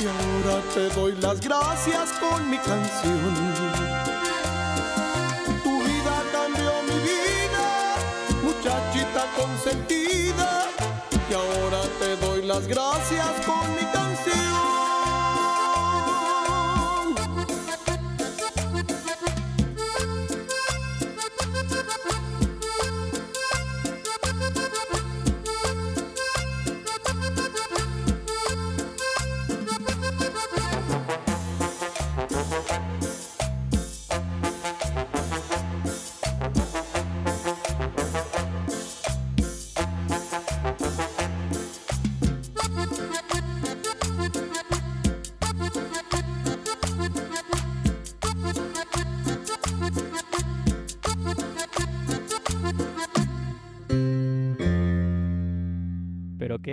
Y 0.00 0.04
ahora 0.06 0.62
te 0.74 0.88
doy 0.90 1.12
las 1.20 1.40
gracias 1.40 2.12
con 2.20 2.50
mi 2.50 2.58
canción. 2.58 3.34
Tu 5.62 5.82
vida 5.84 6.14
cambió 6.32 6.72
mi 6.88 6.98
vida, 7.10 7.66
muchachita 8.42 9.26
consentida. 9.36 10.68
Y 11.30 11.34
ahora 11.34 11.82
te 12.00 12.16
doy 12.16 12.42
las 12.42 12.66
gracias 12.66 13.32
con 13.46 13.74
mi 13.76 13.81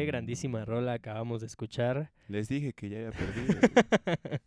grandísima 0.09 0.65
rola 0.65 0.93
acabamos 0.93 1.41
de 1.41 1.47
escuchar. 1.47 2.11
Les 2.27 2.47
dije 2.49 2.73
que 2.73 2.89
ya 2.89 2.97
había 2.97 3.11
perdido. 3.11 3.59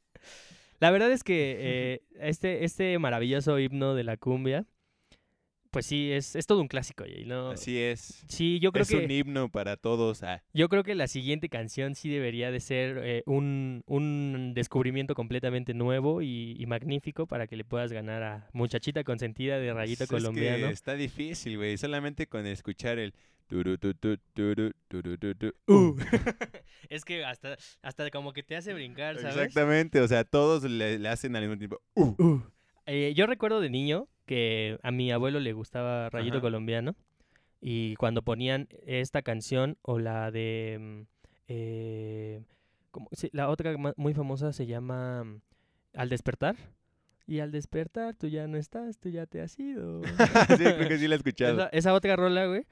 La 0.80 0.90
verdad 0.90 1.12
es 1.12 1.22
que 1.22 1.56
eh, 1.60 2.02
este, 2.20 2.64
este 2.64 2.98
maravilloso 2.98 3.58
himno 3.58 3.94
de 3.94 4.02
la 4.02 4.16
cumbia, 4.16 4.66
pues 5.70 5.86
sí, 5.86 6.10
es, 6.12 6.34
es 6.36 6.46
todo 6.46 6.60
un 6.60 6.66
clásico, 6.68 7.04
Jay, 7.04 7.24
¿no? 7.24 7.50
Así 7.52 7.78
es. 7.78 8.24
Sí, 8.28 8.58
yo 8.60 8.72
creo 8.72 8.82
es 8.82 8.88
que 8.90 8.96
un 8.96 9.10
himno 9.10 9.48
para 9.48 9.76
todos. 9.76 10.22
Ah, 10.24 10.42
yo 10.52 10.68
creo 10.68 10.82
que 10.82 10.94
la 10.94 11.06
siguiente 11.06 11.48
canción 11.48 11.94
sí 11.94 12.10
debería 12.10 12.50
de 12.50 12.60
ser 12.60 12.98
eh, 13.02 13.22
un, 13.26 13.82
un 13.86 14.52
descubrimiento 14.54 15.14
completamente 15.14 15.72
nuevo 15.72 16.20
y, 16.20 16.56
y 16.58 16.66
magnífico 16.66 17.26
para 17.26 17.46
que 17.46 17.56
le 17.56 17.64
puedas 17.64 17.92
ganar 17.92 18.22
a 18.24 18.50
Muchachita 18.52 19.02
Consentida 19.04 19.58
de 19.58 19.72
Rayito 19.72 20.06
pues 20.08 20.10
es 20.24 20.28
que 20.28 20.34
Colombiano. 20.34 20.66
está 20.66 20.94
difícil, 20.94 21.56
güey. 21.56 21.78
Solamente 21.78 22.26
con 22.26 22.44
escuchar 22.46 22.98
el... 22.98 23.14
Uh. 25.66 25.96
es 26.88 27.04
que 27.04 27.24
hasta, 27.24 27.56
hasta 27.82 28.10
como 28.10 28.32
que 28.32 28.42
te 28.42 28.56
hace 28.56 28.72
brincar, 28.74 29.18
¿sabes? 29.18 29.36
Exactamente, 29.36 30.00
o 30.00 30.08
sea, 30.08 30.24
todos 30.24 30.64
le, 30.64 30.98
le 30.98 31.08
hacen 31.08 31.36
al 31.36 31.42
mismo 31.42 31.58
tiempo. 31.58 31.80
Uh. 31.94 32.14
Uh. 32.22 32.42
Eh, 32.86 33.12
yo 33.14 33.26
recuerdo 33.26 33.60
de 33.60 33.70
niño 33.70 34.08
que 34.26 34.78
a 34.82 34.90
mi 34.90 35.12
abuelo 35.12 35.40
le 35.40 35.52
gustaba 35.52 36.10
Rayito 36.10 36.36
Ajá. 36.36 36.42
Colombiano 36.42 36.96
y 37.60 37.94
cuando 37.96 38.22
ponían 38.22 38.68
esta 38.86 39.22
canción 39.22 39.76
o 39.82 39.98
la 39.98 40.30
de 40.30 40.78
mm, 40.80 41.00
eh, 41.48 42.40
¿cómo 42.90 43.08
se- 43.12 43.30
la 43.32 43.48
otra 43.48 43.76
muy 43.96 44.14
famosa 44.14 44.52
se 44.52 44.66
llama 44.66 45.22
mm, 45.24 45.40
Al 45.94 46.08
despertar 46.08 46.56
y 47.26 47.38
al 47.38 47.52
despertar 47.52 48.14
tú 48.16 48.26
ya 48.26 48.48
no 48.48 48.56
estás, 48.58 48.98
tú 48.98 49.08
ya 49.08 49.26
te 49.26 49.40
has 49.40 49.56
ido. 49.58 50.02
sí, 50.48 50.56
creo 50.56 50.88
que 50.88 50.98
sí 50.98 51.06
la 51.06 51.14
he 51.14 51.18
escuchado. 51.18 51.52
esa, 51.60 51.68
esa 51.68 51.94
otra 51.94 52.16
rola, 52.16 52.46
güey. 52.46 52.66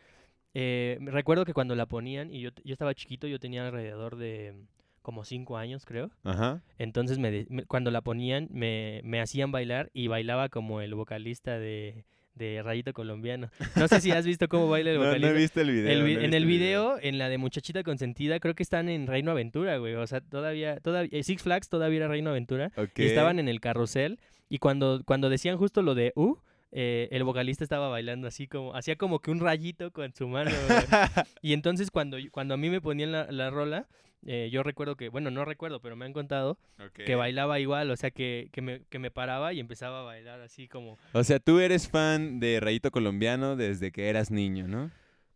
Eh, 0.55 0.99
me 1.01 1.11
recuerdo 1.11 1.45
que 1.45 1.53
cuando 1.55 1.75
la 1.75 1.87
ponían 1.87 2.33
y 2.33 2.41
yo, 2.41 2.51
yo 2.65 2.73
estaba 2.73 2.95
chiquito, 2.95 3.27
yo 3.27 3.39
tenía 3.39 3.67
alrededor 3.67 4.17
de 4.17 4.53
mm, 4.53 4.65
como 5.03 5.25
cinco 5.25 5.57
años, 5.57 5.85
creo. 5.87 6.11
Ajá. 6.25 6.63
Entonces 6.79 7.19
me 7.19 7.31
de- 7.31 7.47
me- 7.49 7.65
cuando 7.65 7.91
la 7.91 8.01
ponían 8.03 8.49
me, 8.51 9.01
me 9.05 9.21
hacían 9.21 9.53
bailar 9.53 9.91
y 9.95 10.09
bailaba 10.09 10.49
como 10.49 10.81
el 10.81 10.95
vocalista 10.95 11.59
de, 11.59 12.05
de 12.35 12.63
Rayito 12.63 12.93
Colombiano. 12.93 13.51
No 13.77 13.89
sé 13.89 14.01
si 14.01 14.11
has 14.11 14.27
visto 14.27 14.49
cómo 14.49 14.69
baila 14.69 14.91
el 14.91 14.97
No, 14.99 15.05
no 15.05 15.09
vocalista. 15.09 15.31
he 15.31 15.39
visto 15.41 15.61
el 15.61 15.71
video. 15.71 15.91
El 15.91 16.01
no 16.17 16.21
en 16.23 16.35
el 16.35 16.45
video, 16.47 16.99
en 17.01 17.19
la 17.19 17.29
de 17.29 17.39
Muchachita 17.39 17.83
Consentida, 17.83 18.41
creo 18.41 18.55
que 18.55 18.63
están 18.63 18.89
en 18.89 19.07
Reino 19.07 19.31
Aventura, 19.31 19.79
güey. 19.79 19.95
O 19.95 20.07
sea, 20.07 20.21
todavía, 20.21 20.81
todavía, 20.81 21.19
eh, 21.19 21.23
Six 21.23 21.43
Flags 21.43 21.69
todavía 21.69 21.99
era 21.99 22.09
Reino 22.09 22.31
Aventura. 22.31 22.71
Y 22.97 23.03
estaban 23.05 23.39
en 23.39 23.49
el 23.49 23.61
carrusel. 23.61 24.19
Y 24.49 24.59
cuando, 24.59 25.03
cuando 25.07 25.31
decían 25.31 25.57
justo 25.59 25.81
lo 25.81 25.95
de 25.95 26.13
U, 26.17 26.39
eh, 26.73 27.09
el 27.11 27.25
vocalista 27.25 27.65
estaba 27.65 27.89
bailando 27.89 28.29
así 28.29 28.47
como, 28.47 28.75
hacía 28.75 28.97
como 28.97 29.21
que 29.21 29.31
un 29.31 29.41
rayito 29.41 29.91
con 29.93 30.15
su 30.15 30.29
mano. 30.29 30.51
y 31.43 31.53
entonces 31.53 31.91
cuando, 31.91 32.17
cuando 32.31 32.55
a 32.55 32.57
mí 32.57 32.71
me 32.71 32.81
ponían 32.81 33.13
la, 33.13 33.31
la 33.31 33.51
rola, 33.51 33.89
eh, 34.27 34.51
yo 34.53 34.63
recuerdo 34.63 34.97
que, 34.97 35.09
bueno, 35.09 35.31
no 35.31 35.45
recuerdo, 35.45 35.81
pero 35.81 35.97
me 35.97 36.05
han 36.05 36.13
contado 36.13 36.59
que 36.95 37.15
bailaba 37.15 37.59
igual, 37.59 37.91
o 37.91 37.97
sea, 37.97 38.11
que, 38.11 38.51
que, 38.53 38.61
me, 38.61 38.83
que 38.91 38.99
me 38.99 39.11
paraba 39.11 39.53
y 39.53 39.61
empezaba 39.61 40.01
a 40.01 40.03
bailar 40.03 40.41
así 40.41 40.69
como... 40.69 40.99
O 41.13 41.25
sea, 41.25 41.39
tú 41.39 41.59
eres 41.59 41.89
fan 41.89 42.39
de 42.39 42.61
Rayito 42.61 42.91
Colombiano 42.91 43.57
desde 43.57 43.93
que 43.93 44.09
eras 44.09 44.31
niño, 44.31 44.69
¿no? 44.69 44.91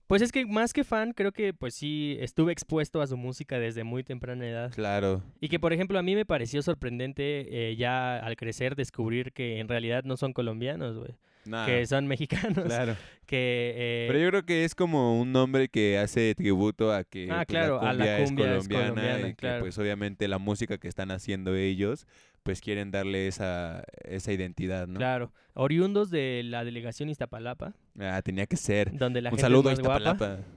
Pues 0.07 0.21
es 0.21 0.33
que 0.33 0.45
más 0.45 0.73
que 0.73 0.85
fan, 0.85 1.13
creo 1.13 1.33
que 1.33 1.55
pues 1.55 1.75
sí 1.75 2.17
estuve 2.21 2.53
expuesto 2.53 3.01
a 3.01 3.07
su 3.07 3.17
música 3.17 3.59
desde 3.59 3.85
muy 3.85 4.05
temprana 4.05 4.47
edad. 4.47 4.73
Claro. 4.73 5.23
Y 5.41 5.49
que, 5.49 5.59
por 5.59 5.73
ejemplo, 5.73 5.99
a 5.99 6.03
mí 6.03 6.15
me 6.15 6.27
pareció 6.27 6.63
sorprendente 6.63 7.71
eh, 7.71 7.77
ya 7.77 8.19
al 8.19 8.37
crecer 8.37 8.77
descubrir 8.77 9.33
que 9.33 9.61
en 9.61 9.69
realidad 9.69 10.05
no 10.05 10.17
son 10.17 10.33
colombianos, 10.33 10.99
güey. 10.99 11.15
Nah, 11.47 11.67
que 11.67 11.87
son 11.87 12.07
mexicanos. 12.07 12.65
claro. 12.65 12.97
Que, 13.25 13.73
eh, 13.75 14.05
Pero 14.07 14.19
yo 14.19 14.29
creo 14.29 14.45
que 14.45 14.65
es 14.65 14.75
como 14.75 15.19
un 15.19 15.33
nombre 15.33 15.69
que 15.69 15.97
hace 15.97 16.35
tributo 16.35 16.93
a 16.93 17.05
que 17.05 17.29
Ah, 17.31 17.37
pues, 17.37 17.47
claro, 17.47 17.81
a 17.81 17.95
la 17.95 18.19
cumbia, 18.19 18.25
cumbia 18.27 18.57
es 18.57 18.63
es 18.65 18.69
colombiana, 18.69 19.29
y 19.29 19.35
que 19.35 19.57
pues 19.61 19.79
obviamente 19.79 20.29
la 20.29 20.37
música 20.37 20.77
que 20.77 20.89
están 20.89 21.11
haciendo 21.11 21.55
ellos 21.57 22.07
pues 22.45 22.61
quieren 22.61 22.93
darle 22.93 23.27
esa, 23.27 23.83
esa 24.05 24.33
identidad, 24.33 24.87
¿no? 24.87 24.99
Claro, 24.99 25.33
oriundos 25.55 26.11
de 26.11 26.43
la 26.45 26.63
delegación 26.65 27.09
Iztapalapa, 27.09 27.75
Ah, 27.99 28.21
tenía 28.23 28.47
que 28.47 28.57
ser. 28.57 28.97
donde 28.97 29.21
la 29.23 29.31
un 29.31 29.33
gente 29.33 29.43
saludo 29.43 29.71
a 29.71 29.73
es 29.73 29.79
más 29.81 29.87
guapa. 29.87 29.99
Iztapalapa. 30.13 30.49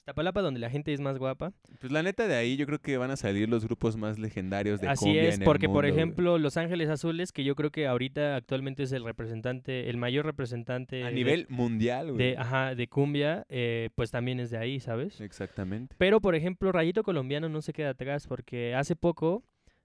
Iztapalapa, 0.00 0.40
donde 0.40 0.60
la 0.60 0.70
gente 0.70 0.92
es 0.92 1.00
más 1.00 1.18
guapa. 1.18 1.52
Pues 1.80 1.92
la 1.92 2.00
neta 2.00 2.28
de 2.28 2.36
ahí 2.36 2.56
yo 2.56 2.64
creo 2.64 2.78
que 2.78 2.96
van 2.96 3.10
a 3.10 3.16
salir 3.16 3.48
los 3.48 3.64
grupos 3.64 3.96
más 3.96 4.20
legendarios 4.20 4.80
de 4.80 4.86
Así 4.88 5.04
cumbia 5.06 5.24
es, 5.24 5.34
en 5.34 5.42
el 5.42 5.44
porque 5.44 5.68
por 5.68 5.84
güey. 5.84 5.90
ejemplo, 5.90 6.38
Los 6.38 6.56
Ángeles 6.56 6.88
Azules, 6.90 7.32
que 7.32 7.42
yo 7.42 7.56
creo 7.56 7.70
que 7.70 7.88
ahorita 7.88 8.36
actualmente 8.36 8.84
es 8.84 8.92
el 8.92 9.04
representante, 9.04 9.90
el 9.90 9.96
mayor 9.96 10.24
representante 10.24 11.02
a 11.02 11.08
de- 11.08 11.12
nivel 11.12 11.46
mundial, 11.48 12.12
güey. 12.12 12.18
de, 12.30 12.38
ajá, 12.38 12.76
de 12.76 12.86
cumbia, 12.86 13.44
eh, 13.48 13.90
pues 13.96 14.12
también 14.12 14.38
es 14.38 14.50
de 14.50 14.58
ahí, 14.58 14.78
¿sabes? 14.78 15.20
Exactamente. 15.20 15.96
Pero, 15.98 16.20
por 16.20 16.36
ejemplo, 16.36 16.70
Rayito 16.70 17.02
Colombiano 17.02 17.48
no 17.48 17.60
se 17.60 17.72
queda 17.72 17.90
atrás 17.90 18.28
porque 18.28 18.76
hace 18.76 18.94
poco, 18.94 19.42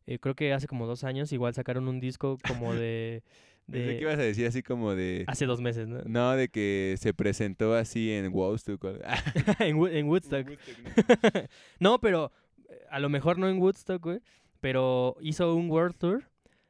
eh, 0.07 0.19
creo 0.19 0.35
que 0.35 0.53
hace 0.53 0.67
como 0.67 0.87
dos 0.87 1.03
años, 1.03 1.31
igual 1.31 1.53
sacaron 1.53 1.87
un 1.87 1.99
disco 1.99 2.37
como 2.47 2.73
de... 2.73 3.23
De 3.67 3.85
que 3.95 4.01
ibas 4.01 4.17
a 4.17 4.21
decir 4.23 4.45
así 4.47 4.63
como 4.63 4.95
de 4.95 5.23
hace 5.27 5.45
dos 5.45 5.61
meses, 5.61 5.87
¿no? 5.87 6.01
no, 6.05 6.31
de 6.35 6.49
que 6.49 6.95
se 6.99 7.13
presentó 7.13 7.73
así 7.75 8.11
en 8.11 8.33
Woodstock. 8.33 8.83
o- 8.83 8.89
en, 9.59 9.77
Wo- 9.77 9.87
en 9.87 10.09
Woodstock. 10.09 10.47
no, 11.79 11.99
pero 11.99 12.31
eh, 12.69 12.81
a 12.89 12.99
lo 12.99 13.07
mejor 13.07 13.37
no 13.37 13.47
en 13.47 13.59
Woodstock, 13.59 14.01
güey. 14.03 14.19
Pero 14.59 15.15
hizo 15.21 15.55
un 15.55 15.69
World 15.69 15.95
Tour. 15.97 16.23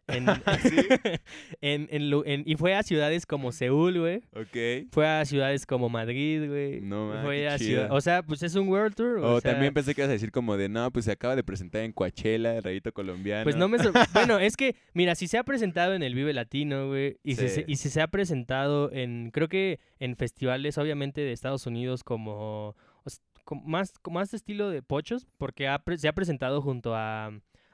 En, 0.08 0.26
en- 1.62 1.88
en 1.92 2.10
lu- 2.10 2.24
en- 2.26 2.44
y 2.46 2.56
fue 2.56 2.76
a 2.76 2.84
ciudades 2.84 3.26
como 3.26 3.52
Seúl, 3.52 4.00
güey. 4.00 4.18
ok. 4.36 4.88
Fue 4.92 5.08
a 5.08 5.24
ciudades 5.26 5.66
como 5.66 5.90
Madrid, 5.90 6.48
güey. 6.50 6.82
No, 6.82 7.08
ma, 7.10 7.22
Fue 7.24 7.48
a 7.48 7.58
ciudad- 7.58 7.90
O 7.92 8.02
sea, 8.02 8.24
pues 8.24 8.44
es 8.44 8.56
un 8.56 8.68
World 8.68 8.96
Tour. 8.96 9.18
O, 9.20 9.36
O, 9.36 9.42
sea, 9.42 9.52
también 9.52 9.74
pensé 9.74 9.94
que 9.96 10.02
ibas 10.02 10.10
a 10.10 10.14
decir 10.14 10.32
como 10.32 10.58
de, 10.58 10.70
no, 10.70 10.92
pues 10.92 11.06
se 11.06 11.12
acaba 11.12 11.36
de 11.36 11.44
presentar 11.44 11.84
en 11.84 11.92
Coachella, 11.94 12.56
el 12.58 12.64
rayito 12.64 12.92
colombiano. 12.94 13.44
Pues 13.44 13.56
no 13.56 13.68
me 13.70 13.78
sor- 13.80 13.94
Bueno, 14.14 14.40
es 14.40 14.58
que, 14.58 14.76
mira, 14.94 15.16
si 15.16 15.28
se 15.28 15.38
ha 15.38 15.44
presentado 15.44 15.94
en 15.94 16.04
el 16.04 16.16
Vive 16.16 16.34
Latino, 16.34 16.88
güey, 16.88 17.18
y, 17.24 17.36
se- 17.36 17.50
Sí. 17.50 17.64
y 17.68 17.76
si 17.78 17.90
se 17.90 18.02
ha 18.02 18.08
presentado 18.08 18.92
en, 18.92 19.32
creo 19.32 19.48
que 19.48 19.80
en 20.00 20.16
festivales, 20.16 20.78
obviamente, 20.78 21.22
de 21.22 21.32
Estados 21.32 21.66
Unidos 21.68 22.04
como, 22.04 22.70
o 22.70 22.76
s- 23.06 23.20
como 23.44 23.62
más, 23.68 23.94
como 24.02 24.20
más 24.20 24.32
de 24.32 24.38
estilo 24.38 24.70
de 24.70 24.82
pochos, 24.82 25.28
porque 25.38 25.68
ha 25.68 25.82
se 25.98 26.08
ha 26.08 26.14
presentado 26.14 26.62
junto 26.62 26.96
a 26.96 27.32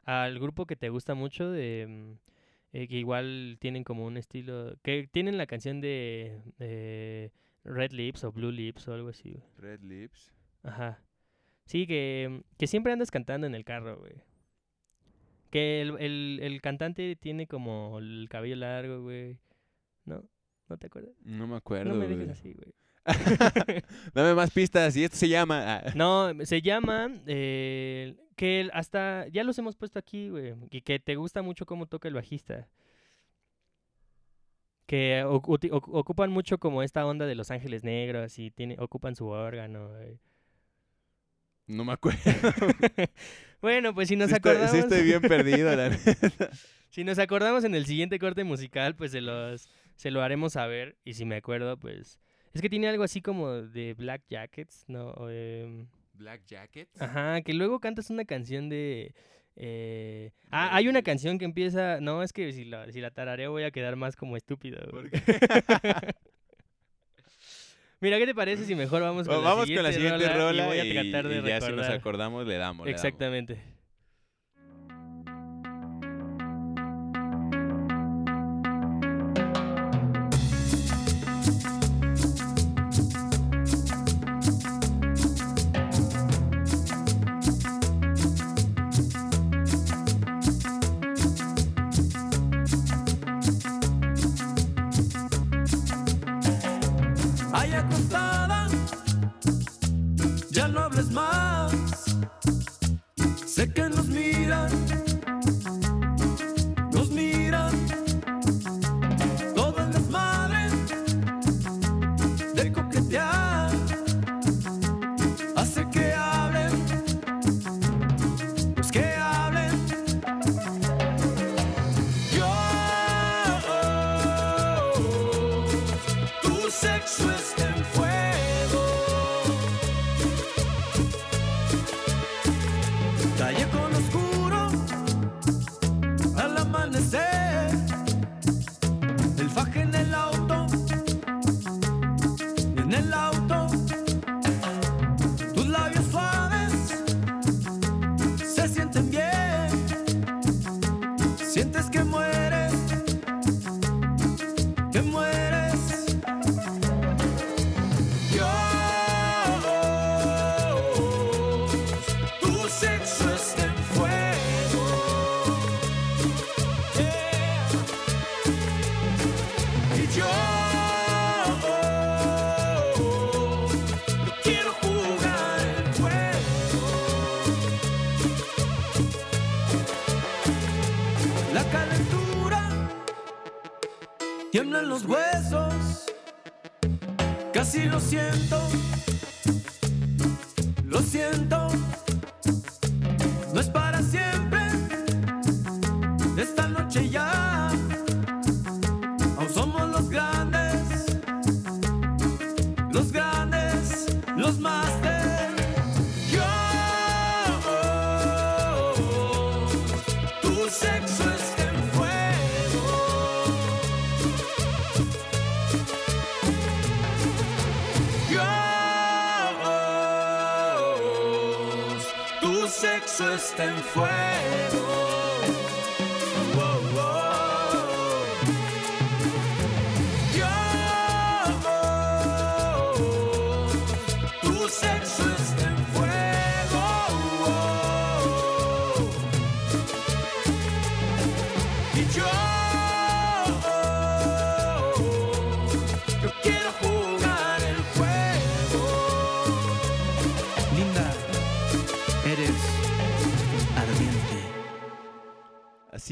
al 0.08 0.40
grupo 0.40 0.66
que 0.66 0.76
te 0.76 0.90
gusta 0.90 1.14
mucho, 1.14 1.52
de 1.52 1.86
mm, 1.88 2.12
eh, 2.74 2.88
que 2.88 2.96
igual 2.98 3.58
tienen 3.60 3.84
como 3.84 4.06
un 4.06 4.18
estilo, 4.18 4.76
que 4.84 5.08
tienen 5.12 5.38
la 5.38 5.46
canción 5.48 5.82
de 5.82 6.42
eh, 6.60 7.30
Red 7.64 7.92
Lips 7.92 8.24
o 8.24 8.32
Blue 8.32 8.52
Lips 8.52 8.88
o 8.88 8.94
algo 8.94 9.10
así, 9.10 9.32
güey. 9.32 9.44
Red 9.58 9.82
Lips. 9.84 10.34
Ajá. 10.64 11.04
Sí, 11.66 11.86
que, 11.86 12.42
que 12.58 12.68
siempre 12.68 12.94
andas 12.94 13.12
cantando 13.12 13.46
en 13.46 13.54
el 13.54 13.66
carro, 13.66 13.98
güey. 14.00 14.14
Que 15.50 15.82
el, 15.82 15.96
el, 16.00 16.40
el 16.42 16.62
cantante 16.62 17.16
tiene 17.16 17.48
como 17.48 18.00
el 18.00 18.28
cabello 18.30 18.56
largo, 18.56 19.02
güey. 19.02 19.38
¿No? 20.06 20.24
¿No 20.70 20.78
te 20.78 20.88
acuerdas? 20.88 21.16
No 21.24 21.48
me 21.48 21.56
acuerdo, 21.58 21.92
no 21.94 21.96
me 22.00 22.06
güey. 22.06 22.18
dejes 22.18 22.40
así, 22.40 22.54
güey. 22.54 22.74
Dame 24.14 24.34
más 24.34 24.52
pistas, 24.52 24.96
y 24.98 25.04
esto 25.06 25.16
se 25.18 25.30
llama... 25.30 25.78
ah, 25.78 25.94
No, 25.96 26.34
se 26.46 26.62
llama... 26.62 27.10
eh, 27.26 28.16
que 28.38 28.62
el- 28.62 28.72
hasta... 28.74 29.28
Ya 29.28 29.44
los 29.44 29.58
hemos 29.60 29.76
puesto 29.76 30.00
aquí, 30.00 30.30
güey. 30.30 30.54
Y 30.70 30.80
que 30.82 31.00
te 31.00 31.16
gusta 31.16 31.42
mucho 31.42 31.66
cómo 31.66 31.88
toca 31.88 32.08
el 32.08 32.14
bajista. 32.14 32.70
Que 34.86 35.26
ocupan 35.26 36.32
mucho 36.32 36.60
como 36.60 36.82
esta 36.82 37.06
onda 37.06 37.26
de 37.26 37.36
Los 37.36 37.52
Ángeles 37.52 37.84
Negros 37.84 38.40
y 38.40 38.52
tiene, 38.52 38.78
ocupan 38.80 39.18
su 39.18 39.28
órgano, 39.28 39.90
güey. 39.90 40.18
No 41.66 41.84
me 41.84 41.92
acuerdo. 41.92 42.20
bueno, 43.62 43.94
pues 43.94 44.08
si 44.08 44.16
nos 44.16 44.30
sí, 44.30 44.36
estoy, 44.36 44.52
acordamos... 44.52 44.72
sí 44.72 44.78
estoy 44.78 45.02
bien 45.04 45.22
perdido, 45.22 45.76
la 45.76 45.90
neta. 46.06 46.50
Si 46.90 47.04
nos 47.04 47.20
acordamos 47.20 47.66
en 47.66 47.76
el 47.76 47.86
siguiente 47.86 48.18
corte 48.20 48.46
musical, 48.46 48.96
pues 48.96 49.12
se 49.12 49.20
los 49.20 49.68
se 49.98 50.12
lo 50.12 50.22
haremos 50.22 50.54
saber. 50.54 50.96
Y 51.04 51.16
si 51.16 51.26
me 51.26 51.36
acuerdo, 51.36 51.76
pues. 51.78 52.20
Es 52.54 52.62
que 52.62 52.70
tiene 52.70 52.88
algo 52.88 53.04
así 53.04 53.22
como 53.22 53.52
de 53.52 53.94
Black 53.96 54.24
Jackets, 54.30 54.86
¿no? 54.88 55.10
O, 55.10 55.28
Black 56.18 56.42
Jackets. 56.46 57.02
ajá, 57.02 57.42
que 57.42 57.54
luego 57.54 57.80
cantas 57.80 58.10
una 58.10 58.26
canción 58.26 58.70
de. 58.70 59.14
eh, 59.56 60.32
Ah, 60.52 60.76
hay 60.76 60.88
una 60.88 61.02
canción 61.02 61.38
que 61.38 61.46
empieza. 61.46 62.00
No, 62.02 62.24
es 62.24 62.34
que 62.34 62.52
si 62.54 62.66
la, 62.66 62.92
si 62.92 63.00
la 63.02 63.12
tarareo 63.12 63.52
voy 63.52 63.64
a 63.64 63.72
quedar 63.72 63.96
más 63.96 64.16
como 64.16 64.36
estúpido. 64.38 64.80
güey. 64.92 65.10
Mira, 68.00 68.20
¿qué 68.20 68.28
te 68.28 68.36
parece 68.36 68.64
si 68.66 68.76
mejor 68.76 69.02
vamos 69.02 69.28
con, 69.28 69.38
Oh, 69.38 69.42
la, 69.42 69.50
vamos 69.50 69.66
siguiente 69.66 69.84
con 69.92 69.92
la 69.92 69.92
siguiente 70.18 70.38
rola, 70.38 70.64
y 70.64 70.68
voy 70.68 70.80
a 70.80 70.86
y, 70.86 70.94
tratar 71.12 71.28
de 71.30 71.40
y 71.40 71.44
ya 71.50 71.62
si 71.62 71.72
nos 71.72 71.90
acordamos 71.90 72.46
le 72.46 72.58
damos. 72.58 72.86
le 72.86 72.92
damos. 72.94 73.58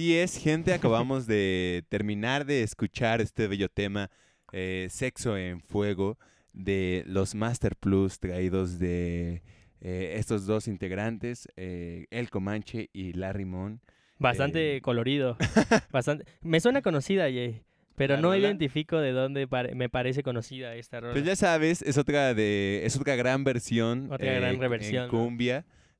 Así 0.06 0.16
es, 0.20 0.38
gente, 0.38 0.72
acabamos 0.72 1.26
de 1.26 1.84
terminar 1.90 2.46
de 2.46 2.62
escuchar 2.62 3.22
este 3.22 3.48
bello 3.48 3.70
tema, 3.70 4.12
eh, 4.52 4.86
Sexo 4.92 5.36
en 5.36 5.62
Fuego, 5.62 6.20
de 6.54 7.04
los 7.08 7.34
Master 7.34 7.76
Plus 7.76 8.20
traídos 8.20 8.78
de 8.78 9.42
eh, 9.82 10.14
estos 10.20 10.46
dos 10.46 10.68
integrantes, 10.68 11.48
eh, 11.56 12.06
El 12.12 12.30
Comanche 12.30 12.92
y 12.94 13.14
Larry 13.14 13.46
Mon. 13.46 13.82
Bastante 14.20 14.80
colorido. 14.82 15.38
bastante... 15.92 16.26
Me 16.44 16.60
suena 16.60 16.84
conocida, 16.84 17.24
Jay. 17.24 17.64
Pero 17.96 18.14
¿La 18.14 18.22
no 18.22 18.28
rola? 18.28 18.38
identifico 18.38 19.00
de 19.00 19.12
dónde 19.12 19.48
pare- 19.48 19.74
me 19.74 19.90
parece 19.90 20.22
conocida 20.22 20.76
esta 20.76 21.00
rola. 21.00 21.14
Pues 21.14 21.26
ya 21.26 21.36
sabes, 21.36 21.82
es 21.82 21.98
otra 21.98 22.36
de 22.36 22.82
es 22.86 22.96
otra 22.96 23.16
gran 23.16 23.44
versión 23.44 24.12
Otra 24.12 24.34
gran 24.34 24.54
en 24.54 24.60
reversión, 24.62 25.06
¿no? 25.06 25.10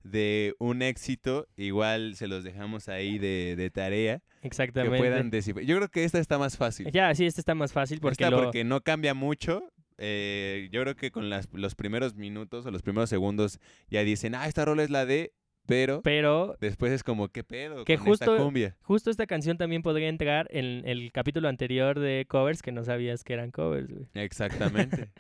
De 0.06 0.54
un 0.60 0.82
éxito, 0.84 1.48
igual 1.58 2.16
se 2.16 2.28
los 2.28 2.44
dejamos 2.44 2.88
ahí 2.90 3.18
de, 3.18 3.56
de 3.58 3.70
tarea 3.72 4.22
que 4.42 4.48
Exactamente. 4.48 4.98
puedan 5.00 5.32
descifrar. 5.32 5.66
Yo 5.66 5.76
creo 5.78 5.90
que 5.90 6.04
esta 6.04 6.20
está 6.20 6.38
más 6.38 6.58
fácil. 6.58 6.92
Ya, 6.92 7.14
sí, 7.16 7.26
este 7.26 7.42
está 7.42 7.56
más 7.56 7.74
fácil 7.74 8.00
porque, 8.00 8.24
Esta 8.24 8.30
lo... 8.30 8.44
porque 8.44 8.64
no 8.64 8.82
cambia 8.82 9.14
mucho. 9.16 9.72
eh, 9.98 10.70
yo 10.72 10.82
creo 10.82 10.96
que 10.96 11.10
con 11.10 11.30
las- 11.30 11.50
los 11.54 11.74
primeros 11.74 12.16
minutos 12.16 12.66
o 12.66 12.72
los 12.72 12.82
primeros 12.84 13.10
segundos 13.10 13.60
ya 13.90 14.04
dicen, 14.04 14.36
ah, 14.36 14.48
esta 14.48 14.64
rola 14.66 14.84
es 14.84 14.90
la 14.92 15.06
de, 15.08 15.34
pero 15.66 16.02
Pero 16.04 16.56
después 16.62 16.92
es 16.92 17.02
como, 17.04 17.30
¿qué 17.30 17.44
pedo? 17.44 17.84
Que 17.86 17.98
con 17.98 18.10
esta 18.14 18.26
justo- 18.28 18.44
cumbia? 18.44 18.78
justo 18.82 19.10
esta 19.10 19.26
canción 19.26 19.58
también 19.58 19.82
podría 19.82 20.10
entrar 20.10 20.48
en 20.52 20.88
el 20.88 21.12
capítulo 21.12 21.48
anterior 21.50 21.98
de 22.00 22.26
covers 22.28 22.62
que 22.62 22.72
no 22.72 22.84
sabías 22.84 23.24
que 23.24 23.34
eran 23.34 23.50
covers, 23.50 23.90
güey. 23.92 24.06
Exactamente. 24.14 25.10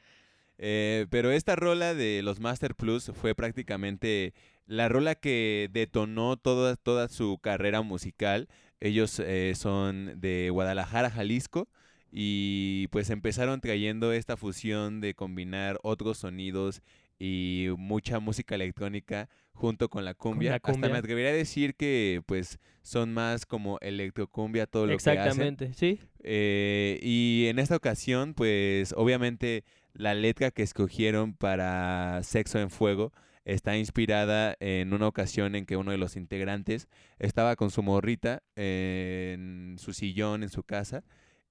Eh, 0.57 1.05
pero 1.09 1.31
esta 1.31 1.57
rola 1.57 1.93
de 1.93 2.21
los 2.23 2.39
Master 2.39 2.75
Plus 2.75 3.11
fue 3.13 3.35
prácticamente 3.35 4.33
la 4.65 4.89
rola 4.89 5.15
que 5.15 5.69
detonó 5.71 6.37
toda, 6.37 6.75
toda 6.75 7.07
su 7.07 7.37
carrera 7.39 7.81
musical. 7.81 8.47
Ellos 8.79 9.19
eh, 9.19 9.53
son 9.55 10.19
de 10.19 10.49
Guadalajara, 10.51 11.09
Jalisco. 11.09 11.67
Y 12.11 12.87
pues 12.91 13.09
empezaron 13.09 13.59
trayendo 13.59 14.13
esta 14.13 14.37
fusión 14.37 15.01
de 15.01 15.15
combinar 15.15 15.79
otros 15.83 16.19
sonidos 16.19 16.81
y 17.19 17.67
mucha 17.77 18.19
música 18.19 18.55
electrónica 18.55 19.29
junto 19.53 19.89
con 19.89 20.05
la 20.05 20.13
cumbia. 20.13 20.51
la 20.51 20.55
Hasta 20.57 20.71
cumbia. 20.71 20.89
me 20.91 20.97
atrevería 20.97 21.31
a 21.31 21.33
decir 21.33 21.75
que 21.75 22.21
pues 22.25 22.59
son 22.81 23.13
más 23.13 23.45
como 23.45 23.79
electrocumbia 23.81 24.65
todo 24.65 24.85
lo 24.85 24.91
que 24.91 24.95
hacen. 24.95 25.13
Exactamente, 25.17 25.73
sí. 25.73 25.99
Eh, 26.23 26.99
y 27.01 27.47
en 27.49 27.59
esta 27.59 27.75
ocasión, 27.75 28.33
pues 28.33 28.93
obviamente 28.95 29.63
la 29.93 30.13
letra 30.13 30.51
que 30.51 30.63
escogieron 30.63 31.33
para 31.33 32.21
Sexo 32.23 32.59
en 32.59 32.69
Fuego 32.69 33.11
está 33.45 33.77
inspirada 33.77 34.55
en 34.59 34.93
una 34.93 35.07
ocasión 35.07 35.55
en 35.55 35.65
que 35.65 35.77
uno 35.77 35.91
de 35.91 35.97
los 35.97 36.15
integrantes 36.15 36.87
estaba 37.19 37.55
con 37.55 37.69
su 37.71 37.81
morrita 37.83 38.41
en 38.55 39.75
su 39.79 39.93
sillón 39.93 40.43
en 40.43 40.49
su 40.49 40.63
casa 40.63 41.03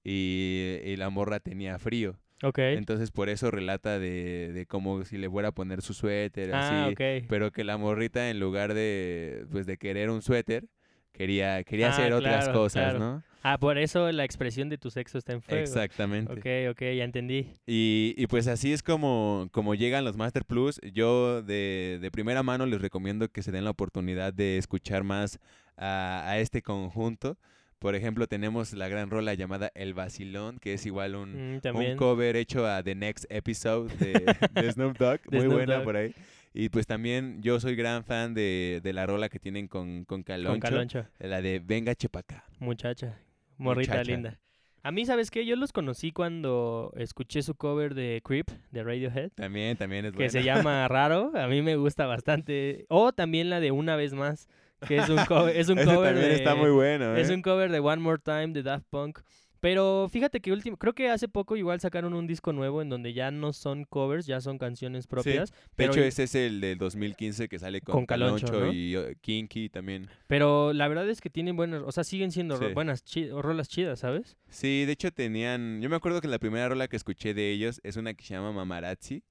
y, 0.03 0.77
y 0.83 0.95
la 0.97 1.09
morra 1.09 1.39
tenía 1.39 1.79
frío. 1.79 2.19
Ok. 2.43 2.59
Entonces 2.59 3.11
por 3.11 3.29
eso 3.29 3.49
relata 3.49 3.97
de, 3.97 4.51
de 4.53 4.65
como 4.65 5.03
si 5.05 5.17
le 5.17 5.29
fuera 5.29 5.49
a 5.49 5.51
poner 5.53 5.81
su 5.81 5.93
suéter, 5.93 6.53
ah, 6.53 6.85
así. 6.87 6.95
Pero 7.27 7.51
que 7.51 7.63
la 7.63 7.77
morrita 7.77 8.29
en 8.29 8.39
lugar 8.39 8.73
de, 8.73 9.45
pues, 9.51 9.65
de 9.65 9.77
querer 9.77 10.09
un 10.09 10.21
suéter, 10.21 10.65
quería, 11.13 11.63
quería 11.63 11.87
Ah, 11.87 11.91
hacer 11.91 12.13
otras 12.13 12.49
cosas, 12.49 12.83
claro. 12.93 12.99
¿no? 12.99 13.23
Ah, 13.47 13.59
por 13.59 13.77
eso 13.77 14.11
la 14.11 14.23
expresión 14.25 14.69
de 14.69 14.77
tu 14.79 14.89
sexo 14.89 15.19
está 15.19 15.33
en 15.33 15.41
fuego. 15.41 15.61
Exactamente. 15.61 16.33
Ok, 16.33 16.71
ok, 16.71 16.81
ya 16.97 17.03
entendí. 17.03 17.57
Y, 17.67 18.15
y 18.17 18.25
pues 18.27 18.47
así 18.47 18.73
es 18.73 18.81
como, 18.81 19.49
como 19.51 19.75
llegan 19.75 20.03
los 20.03 20.17
Master 20.17 20.43
Plus. 20.45 20.81
Yo 20.93 21.43
de, 21.43 21.99
de 22.01 22.09
primera 22.11 22.41
mano 22.41 22.65
les 22.65 22.81
recomiendo 22.81 23.29
que 23.29 23.43
se 23.43 23.51
den 23.51 23.63
la 23.63 23.69
oportunidad 23.69 24.33
de 24.33 24.57
escuchar 24.57 25.03
más 25.03 25.39
a, 25.77 26.23
a 26.27 26.39
este 26.39 26.63
conjunto. 26.63 27.37
Por 27.77 27.93
ejemplo, 27.93 28.25
tenemos 28.25 28.73
la 28.73 28.87
gran 28.87 29.11
rola 29.11 29.33
llamada 29.35 29.69
El 29.75 29.93
Vacilón, 29.93 30.57
que 30.57 30.73
es 30.73 30.85
igual 30.87 31.13
un, 31.15 31.59
Mm, 31.63 31.75
un 31.75 31.95
cover 31.97 32.35
hecho 32.37 32.65
a 32.65 32.81
The 32.81 32.95
Next 32.95 33.25
Episode 33.29 33.93
de, 33.97 34.35
de 34.61 34.71
Snoop 34.71 34.97
Dogg. 34.97 35.19
Muy 35.31 35.41
Snoop 35.41 35.53
buena 35.53 35.75
Dogg. 35.75 35.83
por 35.83 35.97
ahí. 35.97 36.15
Y 36.53 36.69
pues 36.69 36.87
también 36.87 37.43
yo 37.43 37.59
soy 37.59 37.75
gran 37.75 38.03
fan 38.05 38.33
de, 38.33 38.79
de 38.81 38.93
la 38.93 39.05
rola 39.05 39.29
que 39.29 39.37
tienen 39.39 39.67
con, 39.67 40.05
con 40.05 40.23
Caloncho. 40.23 40.51
Con 40.53 40.59
Caloncho, 40.61 41.05
La 41.19 41.41
de 41.43 41.59
Venga 41.59 41.93
Chepacá. 41.93 42.45
muchacha. 42.59 43.19
Morrita 43.57 43.93
Muchacha. 43.93 44.11
linda. 44.11 44.39
A 44.83 44.91
mí, 44.91 45.05
¿sabes 45.05 45.31
qué? 45.31 45.45
Yo 45.45 45.55
los 45.55 45.71
conocí 45.71 46.11
cuando 46.11 46.93
escuché 46.95 47.41
su 47.41 47.55
cover 47.55 47.95
de 47.95 48.21
Creep 48.23 48.49
de 48.71 48.83
Radiohead. 48.83 49.31
También, 49.33 49.77
también 49.77 50.05
es 50.05 50.11
que 50.11 50.17
buena. 50.17 50.29
se 50.29 50.43
llama 50.43 50.87
Raro. 50.87 51.31
A 51.35 51.47
mí 51.47 51.61
me 51.63 51.75
gusta 51.75 52.05
bastante. 52.05 52.85
O 52.89 53.11
también 53.11 53.49
la 53.49 53.59
de 53.59 53.71
Una 53.71 53.95
vez 53.95 54.13
más, 54.13 54.47
que 54.87 54.97
es 54.97 55.09
un 55.09 55.25
cover, 55.25 55.55
es 55.57 55.69
un 55.69 55.79
Ese 55.79 55.85
cover 55.85 56.13
también 56.13 56.29
de, 56.29 56.35
está 56.35 56.53
muy 56.53 56.69
bueno, 56.69 57.15
¿eh? 57.15 57.21
es 57.21 57.31
un 57.31 57.41
cover 57.41 57.71
de 57.71 57.79
One 57.79 58.01
More 58.01 58.21
Time 58.23 58.49
de 58.49 58.61
Daft 58.61 58.85
Punk. 58.91 59.19
Pero 59.65 60.07
fíjate 60.11 60.41
que 60.41 60.51
último, 60.51 60.77
creo 60.77 60.93
que 60.93 61.09
hace 61.09 61.27
poco 61.27 61.55
igual 61.55 61.79
sacaron 61.79 62.13
un 62.13 62.27
disco 62.27 62.53
nuevo 62.53 62.83
en 62.83 62.89
donde 62.89 63.13
ya 63.13 63.31
no 63.31 63.51
son 63.51 63.83
covers, 63.85 64.27
ya 64.27 64.39
son 64.39 64.59
canciones 64.59 65.07
propias. 65.07 65.49
De 65.49 65.57
pero, 65.75 65.91
hecho, 65.91 66.03
ese 66.03 66.23
es 66.25 66.35
el 66.35 66.61
del 66.61 66.77
2015 66.77 67.49
que 67.49 67.57
sale 67.57 67.81
con, 67.81 67.93
Con 67.95 68.05
Caloncho, 68.05 68.45
Caloncho 68.45 68.67
¿no? 68.67 68.71
y 68.71 68.95
uh, 68.95 69.15
Kinky 69.21 69.69
también. 69.69 70.07
pero 70.27 70.71
la 70.71 70.87
verdad 70.87 71.09
es 71.09 71.19
que 71.19 71.31
tienen 71.31 71.55
buenas, 71.55 71.81
o 71.83 71.91
sea, 71.91 72.03
siguen 72.03 72.31
siendo 72.31 72.57
Sí. 72.59 72.65
buenas 72.75 73.03
chi- 73.03 73.31
rolas 73.31 73.67
chidas, 73.67 73.97
¿sabes? 74.01 74.37
Sí, 74.49 74.85
de 74.85 74.91
hecho 74.91 75.09
tenían... 75.09 75.81
Yo 75.81 75.89
me 75.89 75.95
acuerdo 75.95 76.21
que 76.21 76.27
la 76.27 76.37
primera 76.37 76.69
rola 76.69 76.87
que 76.87 76.95
escuché 76.97 77.33
de 77.33 77.49
ellos 77.49 77.81
es 77.83 77.97
una 77.97 78.13
que 78.13 78.23
se 78.23 78.35
llama 78.35 78.51
Mamarazzi. 78.51 79.23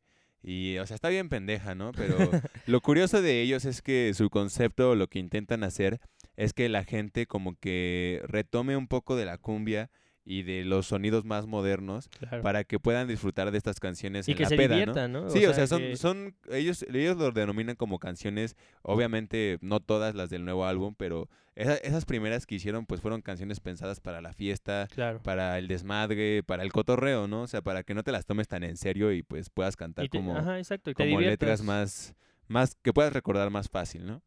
Y, 0.43 0.78
o 0.78 0.87
sea, 0.89 0.97
está 0.97 1.11
bien 1.11 1.28
pendeja, 1.28 1.76
¿no? 1.76 1.93
Pero 1.93 2.16
lo 2.66 2.80
curioso 2.80 3.22
de 3.22 3.41
ellos 3.41 3.64
es 3.66 3.82
que 3.82 4.12
su 4.14 4.30
concepto, 4.30 4.97
lo 4.97 5.07
que 5.07 5.20
intentan 5.20 5.62
hacer, 5.62 6.01
es 6.37 6.53
que 6.55 6.68
la 6.68 6.82
gente 6.82 7.26
como 7.26 7.55
que 7.55 8.20
retome 8.26 8.76
un 8.76 8.89
poco 8.89 9.14
de 9.14 9.26
la 9.26 9.39
cumbia 9.39 9.93
y 10.27 10.43
de 10.43 10.64
los 10.64 10.87
sonidos 10.87 11.25
más 11.25 11.47
modernos 11.47 12.09
Claro. 12.09 12.43
para 12.43 12.64
que 12.64 12.79
puedan 12.81 13.07
disfrutar 13.09 13.51
de 13.51 13.59
estas 13.59 13.79
canciones 13.81 14.27
y 14.27 14.31
en 14.33 14.37
que 14.39 14.43
la 14.45 14.49
se 14.49 14.57
peda, 14.57 14.68
¿no? 14.68 14.75
diviertan, 14.81 15.12
¿no? 15.12 15.29
Sí, 15.31 15.45
o 15.45 15.53
sea, 15.53 15.66
son, 15.66 15.81
que- 15.81 15.97
son 15.97 16.35
ellos, 16.51 16.85
ellos 16.93 17.16
lo 17.16 17.31
denominan 17.31 17.77
como 17.77 17.99
canciones, 17.99 18.57
obviamente 18.83 19.59
no 19.61 19.81
todas 19.81 20.14
las 20.14 20.31
del 20.31 20.45
nuevo 20.45 20.64
álbum, 20.66 20.95
pero 20.97 21.29
esa- 21.57 21.77
esas 21.77 22.05
primeras 22.05 22.47
que 22.47 22.55
hicieron 22.55 22.87
pues 22.87 23.01
fueron 23.01 23.20
canciones 23.22 23.61
pensadas 23.61 24.01
para 24.01 24.20
la 24.20 24.33
fiesta, 24.33 24.89
Claro. 24.91 25.20
para 25.22 25.59
el 25.59 25.68
desmadre, 25.68 26.43
para 26.43 26.62
el 26.62 26.72
cotorreo, 26.72 27.29
¿no? 27.29 27.43
O 27.43 27.47
sea, 27.47 27.62
para 27.62 27.83
que 27.83 27.95
no 27.95 28.03
te 28.03 28.12
las 28.12 28.25
tomes 28.27 28.49
tan 28.49 28.64
en 28.64 28.77
serio 28.77 29.12
y 29.12 29.22
pues 29.22 29.51
puedas 29.51 29.77
cantar 29.77 30.09
te- 30.09 30.16
como, 30.18 30.37
ajá, 30.37 30.59
exacto, 30.59 30.93
como 30.95 31.20
letras 31.20 31.62
más, 31.62 32.14
más, 32.49 32.75
que 32.83 32.93
puedas 32.93 33.12
recordar 33.12 33.51
más 33.51 33.68
fácil, 33.68 34.07
¿no? 34.07 34.22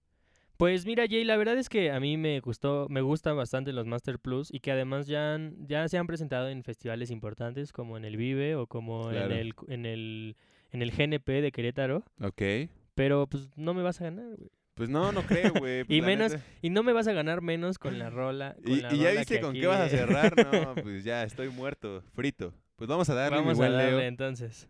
Pues 0.57 0.85
mira, 0.87 1.05
Jay, 1.07 1.23
la 1.23 1.37
verdad 1.37 1.57
es 1.57 1.69
que 1.69 1.91
a 1.91 1.99
mí 1.99 2.17
me 2.17 2.39
gustó, 2.39 2.87
me 2.89 3.01
gustan 3.01 3.37
bastante 3.37 3.73
los 3.73 3.85
Master 3.85 4.17
Plus 4.17 4.51
y 4.51 4.59
que 4.59 4.71
además 4.71 5.05
ya, 5.05 5.35
han- 5.35 5.67
ya 5.67 5.87
se 5.87 5.97
han 5.99 6.07
presentado 6.07 6.49
en 6.49 6.63
festivales 6.63 7.11
importantes 7.11 7.71
como 7.71 7.95
en 7.95 8.05
el 8.05 8.17
Vive 8.17 8.55
o 8.55 8.65
como 8.65 9.09
Claro. 9.09 9.31
en 9.33 9.39
el 9.39 9.53
en 9.67 9.85
el 9.85 10.35
en 10.71 10.81
el 10.81 10.91
GNP 10.91 11.41
de 11.41 11.51
Querétaro, 11.51 12.03
Ok. 12.21 12.41
pero 12.95 13.27
pues 13.27 13.49
no 13.55 13.73
me 13.73 13.83
vas 13.83 14.01
a 14.01 14.05
ganar, 14.05 14.35
güey. 14.35 14.49
Pues 14.73 14.89
no, 14.89 15.11
no 15.11 15.21
creo, 15.23 15.53
güey. 15.53 15.83
pues, 15.85 15.97
Y 15.97 16.01
menos- 16.01 16.31
neta. 16.33 16.43
Y 16.61 16.69
no 16.71 16.83
me 16.83 16.91
vas 16.93 17.07
a 17.07 17.13
ganar 17.13 17.41
menos 17.41 17.77
con 17.79 17.97
la 17.99 18.09
rola. 18.09 18.55
con 18.63 18.71
Y, 18.73 18.81
la 18.81 18.93
y 18.93 18.97
ya 18.99 19.11
viste 19.11 19.35
que 19.35 19.41
con 19.41 19.53
qué 19.53 19.65
vas 19.67 19.79
a 19.81 19.89
cerrar, 19.89 20.33
no, 20.53 20.75
pues 20.75 21.03
ya 21.03 21.23
estoy 21.23 21.49
muerto, 21.49 22.01
frito. 22.13 22.53
Pues 22.75 22.87
vamos 22.89 23.09
a 23.09 23.13
darle, 23.15 23.39
mi 23.39 23.45
Vamos 23.45 23.59
a 23.59 23.69
Leo. 23.69 23.77
darle 23.77 24.07
entonces. 24.07 24.67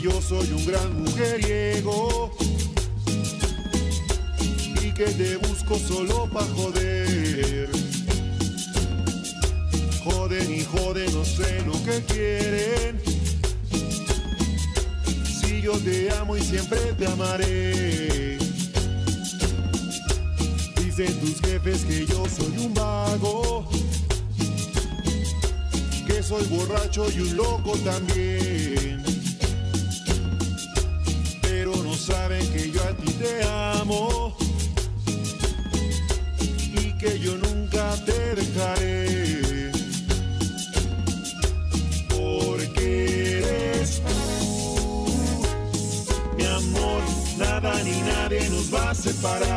Yo 0.00 0.22
soy 0.22 0.50
un 0.52 0.64
gran 0.64 1.02
mujeriego 1.02 2.30
y 4.82 4.92
que 4.92 5.04
te 5.04 5.36
busco 5.36 5.78
solo 5.78 6.28
pa' 6.32 6.46
joder. 6.56 7.68
Joden 10.02 10.54
y 10.54 10.64
joden, 10.64 11.12
no 11.12 11.24
sé 11.24 11.62
lo 11.66 11.72
que 11.84 12.02
quieren. 12.04 13.00
Si 15.24 15.60
yo 15.60 15.72
te 15.72 16.10
amo 16.12 16.36
y 16.36 16.40
siempre 16.40 16.78
te 16.98 17.06
amaré. 17.06 18.38
Dicen 20.82 21.20
tus 21.20 21.40
jefes 21.42 21.84
que 21.84 22.06
yo 22.06 22.24
soy 22.24 22.64
un 22.64 22.72
vago, 22.72 23.68
que 26.06 26.22
soy 26.22 26.44
borracho 26.46 27.06
y 27.10 27.20
un 27.20 27.36
loco 27.36 27.72
también. 27.84 28.99
Separar. 49.00 49.49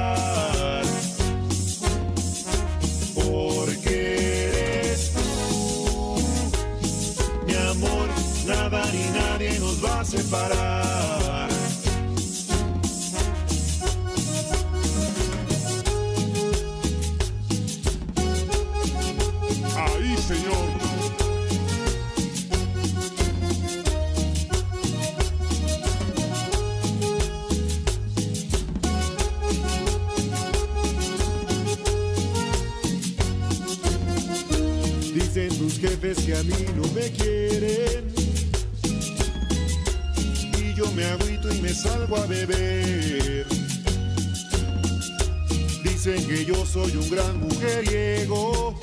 Dicen 46.05 46.27
que 46.27 46.43
yo 46.43 46.65
soy 46.65 46.97
un 46.97 47.09
gran 47.09 47.39
mujeriego. 47.39 48.77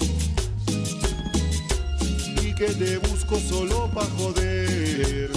Y 2.43 2.55
que 2.55 2.69
te 2.69 2.97
busco 2.97 3.39
solo 3.39 3.91
pa' 3.93 4.07
joder. 4.17 5.31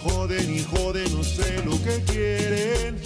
Joden 0.00 0.54
y 0.54 0.62
joden, 0.62 1.12
no 1.12 1.24
sé 1.24 1.60
lo 1.64 1.72
que 1.82 2.04
quieren. 2.04 3.00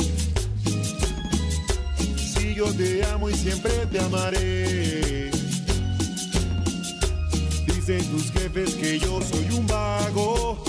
Si 2.18 2.54
yo 2.54 2.66
te 2.74 3.02
amo 3.06 3.30
y 3.30 3.34
siempre 3.34 3.72
te 3.90 4.00
amaré. 4.00 5.30
Dicen 7.64 8.04
tus 8.10 8.30
jefes 8.30 8.74
que 8.74 8.98
yo 8.98 9.22
soy 9.22 9.56
un 9.56 9.66
vago, 9.66 10.62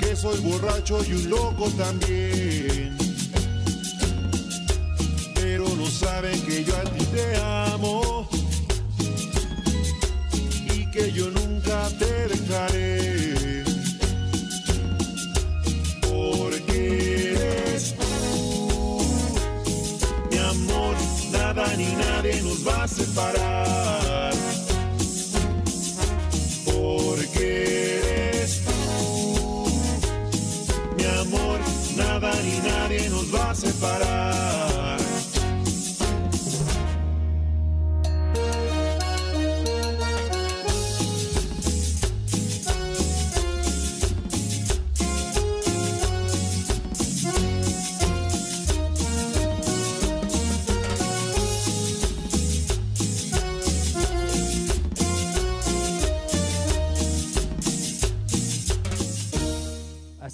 que 0.00 0.16
soy 0.16 0.40
borracho 0.40 1.04
y 1.04 1.12
un 1.12 1.28
loco 1.28 1.68
también. 1.76 3.01
Saben 6.00 6.40
que 6.42 6.64
yo 6.64 6.74
a 6.76 6.82
ti 6.82 7.04
te 7.06 7.36
amo 7.36 8.28
y 10.74 10.90
que 10.90 11.12
yo 11.12 11.30
nunca 11.30 11.88
te 11.98 12.28
dejaré. 12.28 13.64
Porque 16.00 17.34
eres 17.34 17.94
tú, 17.96 19.00
mi 20.30 20.38
amor, 20.38 20.96
nada 21.30 21.76
ni 21.76 21.92
nadie 21.94 22.42
nos 22.42 22.66
va 22.66 22.84
a 22.84 22.88
separar. 22.88 24.34
Porque 26.64 27.98
eres 27.98 28.62
tú, 28.64 29.66
mi 30.96 31.04
amor, 31.20 31.60
nada 31.96 32.32
ni 32.42 32.58
nadie 32.68 33.08
nos 33.10 33.32
va 33.32 33.50
a 33.50 33.54
separar. 33.54 34.61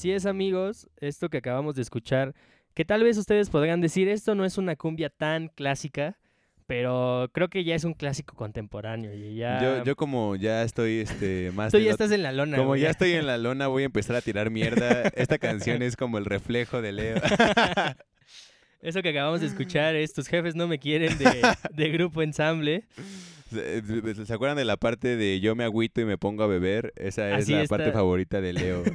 Así 0.09 0.15
es, 0.15 0.25
amigos, 0.25 0.89
esto 1.03 1.29
que 1.29 1.37
acabamos 1.37 1.75
de 1.75 1.83
escuchar, 1.83 2.35
que 2.73 2.87
tal 2.87 3.05
vez 3.05 3.19
ustedes 3.19 3.51
podrían 3.51 3.83
decir, 3.83 4.09
esto 4.09 4.35
no 4.35 4.47
es 4.47 4.57
una 4.57 4.75
cumbia 4.75 5.11
tan 5.11 5.49
clásica, 5.49 6.17
pero 6.67 7.29
creo 7.35 7.49
que 7.49 7.63
ya 7.63 7.75
es 7.75 7.85
un 7.85 7.93
clásico 7.93 8.35
contemporáneo. 8.35 9.13
Y 9.13 9.37
ya... 9.37 9.61
Yo, 9.61 9.85
yo 9.85 9.97
como 9.97 10.35
ya 10.35 10.63
estoy 10.63 11.01
este, 11.01 11.51
más... 11.51 11.73
Tú 11.73 11.79
ya 11.79 11.91
estás 11.91 12.11
en 12.11 12.23
la 12.23 12.33
lona. 12.33 12.57
Como 12.57 12.69
güey. 12.69 12.81
ya 12.81 12.89
estoy 12.89 13.13
en 13.13 13.27
la 13.27 13.37
lona, 13.37 13.67
voy 13.67 13.83
a 13.83 13.85
empezar 13.85 14.17
a 14.17 14.23
tirar 14.23 14.49
mierda. 14.49 15.03
Esta 15.15 15.37
canción 15.37 15.83
es 15.83 15.95
como 15.95 16.17
el 16.17 16.25
reflejo 16.25 16.81
de 16.81 16.93
Leo. 16.93 17.17
Eso 18.81 19.03
que 19.03 19.11
acabamos 19.11 19.43
de 19.43 19.49
escuchar 19.49 19.95
es 19.95 20.15
Tus 20.15 20.27
jefes 20.27 20.55
no 20.55 20.69
me 20.69 20.79
quieren 20.79 21.19
de, 21.19 21.43
de 21.75 21.91
Grupo 21.91 22.23
Ensamble. 22.23 22.87
¿Se 23.51 24.27
se 24.27 24.33
acuerdan 24.35 24.57
de 24.57 24.65
la 24.65 24.77
parte 24.77 25.17
de 25.17 25.41
yo 25.41 25.55
me 25.57 25.65
agüito 25.65 26.01
y 26.01 26.05
me 26.05 26.19
pongo 26.19 26.43
a 26.43 26.47
beber? 26.47 26.93
Esa 26.97 27.31
es 27.31 27.45
Así 27.45 27.53
la 27.53 27.63
está. 27.63 27.77
parte 27.77 27.93
favorita 27.93 28.41
de 28.41 28.53
Leo. 28.53 28.83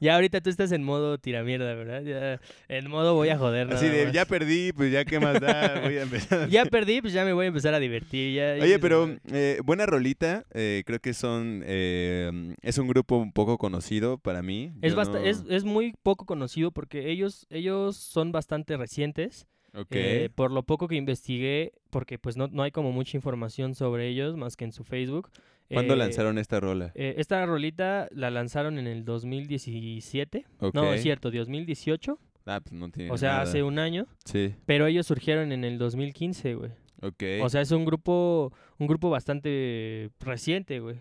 Ya 0.00 0.14
ahorita 0.14 0.40
tú 0.40 0.50
estás 0.50 0.72
en 0.72 0.82
modo 0.84 1.18
tiramierda, 1.18 1.74
¿verdad? 1.74 2.02
Ya, 2.02 2.40
en 2.68 2.90
modo 2.90 3.14
voy 3.14 3.30
a 3.30 3.38
joder. 3.38 3.72
Así 3.72 3.88
de, 3.88 4.04
más. 4.04 4.12
ya 4.12 4.24
perdí, 4.26 4.72
pues 4.72 4.92
ya 4.92 5.04
qué 5.04 5.18
más 5.18 5.40
da, 5.40 5.80
voy 5.82 5.96
a 5.96 6.02
empezar. 6.06 6.48
Ya 6.50 6.66
perdí, 6.66 7.00
pues 7.00 7.12
ya 7.12 7.24
me 7.24 7.32
voy 7.32 7.46
a 7.46 7.48
empezar 7.48 7.72
a 7.74 7.78
divertir. 7.80 8.34
Ya, 8.34 8.56
Oye, 8.62 8.78
pero 8.78 9.16
eh, 9.32 9.58
buena 9.64 9.86
rolita, 9.86 10.44
eh, 10.52 10.82
creo 10.86 10.98
que 11.00 11.14
son, 11.14 11.62
eh, 11.66 12.54
es 12.62 12.78
un 12.78 12.88
grupo 12.88 13.16
un 13.16 13.32
poco 13.32 13.56
conocido 13.58 14.18
para 14.18 14.42
mí. 14.42 14.72
No- 14.82 15.16
es, 15.18 15.44
es 15.48 15.64
muy 15.64 15.94
poco 16.02 16.26
conocido 16.26 16.70
porque 16.72 17.10
ellos, 17.10 17.46
ellos 17.50 17.96
son 17.96 18.32
bastante 18.32 18.76
recientes. 18.76 19.46
Eh, 19.90 20.30
por 20.34 20.50
lo 20.52 20.62
poco 20.62 20.88
que 20.88 20.96
investigué, 20.96 21.72
porque 21.90 22.18
pues 22.18 22.36
no, 22.36 22.48
no 22.48 22.62
hay 22.62 22.70
como 22.70 22.92
mucha 22.92 23.16
información 23.16 23.74
sobre 23.74 24.08
ellos 24.08 24.36
más 24.36 24.56
que 24.56 24.64
en 24.64 24.72
su 24.72 24.84
Facebook. 24.84 25.30
¿Cuándo 25.70 25.94
Eh, 25.94 25.96
lanzaron 25.96 26.38
esta 26.38 26.60
rola? 26.60 26.92
eh, 26.94 27.14
esta 27.18 27.44
rolita 27.44 28.08
la 28.12 28.30
lanzaron 28.30 28.78
en 28.78 28.86
el 28.86 29.04
2017. 29.04 30.44
Ok. 30.60 30.74
No, 30.74 30.92
es 30.92 31.02
cierto, 31.02 31.30
2018. 31.30 32.18
Ah, 32.46 32.60
pues 32.62 32.72
no 32.72 32.88
tiene 32.90 33.10
O 33.10 33.18
sea, 33.18 33.30
nada. 33.30 33.42
hace 33.42 33.62
un 33.62 33.78
año. 33.78 34.06
Sí, 34.24 34.54
Pero 34.66 34.86
ellos 34.86 35.06
surgieron 35.06 35.50
en 35.52 35.64
el 35.64 35.78
2015, 35.78 36.54
güey. 36.54 36.70
ok. 37.02 37.22
O 37.42 37.48
sea, 37.48 37.60
es 37.60 37.72
un 37.72 37.84
grupo, 37.84 38.52
un 38.78 38.86
grupo 38.86 39.10
bastante 39.10 40.10
reciente, 40.20 40.78
güey. 40.80 40.96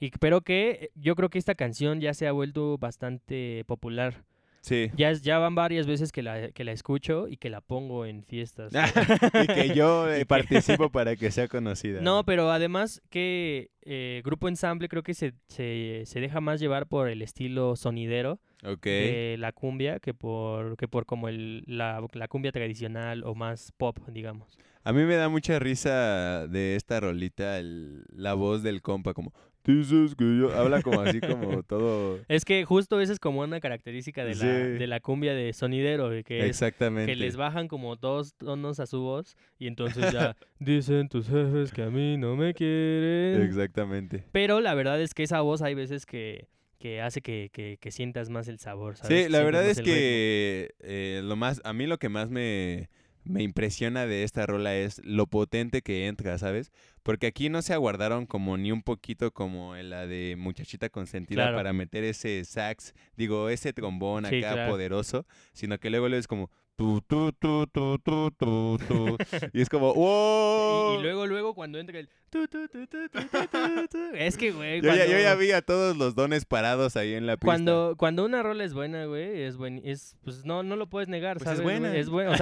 Y 0.00 0.10
pero 0.20 0.40
que 0.42 0.90
yo 0.94 1.14
creo 1.16 1.30
que 1.30 1.38
esta 1.38 1.54
canción 1.54 2.00
ya 2.00 2.14
se 2.14 2.26
ha 2.26 2.32
vuelto 2.32 2.78
bastante 2.78 3.64
popular. 3.66 4.22
Sí. 4.64 4.90
Ya, 4.96 5.10
es- 5.10 5.22
ya 5.22 5.38
van 5.38 5.54
varias 5.54 5.86
veces 5.86 6.10
que 6.10 6.22
la, 6.22 6.50
que 6.50 6.64
la 6.64 6.72
escucho 6.72 7.28
y 7.28 7.36
que 7.36 7.50
la 7.50 7.60
pongo 7.60 8.06
en 8.06 8.24
fiestas. 8.24 8.72
y 9.42 9.46
que 9.46 9.74
yo 9.74 10.08
eh, 10.12 10.24
participo 10.26 10.90
para 10.90 11.14
que 11.16 11.30
sea 11.30 11.46
conocida. 11.48 12.00
No, 12.00 12.24
pero 12.24 12.50
además 12.50 13.02
que 13.10 13.70
eh, 13.82 14.22
Grupo 14.24 14.48
Ensamble 14.48 14.88
creo 14.88 15.02
que 15.02 15.14
se, 15.14 15.34
se, 15.48 16.02
se 16.06 16.20
deja 16.20 16.40
más 16.40 16.60
llevar 16.60 16.86
por 16.86 17.08
el 17.08 17.22
estilo 17.22 17.76
sonidero 17.76 18.40
de 18.82 19.36
la 19.38 19.52
cumbia 19.52 20.00
que 20.00 20.14
por, 20.14 20.78
que 20.78 20.88
por 20.88 21.04
como 21.04 21.28
el, 21.28 21.64
la, 21.66 22.04
la 22.14 22.28
cumbia 22.28 22.50
tradicional 22.50 23.22
o 23.24 23.34
más 23.34 23.72
pop, 23.76 23.98
digamos. 24.08 24.58
A 24.84 24.92
mí 24.92 25.02
me 25.04 25.16
da 25.16 25.28
mucha 25.28 25.58
risa 25.58 26.46
de 26.48 26.76
esta 26.76 27.00
rolita 27.00 27.58
el- 27.58 28.04
la 28.14 28.32
voz 28.34 28.62
del 28.62 28.80
compa, 28.82 29.12
como, 29.14 29.32
dices 29.72 30.14
que 30.14 30.24
yo, 30.38 30.52
habla 30.54 30.82
como 30.82 31.00
así, 31.00 31.20
como 31.20 31.62
todo... 31.66 32.18
Es 32.28 32.44
que 32.44 32.64
justo 32.64 33.00
esa 33.00 33.12
es 33.12 33.18
como 33.18 33.40
una 33.40 33.60
característica 33.60 34.24
de, 34.24 34.34
la, 34.34 34.40
Sí. 34.40 34.46
de 34.78 34.86
la 34.86 35.00
cumbia 35.00 35.34
de 35.34 35.52
sonidero, 35.52 36.10
de 36.10 36.22
que 36.24 36.40
es 36.40 36.46
Exactamente. 36.46 37.12
que 37.12 37.16
les 37.16 37.36
bajan 37.36 37.66
como 37.68 37.96
dos 37.96 38.34
tonos 38.34 38.80
a 38.80 38.86
su 38.86 39.00
voz 39.00 39.36
y 39.58 39.66
entonces 39.66 40.12
ya 40.12 40.36
dicen 40.58 41.08
tus 41.08 41.28
jefes 41.28 41.72
que 41.72 41.82
a 41.82 41.90
mí 41.90 42.16
no 42.16 42.36
me 42.36 42.52
quieren. 42.54 43.42
Exactamente. 43.42 44.24
Pero 44.32 44.60
la 44.60 44.74
verdad 44.74 45.00
es 45.00 45.14
que 45.14 45.22
esa 45.22 45.40
voz 45.40 45.62
hay 45.62 45.74
veces 45.74 46.04
que, 46.06 46.48
que 46.78 47.00
hace 47.00 47.22
que, 47.22 47.48
que- 47.52 47.78
que 47.80 47.90
sientas 47.90 48.28
más 48.30 48.48
el 48.48 48.58
sabor, 48.58 48.96
¿sabes? 48.96 49.26
Sí, 49.26 49.32
la 49.32 49.42
verdad 49.42 49.66
es 49.66 49.80
que 49.80 50.74
eh, 50.80 51.20
lo 51.24 51.36
más, 51.36 51.60
a 51.64 51.72
mí 51.72 51.86
lo 51.86 51.98
que 51.98 52.08
más 52.10 52.28
me, 52.30 52.90
me 53.24 53.42
impresiona 53.42 54.06
de 54.06 54.22
esta 54.24 54.44
rola 54.44 54.76
es 54.76 55.00
lo 55.04 55.26
potente 55.26 55.80
que 55.80 56.06
entra, 56.06 56.36
¿sabes? 56.36 56.70
Porque 57.04 57.26
aquí 57.26 57.50
no 57.50 57.60
se 57.60 57.74
aguardaron 57.74 58.24
como 58.24 58.56
ni 58.56 58.72
un 58.72 58.82
poquito 58.82 59.30
como 59.30 59.76
en 59.76 59.90
la 59.90 60.06
de 60.06 60.36
muchachita 60.38 60.88
consentida 60.88 61.54
para 61.54 61.74
meter 61.74 62.02
ese 62.02 62.42
sax, 62.44 62.94
digo, 63.14 63.50
ese 63.50 63.74
trombón 63.74 64.24
acá 64.24 64.66
poderoso, 64.68 65.26
sino 65.52 65.78
que 65.78 65.90
luego, 65.90 66.08
luego 66.08 66.18
es 66.18 66.26
como 66.26 66.50
tu, 66.76 67.02
tu, 67.02 67.30
tu, 67.32 67.66
tu, 67.66 67.98
tu, 67.98 68.30
tu, 68.30 68.78
tu. 68.88 69.16
y 69.52 69.60
es 69.60 69.68
como, 69.68 69.92
¡wow! 69.92 70.98
Y, 70.98 71.02
luego, 71.02 71.26
luego, 71.26 71.54
cuando 71.54 71.78
entra 71.78 71.98
el 71.98 72.08
tu, 72.30 72.48
tu, 72.48 72.66
tu, 72.68 72.86
tu, 72.86 73.08
tu, 73.08 73.88
tu. 73.88 73.98
Es 74.14 74.38
que, 74.38 74.50
güey. 74.50 74.80
Yo, 74.80 74.94
ya, 74.94 75.06
yo, 75.06 75.18
ya, 75.18 75.34
vi 75.34 75.52
a 75.52 75.60
todos 75.60 75.96
los 75.96 76.14
dones 76.14 76.46
parados 76.46 76.96
ahí 76.96 77.12
en 77.12 77.26
la 77.26 77.34
pista. 77.34 77.46
Cuando, 77.46 77.96
cuando 77.98 78.24
una 78.24 78.42
rola 78.42 78.64
es 78.64 78.72
buena, 78.72 79.04
güey, 79.04 79.42
es 79.42 79.58
buen, 79.58 79.82
es, 79.84 80.16
pues 80.24 80.46
no, 80.46 80.62
no 80.62 80.76
lo 80.76 80.88
puedes 80.88 81.08
negar, 81.08 81.36
O 81.36 81.40
sea, 81.40 81.54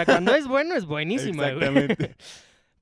cuando 0.06 0.34
es 0.34 0.46
bueno, 0.46 0.76
es 0.76 0.86
buenísima, 0.86 1.48
Exactamente. 1.48 2.14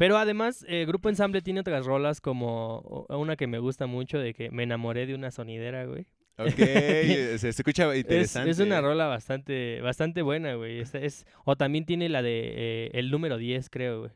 Pero 0.00 0.16
además, 0.16 0.64
eh, 0.66 0.86
Grupo 0.86 1.10
Ensamble 1.10 1.42
tiene 1.42 1.60
otras 1.60 1.84
rolas 1.84 2.22
como 2.22 3.04
una 3.10 3.36
que 3.36 3.46
me 3.46 3.58
gusta 3.58 3.86
mucho 3.86 4.18
de 4.18 4.32
que 4.32 4.50
me 4.50 4.62
enamoré 4.62 5.04
de 5.04 5.14
una 5.14 5.30
sonidera, 5.30 5.84
güey. 5.84 6.06
Ok, 6.38 6.48
se, 6.56 7.38
se 7.38 7.48
escucha 7.50 7.92
Es, 7.92 7.98
interesante. 8.00 8.48
es 8.50 8.58
una 8.60 8.78
¿eh? 8.78 8.80
rola 8.80 9.08
bastante, 9.08 9.82
bastante 9.82 10.22
buena, 10.22 10.54
güey. 10.54 10.80
Es, 10.80 10.94
es- 10.94 11.26
o 11.44 11.54
también 11.56 11.84
tiene 11.84 12.08
la 12.08 12.22
de 12.22 12.40
eh, 12.54 12.90
el 12.94 13.10
número 13.10 13.36
10, 13.36 13.68
creo, 13.68 13.98
güey. 14.00 14.10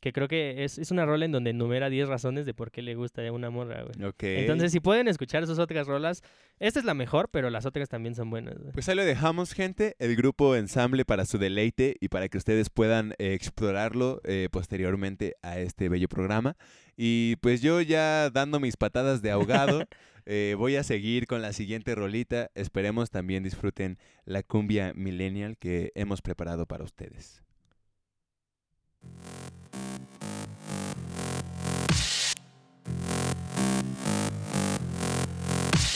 Que 0.00 0.12
creo 0.12 0.28
que 0.28 0.64
es, 0.64 0.78
es 0.78 0.90
una 0.90 1.04
rola 1.04 1.26
en 1.26 1.32
donde 1.32 1.50
enumera 1.50 1.90
10 1.90 2.08
razones 2.08 2.46
de 2.46 2.54
por 2.54 2.70
qué 2.70 2.80
le 2.80 2.94
gusta 2.94 3.26
a 3.26 3.32
una 3.32 3.50
morra, 3.50 3.82
güey. 3.82 4.08
Ok. 4.08 4.22
Entonces, 4.22 4.72
si 4.72 4.80
pueden 4.80 5.08
escuchar 5.08 5.46
sus 5.46 5.58
otras 5.58 5.86
rolas, 5.86 6.22
esta 6.58 6.78
es 6.78 6.84
la 6.84 6.94
mejor, 6.94 7.28
pero 7.30 7.50
las 7.50 7.66
otras 7.66 7.88
también 7.88 8.14
son 8.14 8.30
buenas, 8.30 8.58
güey. 8.58 8.72
Pues 8.72 8.88
ahí 8.88 8.96
lo 8.96 9.04
dejamos, 9.04 9.52
gente. 9.52 9.96
El 9.98 10.16
grupo 10.16 10.56
ensamble 10.56 11.04
para 11.04 11.26
su 11.26 11.38
deleite 11.38 11.96
y 12.00 12.08
para 12.08 12.28
que 12.28 12.38
ustedes 12.38 12.70
puedan 12.70 13.12
eh, 13.18 13.34
explorarlo 13.34 14.20
eh, 14.24 14.48
posteriormente 14.50 15.36
a 15.42 15.58
este 15.58 15.88
bello 15.88 16.08
programa. 16.08 16.56
Y 16.96 17.36
pues 17.36 17.62
yo 17.62 17.80
ya 17.80 18.30
dando 18.30 18.60
mis 18.60 18.76
patadas 18.76 19.22
de 19.22 19.30
ahogado, 19.30 19.84
eh, 20.26 20.54
voy 20.58 20.76
a 20.76 20.82
seguir 20.82 21.26
con 21.26 21.40
la 21.42 21.52
siguiente 21.52 21.94
rolita. 21.94 22.50
Esperemos 22.54 23.10
también 23.10 23.42
disfruten 23.42 23.98
la 24.24 24.42
cumbia 24.42 24.92
millennial 24.94 25.56
que 25.56 25.92
hemos 25.94 26.20
preparado 26.20 26.66
para 26.66 26.84
ustedes. 26.84 27.42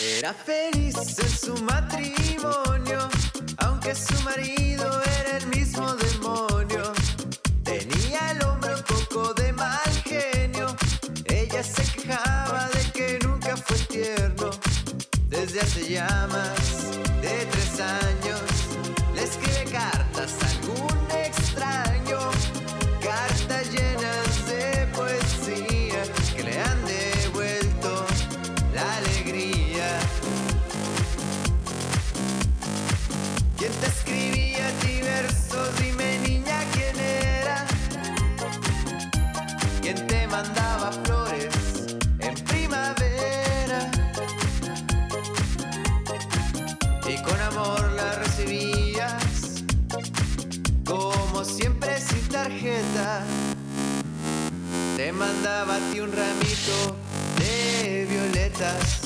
Era 0.06 0.34
feliz 0.34 1.18
en 1.18 1.28
su 1.30 1.56
matrimonio, 1.64 3.08
aunque 3.56 3.94
su 3.94 4.14
marido 4.22 5.00
era 5.18 5.38
el 5.38 5.46
mismo 5.46 5.94
demonio. 5.94 6.92
Tenía 7.62 8.32
el 8.32 8.42
hombre 8.42 8.74
un 8.74 8.82
poco 8.82 9.32
de 9.32 9.50
mal 9.54 9.90
genio, 10.04 10.76
ella 11.24 11.62
se 11.62 11.82
quejaba 11.92 12.68
de 12.68 12.82
que 12.92 13.18
nunca 13.26 13.56
fue 13.56 13.78
tierno. 13.78 14.50
Desde 15.28 15.60
hace 15.62 15.88
ya 15.88 16.28
más 16.30 16.63
Te 54.96 55.10
mandaba 55.10 55.74
a 55.74 55.78
ti 55.90 55.98
un 55.98 56.12
ramito 56.12 56.96
de 57.38 58.06
violetas. 58.08 59.00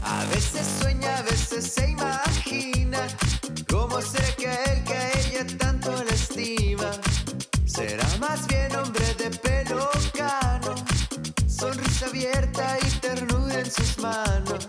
A 0.00 0.24
veces 0.26 0.64
sueña, 0.80 1.18
a 1.18 1.22
veces 1.22 1.72
se 1.72 1.90
imagina 1.90 3.08
cómo 3.68 3.98
que 4.38 4.46
él 4.46 4.84
que 4.84 4.94
a 4.94 5.10
ella 5.18 5.58
tanto 5.58 5.90
la 6.04 6.14
estima. 6.14 6.90
Será 7.64 8.06
más 8.20 8.46
bien 8.46 8.74
hombre 8.76 9.04
de 9.18 9.30
pelo 9.30 9.90
cano, 10.16 10.72
sonrisa 11.48 12.06
abierta 12.06 12.78
y 12.80 12.90
ternura 13.00 13.58
en 13.58 13.70
sus 13.70 13.98
manos. 13.98 14.68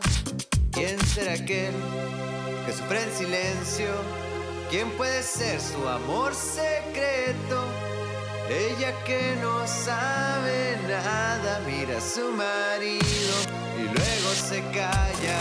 ¿Quién 0.72 1.00
será 1.06 1.34
aquel 1.34 1.76
que 2.66 2.74
sufre 2.74 3.04
en 3.04 3.14
silencio? 3.16 4.37
¿Quién 4.70 4.92
puede 4.98 5.24
ser 5.24 5.62
su 5.62 5.88
amor 5.88 6.36
secreto? 6.36 7.64
Ella 8.50 8.94
que 9.06 9.38
no 9.42 9.66
sabe 9.66 10.78
nada 10.86 11.62
mira 11.66 11.98
a 11.98 12.02
su 12.02 12.34
marido 12.34 13.36
y 13.78 13.84
luego 13.84 14.30
se 14.36 14.62
calla. 14.72 15.40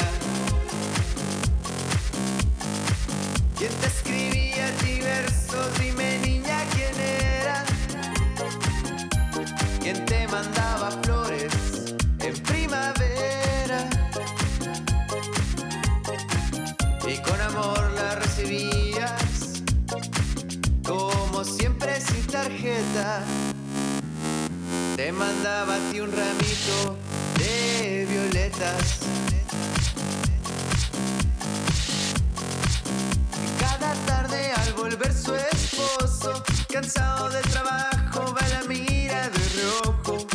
¿Quién 3.59 3.73
te 3.81 3.87
escribía 3.89 4.69
a 4.69 4.71
ti 4.83 5.01
versos? 5.01 5.79
Dime 5.81 6.19
niña 6.21 6.65
quién 6.75 6.95
era. 7.01 7.65
¿Quién 9.81 10.05
te 10.05 10.29
mandaba 10.29 11.01
Te 24.97 25.13
mandaba 25.13 25.75
a 25.75 25.91
ti 25.91 26.01
un 26.01 26.11
ramito 26.11 26.97
de 27.37 28.07
violetas. 28.09 29.01
Y 33.45 33.61
Cada 33.61 33.93
tarde 34.07 34.51
al 34.51 34.73
volver 34.73 35.13
su 35.13 35.35
esposo, 35.35 36.43
cansado 36.73 37.29
del 37.29 37.43
trabajo, 37.51 38.35
va 38.35 38.49
la 38.49 38.63
mira 38.67 39.29
de 39.29 39.49
reojo. 39.57 40.27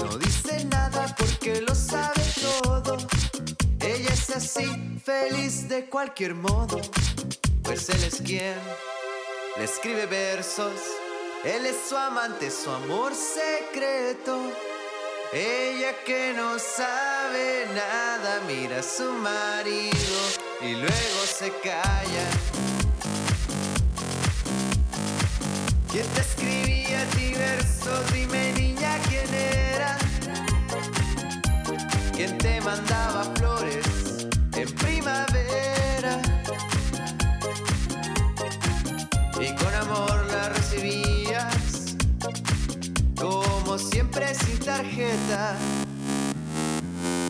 No 0.00 0.16
dice 0.16 0.64
nada 0.64 1.14
porque 1.18 1.60
lo 1.60 1.74
sabe 1.74 2.22
todo. 2.40 2.96
Ella 3.80 4.14
es 4.14 4.30
así, 4.30 4.98
feliz 5.04 5.68
de 5.68 5.90
cualquier 5.90 6.34
modo. 6.36 6.80
Pues 7.62 7.90
él 7.90 8.02
es 8.02 8.22
quien 8.22 8.56
le 9.58 9.64
escribe 9.64 10.06
versos. 10.06 11.01
Él 11.44 11.66
es 11.66 11.76
su 11.88 11.96
amante, 11.96 12.52
su 12.52 12.70
amor 12.70 13.12
secreto. 13.14 14.52
Ella 15.32 15.92
que 16.04 16.32
no 16.36 16.56
sabe 16.60 17.66
nada 17.74 18.40
mira 18.46 18.78
a 18.78 18.82
su 18.82 19.12
marido 19.14 20.18
y 20.60 20.74
luego 20.74 21.26
se 21.26 21.50
calla. 21.58 22.26
¿Quién 25.90 26.06
te 26.06 26.20
escribía 26.20 27.02
a 27.02 27.06
ti 27.06 27.34
versos? 27.34 28.12
Dime 28.12 28.52
niña 28.52 28.96
quién 29.08 29.34
era. 29.34 29.98
¿Quién 32.14 32.38
te 32.38 32.60
mandaba 32.60 33.24
flores 33.34 33.91
siempre 44.12 44.34
sin 44.34 44.58
tarjeta. 44.58 45.56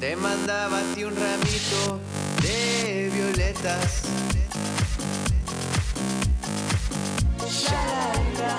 te 0.00 0.16
mandaba 0.16 0.78
a 0.78 0.94
ti 0.94 1.04
un 1.04 1.14
ramito 1.14 2.00
de 2.42 3.10
violetas. 3.14 4.02
Shalaila, 7.48 8.58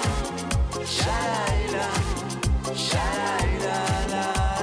shalaila, 0.85 1.87
shalaila, 2.73 4.62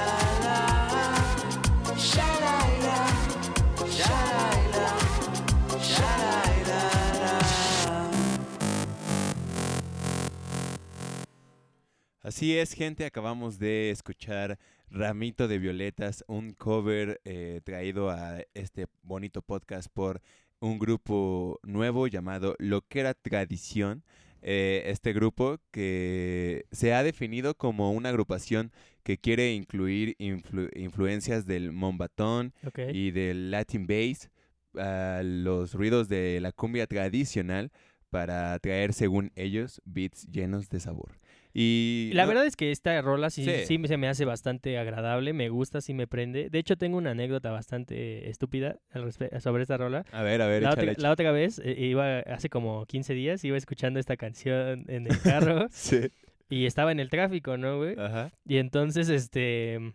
Así 12.31 12.57
es, 12.57 12.75
gente, 12.75 13.05
acabamos 13.05 13.59
de 13.59 13.91
escuchar 13.91 14.57
Ramito 14.89 15.49
de 15.49 15.59
Violetas, 15.59 16.23
un 16.29 16.53
cover 16.53 17.21
eh, 17.25 17.61
traído 17.65 18.09
a 18.09 18.39
este 18.55 18.87
bonito 19.03 19.43
podcast 19.43 19.91
por 19.93 20.23
un 20.61 20.79
grupo 20.79 21.59
nuevo 21.65 22.07
llamado 22.07 22.55
Lo 22.61 22.83
que 22.83 23.01
era 23.01 23.15
Tradición. 23.15 24.05
Eh, 24.43 24.85
este 24.87 25.13
grupo 25.13 25.59
que 25.73 26.67
se 26.71 26.95
ha 26.95 27.03
definido 27.03 27.57
como 27.57 27.91
una 27.91 28.11
agrupación 28.11 28.71
que 29.03 29.19
quiere 29.19 29.53
incluir 29.53 30.15
influ- 30.21 30.71
influencias 30.77 31.47
del 31.47 31.73
mombatón 31.73 32.55
y 32.95 33.11
del 33.11 33.51
Latin 33.51 33.89
bass, 33.89 34.31
a 34.77 35.23
los 35.25 35.75
ruidos 35.75 36.09
de 36.09 36.39
la 36.41 36.53
cumbia 36.53 36.87
tradicional 36.87 37.73
para 38.09 38.57
traer, 38.61 38.93
según 38.93 39.33
ellos, 39.35 39.83
beats 39.85 40.29
llenos 40.31 40.69
de 40.69 40.79
sabor. 40.79 41.19
Y 41.53 42.11
La 42.15 42.23
no- 42.25 42.29
verdad 42.29 42.47
es 42.47 42.55
que 42.57 42.71
esta 42.71 43.01
rola 43.03 43.31
sí, 43.31 43.45
Sí. 43.67 43.79
se 43.87 43.97
me 43.97 44.09
hace 44.09 44.25
bastante 44.25 44.79
agradable, 44.79 45.33
me 45.33 45.49
gusta, 45.49 45.81
sí 45.81 45.95
me 45.95 46.07
prende. 46.07 46.49
De 46.51 46.59
hecho, 46.59 46.77
tengo 46.77 46.97
una 46.99 47.11
anécdota 47.11 47.51
bastante 47.51 48.29
estúpida 48.31 48.77
al 48.93 49.13
sobre 49.13 49.63
esta 49.63 49.77
rola. 49.77 50.05
A 50.13 50.23
ver, 50.23 50.43
a 50.43 50.47
ver, 50.47 50.63
La 50.63 50.71
échale, 50.71 50.93
otra, 50.93 51.03
la 51.03 51.11
otra 51.11 51.33
vez, 51.33 51.61
eh, 51.65 51.75
iba 51.79 52.21
hace 52.21 52.49
como 52.49 52.87
15 52.87 53.15
días, 53.15 53.45
iba 53.45 53.57
escuchando 53.57 53.99
esta 53.99 54.17
canción 54.17 54.85
en 54.89 55.07
el 55.07 55.21
carro 55.21 55.67
Sí. 55.71 56.11
y 56.49 56.67
estaba 56.67 56.93
en 56.93 57.01
el 57.01 57.11
tráfico, 57.11 57.57
¿no, 57.57 57.79
güey? 57.79 57.97
Ajá. 57.99 58.31
Y 58.47 58.59
entonces, 58.59 59.09
este, 59.09 59.93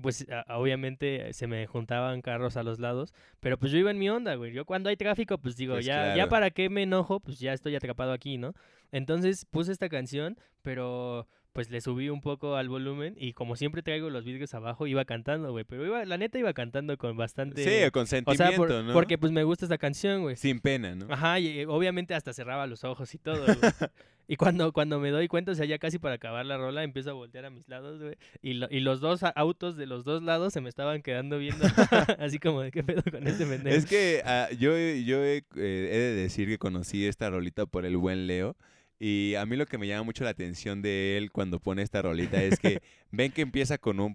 pues 0.00 0.26
a- 0.30 0.56
obviamente 0.58 1.32
se 1.32 1.46
me 1.46 1.66
juntaban 1.66 2.22
carros 2.22 2.56
a 2.56 2.62
los 2.62 2.78
lados, 2.78 3.12
pero 3.40 3.58
pues 3.58 3.72
yo 3.72 3.78
iba 3.78 3.90
en 3.90 3.98
mi 3.98 4.08
onda, 4.10 4.34
güey. 4.36 4.52
Yo 4.52 4.64
cuando 4.64 4.88
hay 4.90 4.96
tráfico, 4.96 5.38
pues 5.38 5.56
digo, 5.56 5.74
Pues 5.74 5.86
ya, 5.86 6.14
ya 6.16 6.28
para 6.28 6.50
qué 6.50 6.68
me 6.68 6.82
enojo, 6.84 7.20
pues 7.20 7.38
ya 7.38 7.52
estoy 7.52 7.74
atrapado 7.76 8.12
aquí, 8.12 8.38
¿no? 8.38 8.54
Entonces 8.92 9.44
puse 9.44 9.72
esta 9.72 9.88
canción, 9.88 10.38
pero 10.62 11.26
pues 11.58 11.70
le 11.70 11.80
subí 11.80 12.08
un 12.08 12.20
poco 12.20 12.54
al 12.54 12.68
volumen 12.68 13.16
y 13.18 13.32
como 13.32 13.56
siempre 13.56 13.82
traigo 13.82 14.10
los 14.10 14.24
vidrios 14.24 14.54
abajo, 14.54 14.86
iba 14.86 15.04
cantando, 15.04 15.50
güey. 15.50 15.64
Pero 15.64 15.84
iba, 15.84 16.04
la 16.04 16.16
neta 16.16 16.38
iba 16.38 16.52
cantando 16.52 16.96
con 16.96 17.16
bastante... 17.16 17.64
Sí, 17.64 17.90
con 17.90 18.04
o 18.04 18.06
sea, 18.06 18.18
sentimiento, 18.22 18.56
por- 18.68 18.84
¿no? 18.84 18.92
porque 18.92 19.18
pues 19.18 19.32
me 19.32 19.42
gusta 19.42 19.64
esta 19.64 19.76
canción, 19.76 20.22
güey. 20.22 20.36
Sin 20.36 20.60
pena, 20.60 20.94
¿no? 20.94 21.12
Ajá, 21.12 21.40
y 21.40 21.48
eh, 21.48 21.66
obviamente 21.66 22.14
hasta 22.14 22.32
cerraba 22.32 22.68
los 22.68 22.84
ojos 22.84 23.12
y 23.12 23.18
todo, 23.18 23.44
güey. 23.44 23.58
Y 24.30 24.36
cuando, 24.36 24.72
cuando 24.72 25.00
me 25.00 25.08
doy 25.10 25.26
cuenta, 25.26 25.50
o 25.52 25.54
sea, 25.56 25.64
ya 25.64 25.78
casi 25.78 25.98
para 25.98 26.16
acabar 26.16 26.44
la 26.46 26.58
rola, 26.58 26.84
empiezo 26.84 27.10
a 27.10 27.14
voltear 27.14 27.46
a 27.46 27.50
mis 27.50 27.66
lados, 27.66 28.00
güey. 28.00 28.14
Y, 28.40 28.52
lo- 28.52 28.68
y 28.70 28.78
los 28.80 29.00
dos 29.00 29.22
autos 29.34 29.76
de 29.76 29.86
los 29.86 30.04
dos 30.04 30.22
lados 30.22 30.52
se 30.52 30.60
me 30.60 30.68
estaban 30.68 31.02
quedando 31.02 31.38
viendo 31.38 31.64
así 32.20 32.38
como 32.38 32.60
de 32.60 32.70
qué 32.70 32.84
pedo 32.84 33.02
con 33.10 33.26
este 33.26 33.46
pendejo. 33.46 33.74
Es 33.76 33.84
que 33.86 34.22
ah, 34.24 34.48
yo, 34.52 34.70
yo 34.76 35.24
he, 35.24 35.38
eh, 35.38 35.44
he 35.56 35.98
de 35.98 36.14
decir 36.14 36.46
que 36.46 36.58
conocí 36.58 37.04
esta 37.06 37.30
rolita 37.30 37.66
por 37.66 37.84
el 37.84 37.96
buen 37.96 38.28
Leo. 38.28 38.54
Y 39.00 39.34
a 39.36 39.46
mí 39.46 39.56
lo 39.56 39.66
que 39.66 39.78
me 39.78 39.86
llama 39.86 40.02
mucho 40.02 40.24
la 40.24 40.30
atención 40.30 40.82
de 40.82 41.16
él 41.16 41.30
cuando 41.30 41.60
pone 41.60 41.82
esta 41.82 42.02
rolita 42.02 42.42
es 42.42 42.58
que 42.58 42.82
ven 43.12 43.30
que 43.30 43.42
empieza 43.42 43.78
con 43.78 44.00
un, 44.00 44.14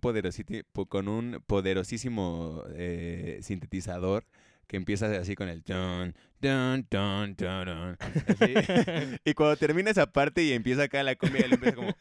con 0.89 1.07
un 1.07 1.41
poderosísimo 1.47 2.63
eh, 2.75 3.39
sintetizador 3.41 4.25
que 4.67 4.77
empieza 4.77 5.05
así 5.17 5.35
con 5.35 5.49
el 5.49 5.63
ton, 5.63 6.15
ton, 6.39 6.83
ton, 6.85 7.35
ton, 7.35 7.97
y 9.25 9.33
cuando 9.33 9.55
termina 9.57 9.91
esa 9.91 10.11
parte 10.11 10.43
y 10.43 10.53
empieza 10.53 10.83
acá 10.83 11.03
la 11.03 11.15
cumbia, 11.15 11.45
él 11.45 11.53
empieza 11.53 11.75
como... 11.75 11.95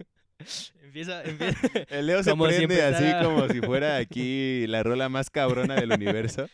Empieza, 0.84 1.24
empieza... 1.24 1.58
El 1.88 2.06
Leo 2.06 2.22
se 2.22 2.32
si 2.32 2.36
prende 2.36 2.82
así 2.82 3.24
como 3.24 3.48
si 3.48 3.60
fuera 3.60 3.96
aquí 4.02 4.66
la 4.66 4.82
rola 4.82 5.08
más 5.08 5.30
cabrona 5.30 5.74
del 5.76 5.90
universo. 5.92 6.48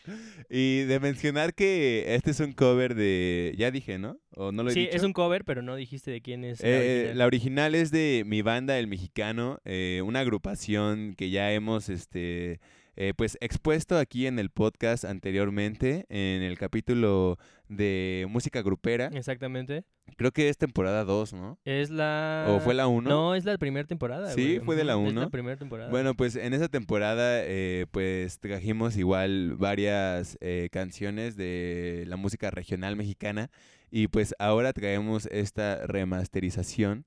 Y 0.49 0.83
de 0.83 0.99
mencionar 1.01 1.53
que 1.53 2.15
este 2.15 2.31
es 2.31 2.39
un 2.39 2.53
cover 2.53 2.95
de... 2.95 3.53
Ya 3.57 3.69
dije, 3.69 3.99
¿no? 3.99 4.17
¿O 4.35 4.53
no 4.53 4.63
lo 4.63 4.69
he 4.69 4.73
Sí, 4.73 4.81
dicho? 4.81 4.95
es 4.95 5.03
un 5.03 5.11
cover, 5.11 5.43
pero 5.43 5.61
no 5.61 5.75
dijiste 5.75 6.09
de 6.11 6.21
quién 6.21 6.45
es. 6.45 6.61
la 6.61 6.67
Eh, 6.69 6.71
original. 6.79 7.17
la 7.17 7.25
original 7.25 7.75
es 7.75 7.91
de 7.91 8.23
Mi 8.25 8.41
Banda 8.41 8.79
El 8.79 8.87
Mexicano, 8.87 9.59
eh, 9.65 10.01
una 10.05 10.21
agrupación 10.21 11.15
que 11.17 11.29
ya 11.31 11.51
hemos 11.51 11.89
este, 11.89 12.61
eh, 13.01 13.13
pues 13.15 13.37
expuesto 13.39 13.97
aquí 13.97 14.27
en 14.27 14.39
el 14.39 14.49
podcast 14.49 15.05
anteriormente, 15.05 16.05
en 16.09 16.43
el 16.43 16.57
capítulo 16.57 17.37
de 17.69 18.27
música 18.29 18.61
grupera. 18.61 19.07
Exactamente. 19.13 19.85
Creo 20.17 20.31
que 20.31 20.49
es 20.49 20.57
temporada 20.57 21.05
2, 21.05 21.33
¿no? 21.33 21.59
Es 21.63 21.89
la... 21.91 22.45
¿O 22.49 22.59
fue 22.59 22.73
la 22.73 22.87
1? 22.87 23.07
No, 23.09 23.35
es 23.35 23.45
la 23.45 23.57
primera 23.57 23.87
temporada, 23.87 24.31
Sí, 24.31 24.55
güey. 24.55 24.59
fue 24.65 24.75
de 24.75 24.83
la 24.83 24.97
Ujú, 24.97 25.05
Es 25.07 25.11
uno. 25.13 25.21
la 25.21 25.29
primera 25.29 25.55
temporada. 25.55 25.89
Bueno, 25.89 26.13
pues 26.13 26.35
en 26.35 26.53
esa 26.53 26.67
temporada 26.67 27.41
eh, 27.45 27.85
pues 27.91 28.39
trajimos 28.39 28.97
igual 28.97 29.55
varias 29.55 30.37
eh, 30.41 30.67
canciones 30.71 31.37
de 31.37 32.03
la 32.07 32.17
música 32.17 32.51
regional 32.51 32.95
mexicana 32.95 33.49
y 33.91 34.07
pues 34.07 34.35
ahora 34.39 34.73
traemos 34.73 35.25
esta 35.27 35.85
remasterización 35.87 37.05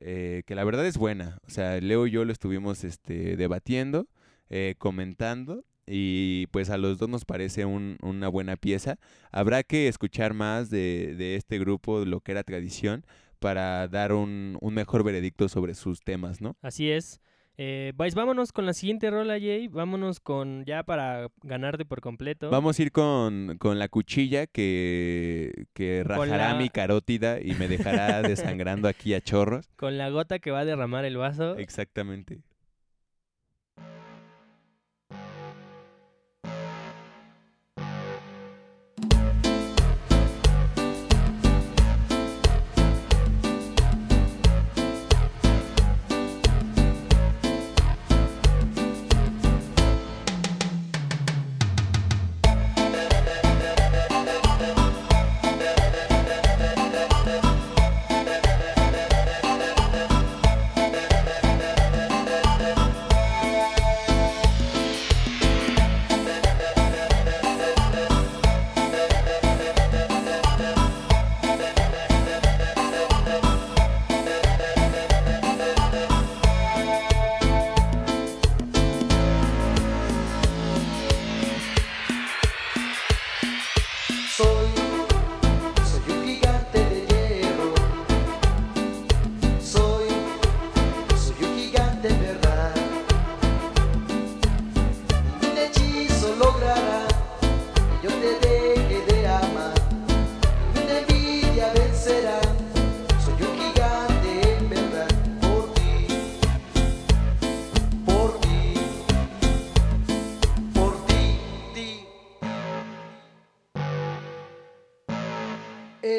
eh, 0.00 0.42
que 0.46 0.54
la 0.54 0.64
verdad 0.64 0.86
es 0.86 0.96
buena. 0.96 1.38
O 1.46 1.50
sea, 1.50 1.80
Leo 1.80 2.06
y 2.06 2.12
yo 2.12 2.24
lo 2.24 2.32
estuvimos 2.32 2.82
este, 2.84 3.36
debatiendo, 3.36 4.06
eh, 4.50 4.74
comentando 4.78 5.64
y 5.86 6.46
pues 6.48 6.70
a 6.70 6.78
los 6.78 6.98
dos 6.98 7.08
nos 7.08 7.24
parece 7.24 7.64
un- 7.66 7.98
una 8.02 8.28
buena 8.28 8.56
pieza. 8.56 8.96
Habrá 9.32 9.62
que 9.62 9.88
escuchar 9.88 10.32
más 10.34 10.70
de, 10.70 11.14
de 11.16 11.36
este 11.36 11.58
grupo, 11.58 12.04
lo 12.04 12.20
que 12.20 12.32
era 12.32 12.42
tradición, 12.42 13.04
para 13.38 13.86
dar 13.88 14.12
un, 14.14 14.56
un 14.60 14.74
mejor 14.74 15.04
veredicto 15.04 15.48
sobre 15.48 15.74
sus 15.74 16.00
temas, 16.00 16.40
¿no? 16.40 16.56
Así 16.62 16.90
es. 16.90 17.20
Eh, 17.56 17.92
vámonos 17.96 18.50
con 18.50 18.66
la 18.66 18.72
siguiente 18.72 19.10
rola, 19.10 19.34
Jay. 19.38 19.68
Vámonos 19.68 20.18
con 20.18 20.64
ya 20.64 20.82
para 20.82 21.28
ganarte 21.42 21.84
por 21.84 22.00
completo. 22.00 22.50
Vamos 22.50 22.78
a 22.78 22.82
ir 22.82 22.90
con, 22.90 23.58
con 23.58 23.78
la 23.78 23.88
cuchilla 23.88 24.46
que, 24.46 25.66
que 25.72 26.02
rajará 26.04 26.52
la- 26.54 26.58
mi 26.58 26.68
carótida 26.68 27.40
y 27.40 27.52
me 27.54 27.68
dejará 27.68 28.22
desangrando 28.56 28.88
aquí 28.88 29.14
a 29.14 29.20
chorros. 29.20 29.68
Con 29.76 29.98
la 29.98 30.08
gota 30.08 30.38
que 30.38 30.50
va 30.50 30.60
a 30.60 30.64
derramar 30.64 31.04
el 31.04 31.16
vaso. 31.16 31.56
Exactamente. 31.56 32.40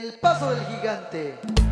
El 0.05 0.13
paso 0.19 0.51
del 0.51 0.63
gigante. 0.67 1.64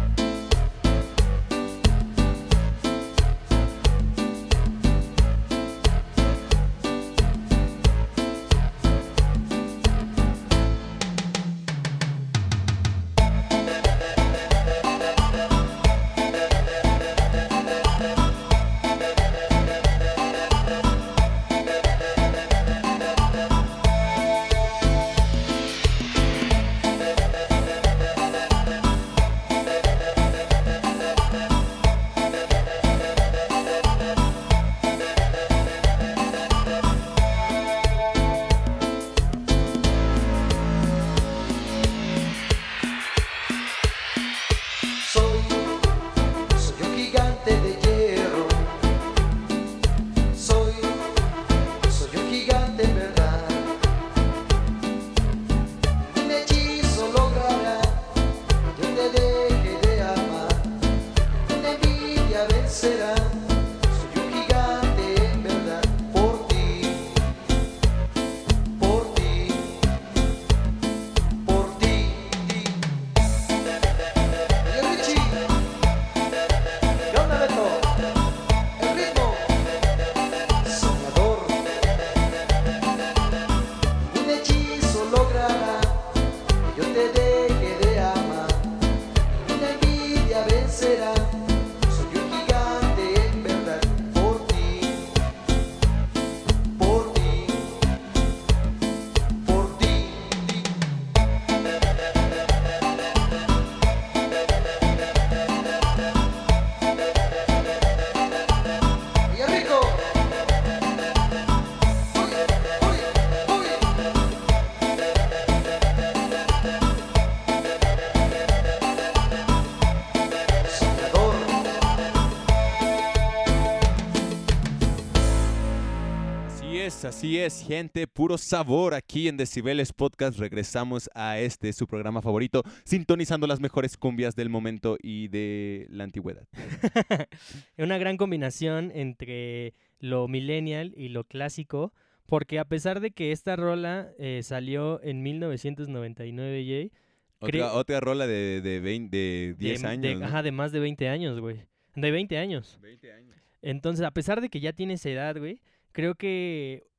Es, 127.04 127.16
así 127.16 127.39
es, 127.39 127.66
gente, 127.66 128.08
puro 128.08 128.38
sabor 128.38 128.93
aquí 128.93 129.28
en 129.28 129.36
Decibeles 129.36 129.91
Podcast. 129.91 130.38
Regresamos 130.39 131.10
a 131.14 131.39
este, 131.39 131.74
su 131.74 131.88
programa 131.88 132.22
favorito, 132.22 132.64
sintonizando 132.86 133.47
las 133.47 133.60
mejores 133.60 133.97
cumbias 133.97 134.36
del 134.36 134.49
momento 134.49 134.97
y 135.01 135.28
de 135.28 135.86
la 135.89 136.04
antigüedad. 136.06 136.47
Una 137.78 137.97
gran 137.97 138.18
combinación 138.18 138.91
entre 138.93 139.74
lo 139.99 140.28
millennial 140.28 140.93
y 140.95 141.10
lo 141.10 141.26
clásico, 141.26 141.93
porque 142.26 142.60
a 142.60 142.66
pesar 142.66 142.99
de 142.99 143.12
que 143.12 143.32
esta 143.32 143.56
rola 143.56 144.12
eh, 144.18 144.41
salió 144.43 145.01
en 145.04 145.24
1999, 145.24 146.66
Jay, 146.66 146.91
Otra, 147.39 147.74
otra 147.74 147.99
rola 147.99 148.28
de, 148.28 148.62
de, 148.62 148.80
20 148.80 149.18
de 149.18 149.56
10 149.58 149.82
de, 149.82 149.88
años. 149.88 150.22
ajá, 150.22 150.41
de 150.41 150.51
más 150.51 150.72
de 150.72 150.80
20 150.80 151.10
años, 151.10 151.39
güey. 151.39 151.66
De 151.95 152.12
20 152.12 152.38
años. 152.38 152.80
20 152.82 153.12
años. 153.12 153.36
Entonces, 153.62 154.06
a 154.06 154.12
pesar 154.12 154.41
de 154.41 154.49
que 154.49 154.60
ya 154.60 154.74
tiene 154.74 154.93
esa 154.93 155.10
edad, 155.10 155.38
güey, 155.38 155.62
creo 155.91 156.16
que 156.16 156.93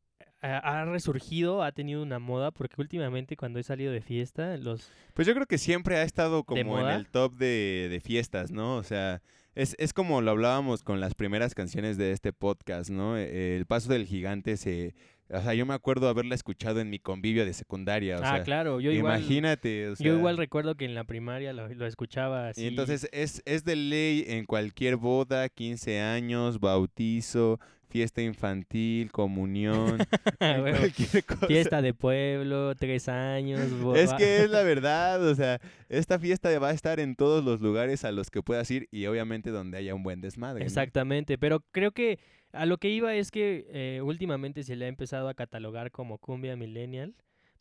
ha, 0.45 0.84
resurgido, 0.84 1.62
ha 1.62 1.72
tenido 1.72 2.03
una 2.03 2.18
moda, 2.18 2.51
porque 2.51 2.80
últimamente 2.80 3.36
cuando 3.36 3.59
he 3.59 3.62
salido 3.62 3.92
de 3.92 4.03
fiesta, 4.03 4.57
los... 4.57 4.90
Pues 5.14 5.26
yo 5.26 5.34
creo 5.34 5.47
que 5.47 5.59
siempre 5.59 5.97
ha 5.97 6.03
estado 6.03 6.45
como 6.45 6.78
en 6.80 6.88
el 6.88 7.07
top 7.07 7.34
de, 7.36 7.88
de 7.90 8.01
fiestas, 8.01 8.51
¿no? 8.51 8.76
O 8.76 8.82
sea, 8.82 9.22
es, 9.55 9.74
es 9.78 9.92
como 9.92 10.20
lo 10.20 10.32
hablábamos 10.32 10.82
con 10.82 11.01
las 11.01 11.14
primeras 11.14 11.55
canciones 11.55 11.97
de 11.97 12.12
este 12.12 12.32
podcast, 12.32 12.90
¿no? 12.90 13.16
Eh, 13.16 13.57
El 13.57 13.66
paso 13.66 13.90
del 13.92 14.07
gigante 14.07 14.57
se... 14.57 14.95
O 15.30 15.40
sea, 15.40 15.55
yo 15.55 15.64
me 15.64 15.72
acuerdo 15.72 16.09
haberla 16.09 16.34
escuchado 16.34 16.80
en 16.80 16.90
mi 16.90 16.99
convivio 16.99 17.47
de 17.47 17.55
secundaria. 17.55 18.18
O 18.18 18.22
ah, 18.22 18.30
sea, 18.34 18.42
claro, 18.42 18.78
yo 18.78 18.90
igual... 18.90 19.20
imagínate. 19.20 19.88
o 19.88 19.95
Yo 19.95 20.18
igual 20.18 20.36
recuerdo 20.36 20.74
que 20.74 20.84
en 20.84 20.95
la 20.95 21.05
primaria 21.05 21.55
lo, 21.55 21.66
lo 21.68 21.86
escuchaba 21.86 22.49
así. 22.49 22.62
Y 22.62 22.66
entonces 22.66 23.09
es, 23.11 23.42
es 23.47 23.64
de 23.64 23.74
ley 23.74 24.24
en 24.28 24.45
cualquier 24.45 24.97
boda, 24.97 25.49
15 25.49 26.03
años, 26.03 26.61
bautizo, 26.61 27.59
fiesta 27.95 28.22
infantil, 28.22 29.12
comunión, 29.12 29.99
cualquier 30.40 31.24
cosa. 31.24 31.47
Fiesta 31.47 31.80
de 31.80 31.95
pueblo, 31.95 32.74
tres 32.74 33.09
años. 33.09 33.61
Es 33.95 34.12
que 34.14 34.38
es 34.38 34.51
la 34.51 34.62
verdad, 34.64 35.24
o 35.24 35.32
sea, 35.36 35.61
esta 35.88 36.18
fiesta 36.18 36.59
va 36.59 36.70
a 36.70 36.72
estar 36.72 36.99
en 36.99 37.14
todos 37.14 37.45
los 37.45 37.61
lugares 37.61 38.05
a 38.05 38.11
los 38.11 38.32
que 38.32 38.42
puedas 38.42 38.68
ir 38.72 38.88
y 38.90 39.07
obviamente 39.07 39.51
donde 39.51 39.78
haya 39.78 39.95
un 39.95 40.03
buen 40.03 40.20
desmadre. 40.20 40.59
¿no? 40.59 40.66
Exactamente, 40.66 41.38
pero 41.38 41.64
creo 41.70 41.92
que 41.92 42.18
a 42.53 42.66
lo 42.66 42.78
que 42.78 42.88
iba 42.88 43.14
es 43.14 43.30
que 43.30 43.64
eh, 43.68 44.01
últimamente 44.03 44.64
se 44.64 44.74
le 44.74 44.86
ha 44.86 44.88
empezado 44.88 45.28
a 45.28 45.34
catalogar 45.34 45.92
como 45.92 46.18
cumbia 46.18 46.57
millennial 46.57 47.14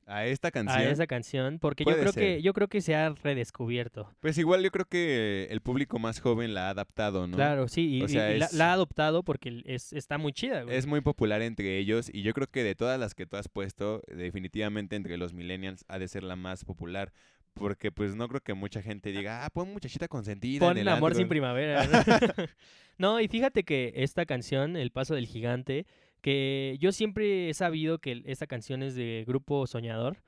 A 0.06 0.26
esta 0.26 0.52
canción. 0.52 0.78
a 0.80 0.84
esa 0.90 1.08
canción, 1.08 1.60
porque 1.60 1.86
yo 1.86 1.92
creo 1.98 2.12
ser. 2.12 2.24
que 2.24 2.42
yo 2.42 2.54
creo 2.54 2.68
que 2.68 2.82
se 2.82 2.94
ha 2.96 3.10
redescubierto. 3.10 4.10
Pues 4.20 4.38
igual 4.38 4.62
yo 4.62 4.70
creo 4.72 4.86
que 4.86 5.48
el 5.50 5.62
público 5.62 5.98
más 6.00 6.20
joven 6.20 6.54
la 6.54 6.68
ha 6.68 6.70
adaptado, 6.72 7.26
¿no? 7.28 7.38
Claro, 7.38 7.68
sí, 7.68 7.98
y, 7.98 8.02
O 8.04 8.08
sea, 8.08 8.34
y 8.36 8.40
la, 8.40 8.46
es- 8.48 8.54
la 8.54 8.72
ha 8.72 8.74
adoptado 8.74 9.24
porque 9.24 9.62
es, 9.66 9.94
está 9.94 10.18
muy 10.18 10.34
chida, 10.34 10.64
güey. 10.64 10.76
Es 10.76 10.86
muy 10.88 11.00
popular 11.02 11.42
entre 11.42 11.78
ellos 11.78 12.10
y 12.14 12.22
yo 12.22 12.34
creo 12.34 12.48
que 12.48 12.64
de 12.64 12.76
todas 12.76 13.00
las 13.00 13.16
que 13.16 13.26
tú 13.26 13.38
has 13.38 13.48
puesto, 13.48 14.02
definitivamente 14.08 14.96
entre 14.96 15.18
los 15.18 15.34
millennials 15.34 15.86
ha 15.88 16.00
de 16.00 16.08
ser 16.08 16.24
la 16.24 16.36
más 16.36 16.66
popular. 16.66 17.14
Porque 17.54 17.92
pues 17.92 18.16
no 18.16 18.28
creo 18.28 18.42
que 18.42 18.56
mucha 18.56 18.82
gente 18.82 19.12
diga, 19.12 19.46
ah, 19.46 19.50
pon 19.52 19.72
muchachita 19.72 20.08
consentida. 20.08 20.56
en 20.66 20.70
Pon 20.72 20.78
el 20.80 20.88
amor 20.88 21.12
antro". 21.12 21.20
sin 21.20 21.30
primavera. 21.30 21.86
¿no? 21.86 21.94
no, 22.98 23.22
y 23.22 23.28
fíjate 23.28 23.64
que 23.64 23.94
esta 23.96 24.26
canción, 24.26 24.76
El 24.76 24.90
Paso 24.92 25.14
del 25.14 25.28
Gigante, 25.28 25.86
que 26.24 26.78
yo 26.80 26.92
siempre 26.92 27.50
he 27.50 27.54
sabido 27.54 28.00
que 28.00 28.24
esta 28.26 28.48
canción 28.48 28.82
es 28.82 28.96
de 28.96 29.24
Grupo 29.28 29.68
Soñador, 29.68 30.24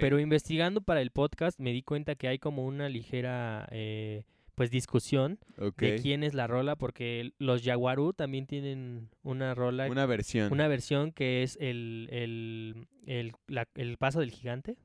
pero 0.00 0.20
investigando 0.20 0.80
para 0.82 1.00
el 1.00 1.10
podcast 1.10 1.58
me 1.58 1.72
di 1.72 1.82
cuenta 1.82 2.14
que 2.14 2.28
hay 2.28 2.38
como 2.38 2.64
una 2.66 2.88
ligera, 2.88 3.66
eh, 3.72 4.22
pues, 4.54 4.70
discusión 4.70 5.38
de 5.96 6.00
quién 6.02 6.22
es 6.22 6.34
la 6.34 6.46
rola, 6.46 6.76
porque 6.76 7.32
los 7.38 7.64
Yaguarú 7.64 8.12
también 8.12 8.46
tienen 8.46 9.08
una 9.22 9.54
rola, 9.54 9.88
Una 9.88 10.04
versión. 10.06 10.52
una 10.52 10.68
versión 10.68 11.12
que 11.12 11.42
es 11.42 11.56
el, 11.60 12.08
el, 12.12 12.86
el, 13.06 13.32
la- 13.46 13.68
el 13.74 13.96
Paso 13.96 14.20
del 14.20 14.30
Gigante. 14.30 14.76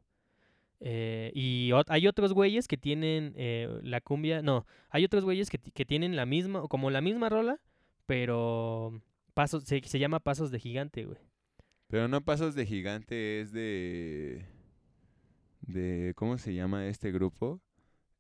Eh, 0.86 1.32
y 1.34 1.72
hay 1.88 2.07
otros 2.07 2.34
güeyes 2.34 2.68
que 2.68 2.78
tienen 2.78 3.34
eh, 3.38 3.70
la 3.84 4.01
cumbia, 4.01 4.41
no, 4.41 4.66
hay 4.89 5.05
otros 5.05 5.24
güeyes 5.24 5.49
que, 5.49 5.57
que 5.57 5.86
tienen 5.86 6.16
la 6.16 6.26
misma, 6.26 6.68
como 6.68 6.89
la 6.89 6.99
misma 7.01 7.30
rola, 7.30 7.59
pero 8.05 9.01
pasos, 9.34 9.63
se, 9.63 9.81
se 9.81 9.99
llama 9.99 10.19
Pasos 10.19 10.51
de 10.51 10.59
Gigante, 10.59 11.05
güey. 11.05 11.17
Pero 11.88 12.07
no 12.07 12.21
Pasos 12.21 12.55
de 12.55 12.65
Gigante, 12.65 13.41
es 13.41 13.51
de... 13.51 14.45
de 15.61 16.13
¿Cómo 16.15 16.38
se 16.38 16.53
llama 16.53 16.88
este 16.88 17.11
grupo? 17.11 17.61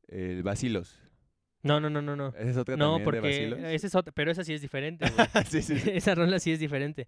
El 0.07 0.43
Vacilos. 0.43 0.99
No, 1.63 1.79
no, 1.79 1.89
no, 1.89 2.01
no, 2.01 2.15
no. 2.15 2.27
¿Esa 2.37 2.49
es 2.49 2.57
otra 2.57 2.75
No, 2.75 2.97
también 2.97 2.99
de 2.99 3.03
porque 3.05 3.19
Vacilos? 3.21 3.59
esa 3.73 3.87
es 3.87 3.95
otra, 3.95 4.13
pero 4.13 4.31
esa 4.31 4.43
sí 4.43 4.53
es 4.53 4.61
diferente, 4.61 5.05
sí, 5.49 5.61
sí, 5.61 5.79
sí. 5.79 5.89
Esa 5.93 6.13
rola 6.13 6.37
sí 6.39 6.51
es 6.51 6.59
diferente. 6.59 7.07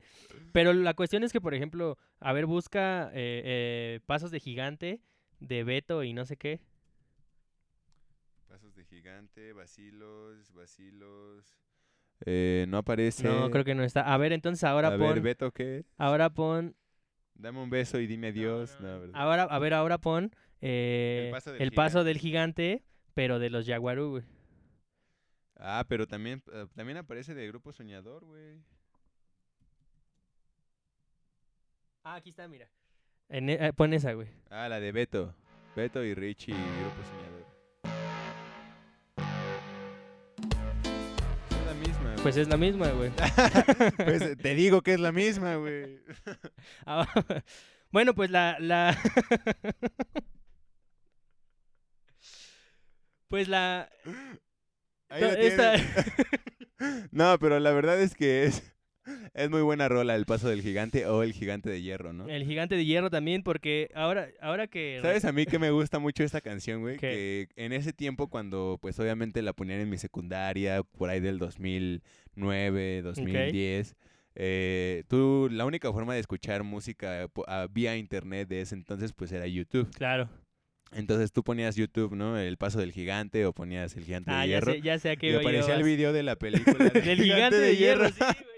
Pero 0.54 0.72
la 0.74 0.94
cuestión 0.94 1.24
es 1.24 1.34
que, 1.34 1.42
por 1.42 1.54
ejemplo, 1.54 1.98
a 2.20 2.32
ver, 2.32 2.46
busca 2.46 3.10
eh, 3.14 3.42
eh, 3.46 4.00
Pasos 4.06 4.32
de 4.32 4.40
Gigante 4.40 5.02
de 5.40 5.64
Beto 5.66 6.04
y 6.04 6.14
no 6.14 6.26
sé 6.26 6.38
qué. 6.38 6.62
Pasos 8.48 8.74
de 8.76 8.86
Gigante, 8.86 9.52
Vacilos, 9.54 10.54
Vacilos... 10.54 11.65
Eh, 12.26 12.66
no 12.70 12.78
aparece... 12.78 13.24
No, 13.28 13.50
creo 13.52 13.66
que 13.66 13.76
no 13.76 13.84
está. 13.84 14.14
A 14.14 14.18
ver, 14.18 14.32
entonces 14.34 14.64
ahora 14.64 14.90
A 14.90 14.98
pon. 14.98 15.14
ver, 15.16 15.22
Beto, 15.22 15.52
¿qué? 15.52 15.84
Ahora 15.98 16.30
pon. 16.30 16.76
Dame 17.34 17.60
un 17.62 17.70
beso 17.70 18.00
y 18.00 18.08
dime 18.08 18.28
adiós. 18.30 18.78
Ahora, 19.14 19.44
a 19.44 19.60
ver, 19.60 19.74
ahora 19.74 19.98
pon. 19.98 20.32
eh, 20.62 21.30
paso 21.32 21.52
del 21.52 21.62
el 21.62 21.72
paso 21.74 22.04
del 22.06 22.18
gigante, 22.18 22.84
pero 23.14 23.40
de 23.40 23.50
los 23.50 23.66
Jaguarú, 23.68 24.10
güey. 24.12 24.24
Ah, 25.58 25.86
pero 25.88 26.08
también, 26.08 26.42
eh, 26.54 26.66
también 26.76 26.98
aparece 26.98 27.34
de 27.34 27.48
Grupo 27.48 27.72
Soñador, 27.74 28.24
güey. 28.26 28.60
Ah, 32.04 32.16
aquí 32.16 32.30
está, 32.30 32.48
mira. 32.48 32.70
En 33.30 33.50
e- 33.50 33.68
eh, 33.68 33.74
pon 33.74 33.94
esa, 33.94 34.14
güey. 34.14 34.28
Ah, 34.50 34.70
la 34.70 34.80
de 34.80 34.92
Beto. 34.92 35.34
Beto 35.76 36.04
y 36.04 36.14
Richie 36.14 36.54
y 36.54 36.58
Grupo 36.58 37.04
Soñador. 37.04 37.45
Pues 42.26 42.38
es 42.38 42.48
la 42.48 42.58
misma, 42.58 42.88
güey. 42.90 43.12
Pues, 44.04 44.36
te 44.42 44.56
digo 44.56 44.82
que 44.82 44.94
es 44.96 45.00
la 45.00 45.12
misma, 45.12 45.58
güey. 45.58 46.00
Ah, 46.88 47.08
bueno, 47.92 48.16
pues 48.16 48.32
la, 48.32 48.58
la... 48.60 48.98
pues 53.28 53.48
la... 53.48 53.92
Ahí 55.10 55.22
No, 55.22 55.28
lo 55.28 55.34
esta- 55.36 55.74
tienes. 55.76 57.10
no, 57.12 57.38
pero 57.38 57.60
la 57.60 57.72
verdad 57.74 58.02
es 58.02 58.16
que 58.16 58.46
es, 58.46 58.64
es 59.34 59.50
muy 59.50 59.62
buena 59.62 59.88
rola 59.88 60.16
El 60.16 60.26
Paso 60.26 60.50
del 60.50 60.62
Gigante 60.62 61.06
o 61.06 61.24
El 61.24 61.34
Gigante 61.34 61.70
de 61.70 61.82
Hierro, 61.82 62.14
¿no? 62.14 62.28
El 62.28 62.46
gigante 62.46 62.76
de 62.76 62.86
hierro 62.86 63.10
también, 63.10 63.44
porque 63.44 63.90
ahora, 63.94 64.30
ahora 64.42 64.68
que... 64.68 65.00
¿Sabes 65.02 65.26
a 65.26 65.32
mí 65.32 65.46
que 65.46 65.60
me 65.60 65.72
gusta 65.72 66.00
mucho 66.00 66.24
esta 66.24 66.42
canción, 66.42 66.82
güey? 66.82 66.98
Que 66.98 67.48
en 67.56 67.74
ese 67.74 67.94
tiempo 67.94 68.28
cuando 68.30 68.78
pues 68.82 69.00
obviamente 69.00 69.42
la 69.42 69.54
ponían 69.54 69.80
en 69.80 69.90
mi 69.90 69.98
secundaria, 69.98 70.82
por 70.84 71.10
ahí 71.10 71.20
del 71.20 71.38
2009, 71.40 73.02
2010, 73.04 73.96
eh, 74.36 75.04
tú 75.08 75.48
la 75.52 75.66
única 75.66 75.92
forma 75.94 76.14
de 76.14 76.20
escuchar 76.20 76.64
música 76.64 77.28
ah, 77.48 77.68
vía 77.72 77.96
internet 77.98 78.48
de 78.50 78.62
ese 78.62 78.76
entonces 78.76 79.14
pues 79.14 79.32
era 79.32 79.48
YouTube. 79.48 79.90
Claro. 79.96 80.30
Entonces 80.92 81.32
tú 81.32 81.44
ponías 81.44 81.76
YouTube, 81.76 82.16
¿no? 82.16 82.38
El 82.38 82.58
paso 82.58 82.80
del 82.80 82.92
gigante 82.92 83.46
o 83.46 83.54
ponías 83.54 83.96
el 83.98 84.04
gigante 84.06 84.32
Ah, 84.32 84.42
de 84.42 84.48
ya 84.50 84.54
hierro. 84.60 84.72
sé, 84.74 84.82
ya 84.82 85.00
sé 85.00 85.10
a 85.12 85.16
qué 85.16 85.32
y 85.32 85.36
aparecía 85.36 85.74
el 85.74 85.80
llevas. 85.80 85.86
video 85.86 86.14
de 86.14 86.24
la 86.24 86.36
película 86.36 86.78
del 86.90 87.22
gigante 87.22 87.58
de 87.58 87.76
hierro, 87.76 88.08
sí, 88.10 88.16
güey. 88.20 88.55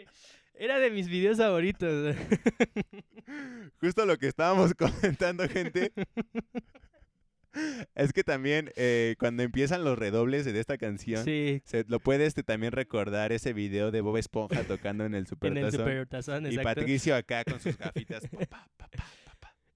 Era 0.59 0.79
de 0.79 0.89
mis 0.89 1.07
videos 1.07 1.37
favoritos. 1.37 2.15
Justo 3.81 4.05
lo 4.05 4.17
que 4.17 4.27
estábamos 4.27 4.73
comentando, 4.77 5.47
gente. 5.47 5.91
es 7.95 8.11
que 8.11 8.23
también 8.23 8.71
eh, 8.75 9.15
cuando 9.19 9.43
empiezan 9.43 9.83
los 9.83 9.99
redobles 9.99 10.45
de 10.45 10.59
esta 10.59 10.77
canción, 10.77 11.23
sí, 11.23 11.61
se, 11.65 11.85
lo 11.87 11.99
puedes 11.99 12.29
este, 12.29 12.43
también 12.43 12.71
recordar 12.71 13.31
ese 13.31 13.53
video 13.53 13.91
de 13.91 14.01
Bob 14.01 14.17
Esponja 14.17 14.63
tocando 14.63 15.05
en 15.05 15.13
el 15.13 15.19
en 15.19 15.27
Super 15.27 15.57
el 15.57 15.71
Super 15.71 16.07
Tazón, 16.07 16.51
y. 16.51 16.57
Patricio 16.57 17.15
acá 17.15 17.43
con 17.43 17.59
sus 17.59 17.77
gafitas. 17.77 18.23
pa, 18.27 18.45
pa, 18.47 18.67
pa, 18.77 18.87
pa. 18.89 19.26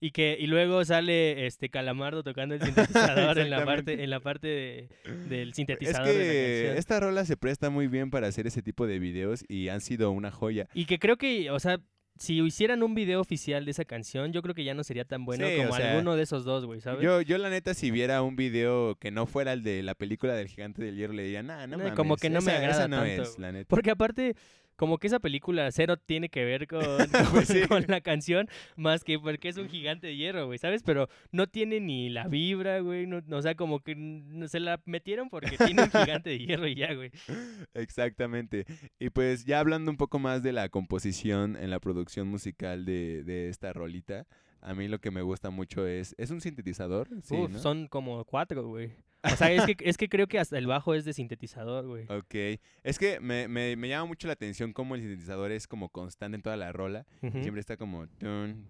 Y 0.03 0.11
que 0.11 0.35
y 0.39 0.47
luego 0.47 0.83
sale 0.83 1.45
este 1.45 1.69
Calamardo 1.69 2.23
tocando 2.23 2.55
el 2.55 2.61
sintetizador 2.65 3.37
en 3.37 3.49
la 3.51 3.63
parte 3.63 4.03
en 4.03 4.09
la 4.09 4.19
parte 4.19 4.47
de- 4.47 4.89
del 5.29 5.49
Es 5.51 5.55
sintetizador 5.55 6.07
de 6.07 6.13
la 6.13 6.73
que 6.73 6.77
esta 6.79 6.99
rola 6.99 7.23
se 7.23 7.37
presta 7.37 7.69
muy 7.69 7.87
bien 7.87 8.09
para 8.09 8.27
hacer 8.27 8.47
ese 8.47 8.63
tipo 8.63 8.87
de 8.87 8.97
videos 8.97 9.45
y 9.47 9.69
han 9.69 9.79
sido 9.79 10.09
una 10.11 10.31
joya. 10.31 10.67
Y 10.73 10.85
que 10.85 10.97
creo 10.97 11.17
que, 11.17 11.51
o 11.51 11.59
sea, 11.59 11.79
si 12.17 12.39
hicieran 12.41 12.83
un 12.83 12.93
video 12.95 13.21
oficial 13.21 13.63
de 13.63 13.71
esa 13.71 13.85
canción, 13.85 14.33
yo 14.33 14.41
creo 14.41 14.53
que 14.55 14.63
ya 14.63 14.73
no 14.73 14.83
sería 14.83 15.05
tan 15.05 15.23
bueno 15.23 15.47
Sí, 15.47 15.55
como 15.57 15.69
o 15.69 15.75
sea, 15.75 15.91
alguno 15.91 16.15
de 16.15 16.23
esos 16.23 16.43
dos, 16.45 16.65
güey, 16.65 16.81
¿sabes? 16.81 17.01
Yo, 17.03 17.21
yo 17.21 17.37
la 17.37 17.49
neta, 17.49 17.73
si 17.73 17.89
viera 17.89 18.21
un 18.21 18.35
video 18.35 18.95
que 18.99 19.11
no 19.11 19.25
fuera 19.27 19.53
el 19.53 19.63
de 19.63 19.81
la 19.81 19.95
película 19.95 20.33
del 20.35 20.47
gigante 20.47 20.83
del 20.83 20.95
hierro, 20.97 21.13
le 21.13 21.23
diría, 21.23 21.41
nah, 21.41 21.67
no 21.67 21.77
No, 21.77 21.83
mames. 21.83 21.93
como 21.93 22.17
que 22.17 22.29
no 22.29 22.41
me 22.41 22.51
agrada 22.51 22.71
esa 22.73 22.87
no 22.87 22.97
tanto, 22.97 23.21
es, 23.23 23.39
la 23.39 23.51
neta. 23.51 23.67
Porque 23.69 23.91
aparte, 23.91 24.35
como 24.81 24.97
que 24.97 25.05
esa 25.05 25.19
película 25.19 25.71
cero 25.71 25.95
tiene 25.95 26.29
que 26.29 26.43
ver 26.43 26.65
con, 26.65 26.81
con, 27.31 27.45
sí. 27.45 27.61
con 27.67 27.85
la 27.87 28.01
canción, 28.01 28.49
más 28.75 29.03
que 29.03 29.19
porque 29.19 29.49
es 29.49 29.57
un 29.57 29.69
gigante 29.69 30.07
de 30.07 30.15
hierro, 30.15 30.47
güey, 30.47 30.57
¿sabes? 30.57 30.81
Pero 30.81 31.07
no 31.31 31.45
tiene 31.45 31.79
ni 31.79 32.09
la 32.09 32.27
vibra, 32.27 32.79
güey, 32.79 33.05
no, 33.05 33.21
o 33.29 33.41
sea, 33.43 33.53
como 33.53 33.81
que 33.81 33.95
se 34.47 34.59
la 34.59 34.81
metieron 34.85 35.29
porque 35.29 35.55
tiene 35.55 35.83
un 35.83 35.91
gigante 35.91 36.31
de 36.31 36.39
hierro 36.39 36.67
y 36.67 36.73
ya, 36.73 36.95
güey. 36.95 37.11
Exactamente. 37.75 38.65
Y 38.97 39.11
pues 39.11 39.45
ya 39.45 39.59
hablando 39.59 39.91
un 39.91 39.97
poco 39.97 40.17
más 40.17 40.41
de 40.41 40.51
la 40.51 40.67
composición 40.69 41.57
en 41.57 41.69
la 41.69 41.79
producción 41.79 42.27
musical 42.27 42.83
de, 42.83 43.23
de 43.23 43.49
esta 43.49 43.73
rolita, 43.73 44.25
a 44.61 44.73
mí 44.73 44.87
lo 44.87 44.97
que 44.97 45.11
me 45.11 45.21
gusta 45.21 45.51
mucho 45.51 45.85
es, 45.85 46.15
¿es 46.17 46.31
un 46.31 46.41
sintetizador? 46.41 47.07
Sí, 47.21 47.35
Uf, 47.35 47.51
¿no? 47.51 47.59
son 47.59 47.87
como 47.87 48.25
cuatro, 48.25 48.67
güey. 48.67 48.93
O 49.23 49.35
sea, 49.35 49.51
es 49.51 49.65
que, 49.65 49.75
es 49.87 49.97
que 49.97 50.09
creo 50.09 50.27
que 50.27 50.39
hasta 50.39 50.57
el 50.57 50.65
bajo 50.67 50.93
es 50.95 51.05
de 51.05 51.13
sintetizador, 51.13 51.85
güey. 51.87 52.05
Ok. 52.09 52.59
Es 52.83 52.97
que 52.97 53.19
me, 53.19 53.47
me, 53.47 53.75
me 53.75 53.87
llama 53.87 54.05
mucho 54.05 54.27
la 54.27 54.33
atención 54.33 54.73
cómo 54.73 54.95
el 54.95 55.01
sintetizador 55.01 55.51
es 55.51 55.67
como 55.67 55.89
constante 55.89 56.35
en 56.35 56.41
toda 56.41 56.57
la 56.57 56.71
rola. 56.71 57.05
Ujú. 57.21 57.39
Siempre 57.41 57.59
está 57.59 57.77
como... 57.77 58.07
Tun, 58.07 58.67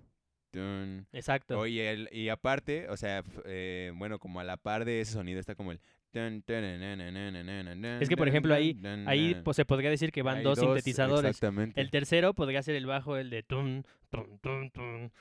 tun. 0.52 1.08
Exacto. 1.14 1.58
Oye, 1.58 1.90
el- 1.92 2.10
y 2.12 2.28
aparte, 2.30 2.90
o 2.90 2.98
sea, 2.98 3.24
eh, 3.46 3.92
bueno, 3.96 4.20
como 4.20 4.40
a 4.42 4.44
la 4.44 4.58
par 4.58 4.84
de 4.84 5.00
ese 5.02 5.14
sonido 5.14 5.40
está 5.40 5.56
como 5.56 5.72
el... 5.72 5.80
Es 6.14 8.10
que, 8.10 8.18
por 8.18 8.28
ejemplo, 8.28 8.54
ahí- 8.54 8.78
Ahí 9.06 9.36
pues, 9.46 9.56
se 9.56 9.64
podría 9.64 9.90
decir 9.90 10.12
que 10.12 10.22
van 10.22 10.40
Hay 10.40 10.44
dos, 10.44 10.60
sintetizadores. 10.60 11.30
Exactamente. 11.30 11.80
El 11.80 11.90
tercero 11.90 12.34
podría 12.34 12.62
ser 12.62 12.76
el 12.76 12.86
bajo, 12.86 13.16
el 13.16 13.30
de 13.30 13.44
tun, 13.44 13.86
tun, 14.10 14.38
tun, 14.40 14.70
tun. 14.72 15.12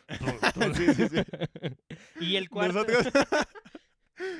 Sí, 0.74 0.94
sí, 0.94 1.08
sí. 1.08 1.22
y 2.20 2.34
el 2.34 2.48
cuarto, 2.50 2.84
Nosotros... 2.84 3.12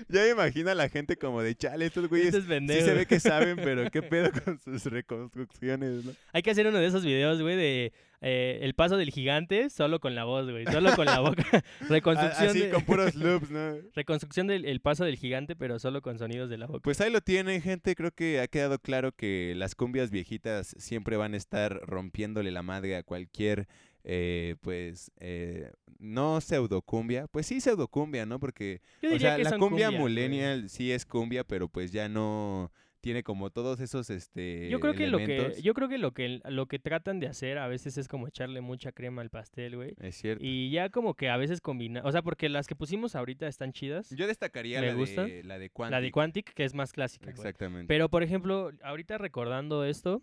ya 0.09 0.22
me 0.22 0.28
imagino 0.31 0.70
a 0.70 0.74
la 0.74 0.89
gente 0.89 1.16
como 1.16 1.43
de 1.43 1.55
chale, 1.55 1.87
estos 1.87 2.09
güeyes 2.09 2.35
estos 2.35 2.45
sí 2.45 2.81
se 2.83 2.95
ve 2.95 3.07
que 3.07 3.20
saben, 3.20 3.57
pero 3.57 3.91
qué 3.91 4.03
pedo 4.03 4.31
con 4.45 4.59
sus 4.59 4.85
reconstrucciones, 4.87 6.05
¿no? 6.05 6.12
Hay 6.33 6.43
que 6.43 6.51
hacer 6.51 6.66
uno 6.66 6.78
de 6.78 6.87
esos 6.87 7.05
videos, 7.05 7.41
güey, 7.41 7.57
de 7.57 7.93
eh, 8.22 8.59
el 8.62 8.74
paso 8.74 8.97
del 8.99 9.11
gigante 9.11 9.70
solo 9.70 9.99
con 9.99 10.14
la 10.14 10.24
voz, 10.24 10.51
güey. 10.51 10.66
Solo 10.66 10.95
con 10.95 11.07
la 11.07 11.20
boca. 11.20 11.45
Reconstrucción, 11.89 12.49
Así 12.49 12.61
de- 12.61 12.70
con 12.70 12.85
puros 12.85 13.14
loops, 13.14 13.51
¿no? 13.51 13.76
reconstrucción 13.95 14.47
del 14.47 14.66
el 14.66 14.81
paso 14.81 15.05
del 15.05 15.16
gigante, 15.16 15.57
pero 15.57 15.78
solo 15.78 16.03
con 16.03 16.18
sonidos 16.18 16.51
de 16.51 16.59
la 16.59 16.66
boca. 16.66 16.81
Pues 16.83 17.01
ahí 17.01 17.11
lo 17.11 17.20
tienen, 17.22 17.62
gente. 17.62 17.95
Creo 17.95 18.11
que 18.11 18.41
ha 18.41 18.49
quedado 18.49 18.78
claro 18.78 19.12
que 19.12 19.55
las 19.57 19.74
cumbias 19.74 20.11
viejitas 20.11 20.74
siempre 20.78 21.16
van 21.16 21.33
a 21.35 21.39
estar 21.39 21.81
rompiéndole 21.87 22.51
la 22.51 22.62
madre 22.62 22.97
a 22.97 23.03
cualquier, 23.03 23.68
eh, 24.05 24.57
pues, 24.61 25.11
eh, 25.18 25.70
no 25.98 26.40
pseudocumbia. 26.40 27.26
Pues 27.28 27.46
sí, 27.46 27.61
pseudocumbia, 27.61 28.26
¿no? 28.26 28.38
Porque, 28.40 28.80
o 29.03 29.18
sea, 29.18 29.38
la 29.38 29.51
cumbia 29.51 29.59
cumbias, 29.59 29.90
güey. 29.92 30.05
millennial 30.05 30.68
sí 30.68 30.92
es 30.92 31.05
cumbia, 31.05 31.44
pero 31.44 31.68
pues 31.68 31.92
ya 31.92 32.09
no 32.09 32.72
tiene 33.01 33.22
como 33.22 33.51
todos 33.51 33.80
esos, 33.80 34.11
este, 34.11 34.68
Yo 34.68 34.80
creo 34.80 34.94
que 34.94 35.07
lo 35.07 35.18
que 35.18 35.36
elementos. 35.36 35.62
yo 35.62 35.74
creo 35.74 35.88
que 35.88 35.98
lo 35.98 36.12
que 36.12 36.40
lo 36.44 36.66
que 36.66 36.78
tratan 36.78 37.18
de 37.18 37.26
hacer 37.28 37.59
a 37.59 37.66
veces 37.66 37.96
es 37.98 38.09
como 38.09 38.28
echarle 38.28 38.61
mucha 38.61 38.92
crema 38.92 39.22
al 39.22 39.30
pastel, 39.30 39.76
güey. 39.76 39.94
Es 40.01 40.16
cierto. 40.16 40.44
Y 40.44 40.70
ya 40.70 40.90
como 40.90 41.14
que 41.14 41.28
a 41.28 41.36
veces 41.36 41.61
combina, 41.61 42.03
o 42.05 42.12
sea, 42.12 42.22
porque 42.22 42.48
las 42.48 42.66
que 42.66 42.76
pusimos 42.76 43.14
ahorita 43.14 43.46
están 43.48 43.72
chidas. 43.72 44.11
Yo 44.11 44.26
destacaría 44.26 44.80
me 44.80 44.88
la 44.88 44.94
gusta. 44.94 45.24
de, 45.24 45.42
la 45.44 45.59
de 45.59 45.70
Quantic. 45.70 45.92
La 45.92 46.01
de 46.01 46.11
Quantic 46.11 46.53
que 46.53 46.64
es 46.64 46.74
más 46.74 46.92
clásica. 46.92 47.30
Exactamente. 47.30 47.88
Pero, 47.88 48.09
por 48.09 48.22
ejemplo, 48.22 48.70
ahorita 48.82 49.18
recordando 49.18 49.84
esto, 49.84 50.22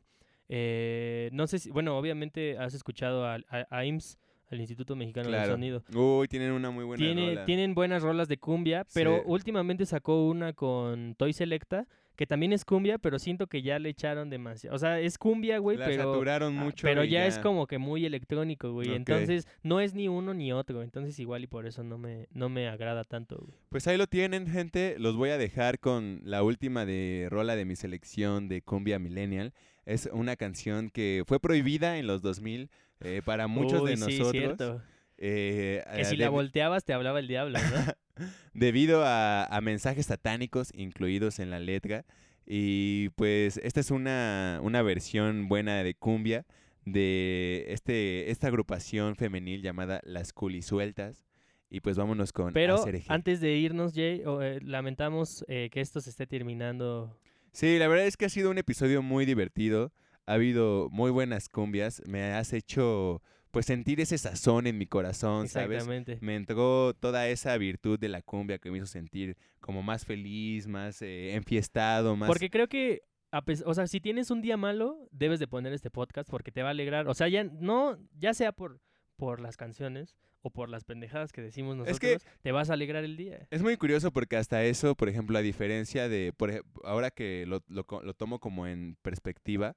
eh, 0.50 1.30
no 1.34 1.48
sé 1.48 1.60
si, 1.60 1.70
bueno, 1.72 1.98
obviamente 1.98 2.58
has 2.58 2.74
escuchado 2.74 3.26
al- 3.26 3.46
a, 3.50 3.66
a 3.70 3.86
IMSS, 3.86 4.18
al 4.50 4.60
Instituto 4.62 4.96
Mexicano 4.96 5.28
Claro. 5.28 5.44
del 5.44 5.52
Sonido. 5.52 5.84
Uy, 5.94 6.28
tienen 6.30 6.52
una 6.52 6.72
muy 6.72 6.86
buena 6.86 7.04
Tiene, 7.04 7.30
rola. 7.32 7.46
tienen 7.46 7.74
buenas 7.76 8.02
rolas 8.02 8.28
de 8.30 8.38
cumbia, 8.38 8.86
pero 8.94 9.18
Sí. 9.18 9.22
últimamente 9.26 9.86
sacó 9.86 10.26
una 10.26 10.54
con 10.54 11.16
Toy 11.16 11.34
Selecta, 11.34 11.86
que 12.16 12.26
también 12.26 12.52
es 12.54 12.64
cumbia, 12.66 12.98
pero 12.98 13.20
siento 13.20 13.46
que 13.46 13.62
ya 13.62 13.78
le 13.78 13.90
echaron 13.90 14.30
demasiado. 14.32 14.76
O 14.76 14.80
sea, 14.80 15.00
es 15.02 15.18
cumbia, 15.20 15.60
güey, 15.60 15.78
pero... 15.78 16.02
saturaron 16.14 16.58
ah, 16.58 16.64
mucho. 16.64 16.82
pero 16.88 17.04
ya, 17.04 17.28
es 17.28 17.38
como 17.40 17.68
que 17.68 17.78
muy 17.78 18.06
electrónico, 18.06 18.72
güey. 18.72 18.96
Entonces, 18.96 19.48
no 19.62 19.82
es 19.82 19.94
ni 19.94 20.08
uno 20.08 20.34
ni 20.34 20.52
otro. 20.52 20.82
Entonces, 20.82 21.20
igual 21.20 21.44
y 21.44 21.48
por 21.48 21.68
eso 21.68 21.84
no 21.84 21.98
me, 22.00 22.28
no 22.32 22.50
me 22.50 22.70
agrada 22.70 23.04
tanto, 23.04 23.38
güey. 23.38 23.54
Pues 23.70 23.86
ahí 23.88 23.98
lo 23.98 24.08
tienen, 24.08 24.48
gente. 24.48 24.96
Los 24.98 25.16
voy 25.16 25.30
a 25.30 25.38
dejar 25.38 25.78
con 25.78 26.22
la 26.24 26.42
última 26.42 26.86
de 26.88 27.28
rola 27.30 27.56
de 27.56 27.66
mi 27.66 27.76
selección 27.76 28.48
de 28.48 28.62
Cumbia 28.64 28.98
Millennial. 28.98 29.54
Es 29.88 30.10
una 30.12 30.36
canción 30.36 30.90
que 30.90 31.24
fue 31.26 31.40
prohibida 31.40 31.98
en 31.98 32.08
los 32.08 32.22
2000 32.22 32.70
eh, 33.00 33.22
para 33.24 33.48
muchos 33.48 33.82
Uy, 33.82 33.92
de 33.92 33.96
sí, 33.98 34.02
nosotros. 34.02 34.32
cierto. 34.32 34.82
eh, 35.18 35.84
Que 35.96 36.02
eh, 36.02 36.06
si 36.06 36.18
la 36.18 36.28
debi- 36.28 36.32
volteabas 36.32 36.84
te 36.84 36.94
hablaba 36.94 37.20
el 37.20 37.28
diablo, 37.28 37.58
¿no? 37.58 38.26
debido 38.54 39.04
a, 39.06 39.46
a 39.46 39.62
mensajes 39.62 40.08
satánicos 40.08 40.72
incluidos 40.76 41.40
en 41.40 41.50
la 41.50 41.60
letra. 41.60 42.06
Y 42.46 43.10
pues 43.16 43.58
esta 43.64 43.80
es 43.80 43.90
una, 43.92 44.60
una 44.62 44.82
versión 44.82 45.48
buena 45.48 45.84
de 45.84 45.94
cumbia 45.96 46.46
de 46.86 47.66
este, 47.70 48.32
esta 48.32 48.48
agrupación 48.48 49.16
femenil 49.16 49.62
llamada 49.62 50.00
Las 50.04 50.34
Culisueltas. 50.34 51.24
Y 51.70 51.82
pues 51.82 51.98
vámonos 51.98 52.32
con 52.32 52.54
Pero 52.54 52.84
antes 53.10 53.42
de 53.42 53.58
irnos, 53.58 53.94
Jay, 53.94 54.22
eh, 54.42 54.60
lamentamos 54.64 55.44
eh, 55.50 55.70
que 55.72 55.82
esto 55.82 56.00
se 56.00 56.10
esté 56.10 56.26
terminando. 56.26 57.18
Sí, 57.58 57.80
la 57.80 57.88
verdad 57.88 58.06
es 58.06 58.18
que 58.18 58.26
ha 58.26 58.30
sido 58.30 58.52
un 58.52 58.60
episodio 58.60 59.02
muy 59.02 59.26
divertido. 59.26 59.92
Ha 60.28 60.34
habido 60.34 60.90
muy 60.92 61.10
buenas 61.10 61.50
cumbias. 61.50 62.04
Me 62.06 62.22
has 62.34 62.54
hecho 62.54 63.24
pues 63.50 63.66
sentir 63.66 64.00
ese 64.00 64.16
sazón 64.20 64.68
en 64.68 64.78
mi 64.78 64.86
corazón, 64.86 65.48
¿sabes? 65.48 65.78
Exactamente. 65.78 66.20
Me 66.22 66.36
entró 66.36 66.94
toda 66.94 67.28
esa 67.28 67.58
virtud 67.58 67.98
de 67.98 68.10
la 68.10 68.22
cumbia 68.22 68.60
que 68.60 68.70
me 68.70 68.78
hizo 68.78 68.86
sentir 68.86 69.38
como 69.60 69.82
más 69.82 70.06
feliz, 70.06 70.68
más 70.68 71.02
eh, 71.02 71.34
enfiestado, 71.34 72.16
más... 72.16 72.28
Porque 72.28 72.52
creo 72.52 72.68
que, 72.68 73.02
a 73.32 73.44
o 73.66 73.74
sea, 73.74 73.88
si 73.88 74.02
tienes 74.02 74.30
un 74.30 74.44
día 74.44 74.56
malo, 74.56 75.10
debes 75.10 75.40
de 75.40 75.48
poner 75.48 75.74
este 75.74 75.90
podcast 75.90 76.30
porque 76.30 76.52
te 76.52 76.62
va 76.62 76.68
a 76.68 76.72
alegrar. 76.74 77.08
O 77.08 77.16
sea, 77.16 77.28
ya 77.28 77.44
no, 77.44 77.98
ya 78.20 78.36
sea 78.36 78.52
por, 78.52 78.82
por 79.16 79.42
las 79.42 79.58
canciones 79.58 80.16
o 80.42 80.50
por 80.50 80.70
las 80.70 80.84
pendejadas 80.84 81.32
que 81.32 81.42
decimos 81.42 81.76
nosotros, 81.76 81.96
Es 81.96 82.22
que- 82.22 82.30
te 82.42 82.52
vas 82.52 82.70
a 82.70 82.74
alegrar 82.74 83.04
el 83.04 83.18
día. 83.18 83.48
Es 83.52 83.62
muy 83.64 83.76
curioso 83.78 84.12
porque 84.12 84.38
hasta 84.38 84.64
eso, 84.64 84.96
por 84.96 85.10
ejemplo, 85.10 85.38
a 85.38 85.42
diferencia 85.42 86.08
de, 86.08 86.34
por 86.36 86.64
ahora 86.84 87.12
que 87.12 87.46
lo, 87.48 87.64
lo 87.68 87.86
lo 88.04 88.14
tomo 88.14 88.40
como 88.40 88.68
en 88.68 88.98
perspectiva, 89.02 89.76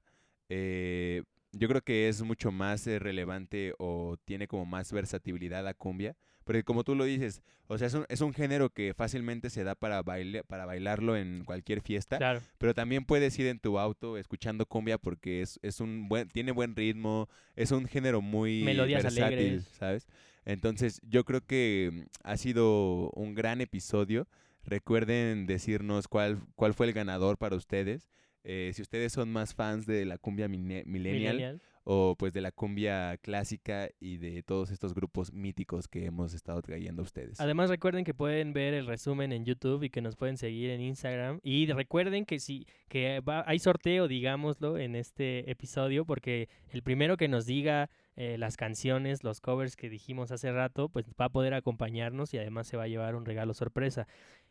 eh, 0.49 1.23
yo 1.53 1.67
creo 1.67 1.81
que 1.81 2.07
es 2.07 2.21
mucho 2.21 2.51
más 2.51 2.87
eh, 2.87 2.99
relevante 2.99 3.73
o 3.77 4.17
tiene 4.25 4.47
como 4.47 4.65
más 4.65 4.91
versatilidad 4.93 5.63
la 5.63 5.73
cumbia, 5.73 6.15
porque 6.45 6.63
como 6.63 6.83
tú 6.83 6.95
lo 6.95 7.03
dices, 7.03 7.41
o 7.67 7.77
sea, 7.77 7.87
es 7.87 7.93
un, 7.93 8.05
es 8.09 8.21
un 8.21 8.33
género 8.33 8.69
que 8.69 8.93
fácilmente 8.93 9.49
se 9.49 9.63
da 9.63 9.75
para, 9.75 10.01
baile, 10.01 10.43
para 10.43 10.65
bailarlo 10.65 11.15
en 11.17 11.43
cualquier 11.45 11.81
fiesta, 11.81 12.17
Claro. 12.17 12.41
pero 12.57 12.73
también 12.73 13.03
puedes 13.05 13.37
ir 13.37 13.47
en 13.47 13.59
tu 13.59 13.79
auto 13.79 14.17
escuchando 14.17 14.65
cumbia 14.65 14.97
porque 14.97 15.41
es, 15.41 15.59
es 15.61 15.79
un 15.81 16.07
buen, 16.07 16.29
tiene 16.29 16.51
buen 16.51 16.75
ritmo, 16.75 17.29
es 17.55 17.71
un 17.71 17.85
género 17.85 18.21
muy 18.21 18.63
Melodías 18.63 19.03
versátil, 19.03 19.23
alegres. 19.37 19.63
¿sabes? 19.73 20.07
Entonces, 20.45 20.99
yo 21.03 21.23
creo 21.23 21.41
que 21.45 22.07
ha 22.23 22.37
sido 22.37 23.11
un 23.11 23.35
gran 23.35 23.61
episodio. 23.61 24.27
Recuerden 24.63 25.47
decirnos 25.47 26.07
cuál, 26.07 26.39
cuál 26.55 26.73
fue 26.73 26.87
el 26.87 26.93
ganador 26.93 27.37
para 27.37 27.55
ustedes. 27.55 28.07
Eh, 28.43 28.71
si 28.73 28.81
ustedes 28.81 29.13
son 29.13 29.31
más 29.31 29.53
fans 29.53 29.85
de 29.85 30.05
la 30.05 30.17
cumbia 30.17 30.47
millennial, 30.47 30.85
Millennial. 30.87 31.61
O 31.83 32.15
pues 32.17 32.33
de 32.33 32.41
la 32.41 32.51
cumbia 32.51 33.17
clásica 33.17 33.89
y 33.99 34.17
de 34.17 34.43
todos 34.43 34.71
estos 34.71 34.93
grupos 34.93 35.33
míticos 35.33 35.87
que 35.87 36.05
hemos 36.05 36.33
estado 36.33 36.61
trayendo 36.61 37.01
a 37.01 37.05
ustedes. 37.05 37.39
Además 37.39 37.69
recuerden 37.69 38.03
que 38.03 38.13
pueden 38.13 38.53
ver 38.53 38.73
el 38.73 38.85
resumen 38.85 39.31
en 39.31 39.45
YouTube 39.45 39.83
y 39.83 39.89
que 39.89 40.01
nos 40.01 40.15
pueden 40.15 40.37
seguir 40.37 40.69
en 40.69 40.81
Instagram 40.81 41.39
y 41.43 41.65
recuerden 41.71 42.25
que 42.25 42.39
si 42.39 42.67
que 42.87 43.19
va, 43.21 43.43
hay 43.47 43.59
sorteo, 43.59 44.07
digámoslo, 44.07 44.77
en 44.77 44.95
este 44.95 45.49
episodio 45.49 46.05
porque 46.05 46.49
el 46.69 46.83
primero 46.83 47.17
que 47.17 47.27
nos 47.27 47.45
diga 47.45 47.89
eh, 48.15 48.37
las 48.37 48.57
canciones, 48.57 49.23
los 49.23 49.41
covers 49.41 49.75
que 49.75 49.89
dijimos 49.89 50.31
hace 50.31 50.51
rato, 50.51 50.89
pues 50.89 51.05
va 51.19 51.25
a 51.25 51.29
poder 51.29 51.53
acompañarnos 51.53 52.33
y 52.33 52.37
además 52.37 52.67
se 52.67 52.77
va 52.77 52.83
a 52.83 52.87
llevar 52.87 53.15
un 53.15 53.25
regalo 53.25 53.53
sorpresa. 53.53 54.07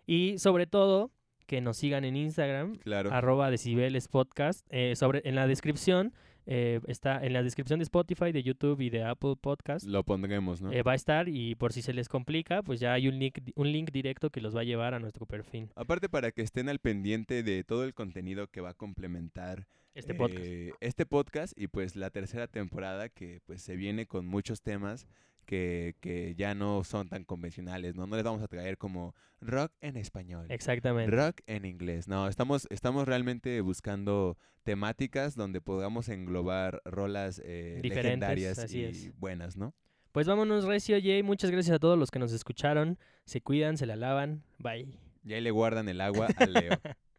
Y 0.07 0.39
sobre 0.39 0.67
todo 0.67 1.13
que 1.47 1.61
nos 1.61 1.77
sigan 1.77 2.05
en 2.05 2.17
Instagram 2.17 2.77
Claro. 2.77 3.13
arroba 3.13 3.51
decibeles 3.51 4.07
podcast. 4.07 4.65
Eh, 4.71 4.95
sobre, 4.95 5.21
en 5.25 5.35
la 5.35 5.49
descripción, 5.49 6.15
eh, 6.53 6.81
está 6.89 7.25
en 7.25 7.33
la 7.33 7.43
descripción 7.45 7.79
de 7.79 7.85
Spotify, 7.85 8.33
de 8.33 8.43
YouTube 8.43 8.81
y 8.81 8.91
de 8.91 9.05
Apple 9.05 9.37
Podcast. 9.41 9.87
Lo 9.87 10.03
pondremos, 10.05 10.61
¿no? 10.61 10.73
eh, 10.73 10.83
va 10.83 10.93
a 10.93 10.95
estar 10.97 11.29
y 11.29 11.55
por 11.55 11.73
si 11.73 11.81
se 11.81 11.93
les 11.93 12.09
complica, 12.09 12.63
pues 12.65 12.81
ya 12.81 12.93
hay 12.93 13.07
un 13.07 13.19
link, 13.21 13.39
un 13.55 13.71
link 13.71 13.93
directo 13.93 14.31
que 14.31 14.41
los 14.41 14.55
va 14.57 14.63
a 14.63 14.65
llevar 14.65 14.93
a 14.95 14.99
nuestro 14.99 15.27
perfil. 15.27 15.71
Aparte 15.77 16.09
para 16.09 16.33
que 16.33 16.43
estén 16.43 16.69
al 16.69 16.81
pendiente 16.81 17.43
de 17.45 17.63
todo 17.63 17.85
el 17.85 17.95
contenido 17.95 18.49
que 18.49 18.61
va 18.61 18.71
a 18.71 18.75
complementar 18.75 19.69
Este 19.95 20.13
podcast. 20.15 20.45
eh, 20.45 20.73
este 20.81 21.07
podcast 21.07 21.53
y 21.57 21.69
pues 21.69 21.95
la 21.95 22.11
tercera 22.11 22.49
temporada 22.49 23.09
que 23.09 23.41
pues 23.47 23.63
se 23.63 23.77
viene 23.77 24.07
con 24.07 24.27
muchos 24.27 24.61
temas 24.61 25.07
que, 25.51 25.97
que 25.99 26.37
ya 26.37 26.55
no 26.55 26.85
son 26.85 27.09
tan 27.09 27.25
convencionales, 27.25 27.97
¿no? 27.97 28.07
No 28.07 28.15
les 28.15 28.25
vamos 28.25 28.41
a 28.41 28.47
traer 28.47 28.79
como 28.79 29.17
rock 29.41 29.73
en 29.81 29.97
español. 29.97 30.47
Exactamente. 30.49 31.11
Rock 31.11 31.41
en 31.49 31.65
inglés. 31.65 32.07
No, 32.07 32.29
estamos, 32.29 32.69
estamos 32.71 33.09
realmente 33.09 33.61
buscando 33.61 34.39
temáticas 34.63 35.35
donde 35.35 35.61
podamos 35.61 36.09
englobar 36.09 36.81
rolas 36.85 37.43
eh, 37.45 37.81
legendarias 37.83 38.61
así 38.61 38.79
y 38.79 38.85
es. 38.85 39.19
buenas, 39.19 39.57
¿no? 39.57 39.75
Pues 40.13 40.29
vámonos, 40.29 40.67
Recio 40.67 40.97
Jay. 41.03 41.25
Muchas 41.25 41.51
gracias 41.51 41.75
a 41.75 41.79
todos 41.81 41.99
los 41.99 42.13
que 42.13 42.21
nos 42.21 42.33
escucharon. 42.33 42.97
Se 43.25 43.41
cuidan, 43.41 43.77
se 43.77 43.87
la 43.87 43.97
lavan. 43.97 44.45
Bye. 44.59 44.87
Y 45.25 45.33
ahí 45.33 45.41
le 45.41 45.51
guardan 45.51 45.89
el 45.89 46.01
agua 46.01 46.29
al 46.37 46.53
Leo. 46.53 46.71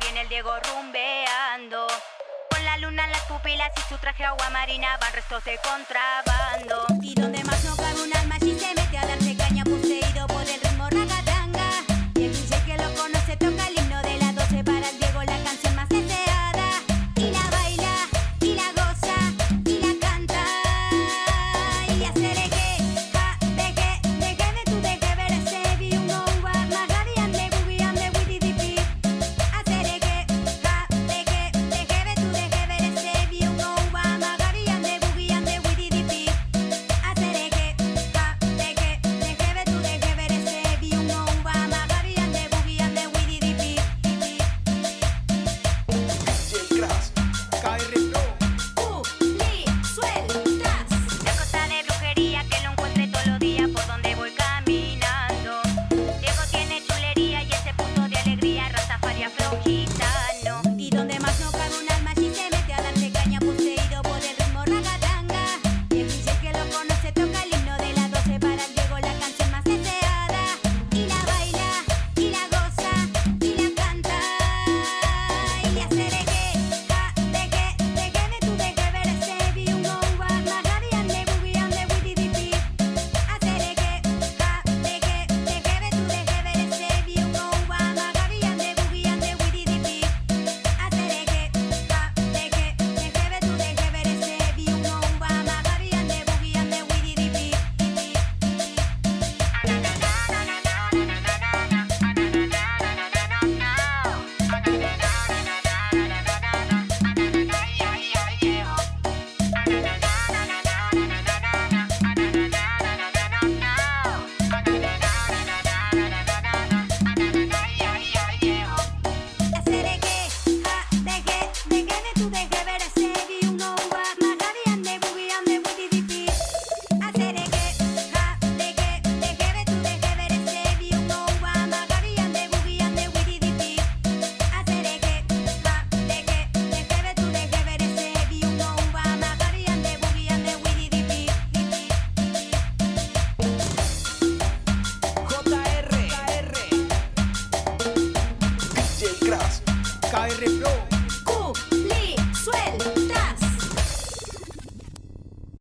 viene 0.00 0.22
el 0.22 0.28
Diego 0.28 0.52
rumbeando. 0.60 1.86
Con 2.50 2.64
la 2.64 2.78
luna 2.78 3.04
en 3.04 3.10
las 3.10 3.22
pupilas 3.22 3.70
y 3.76 3.80
su 3.92 3.98
traje 3.98 4.24
agua 4.24 4.48
marina 4.50 4.96
van 5.00 5.12
restos 5.12 5.44
de 5.44 5.58
contrabando. 5.58 6.86
Y 7.02 7.14
donde 7.14 7.44
más 7.44 7.62
no 7.64 7.76
cabe 7.76 8.02
un 8.02 8.16
alma 8.16 8.38
si 8.38 8.58
se 8.58 8.74
mete 8.74 8.98
a 8.98 9.06
darse 9.06 9.36
caña 9.36 9.64
poseído 9.64 10.26
por 10.28 10.42
el 10.42 10.60
ritmo 10.60 10.88
ragatanga. 10.88 11.68
Y 12.14 12.24
el 12.24 12.32
DJ 12.32 12.64
que 12.64 12.78
lo 12.78 12.94
conoce 12.94 13.36
toca 13.36 13.68
el 13.68 13.78
himno 13.78 14.02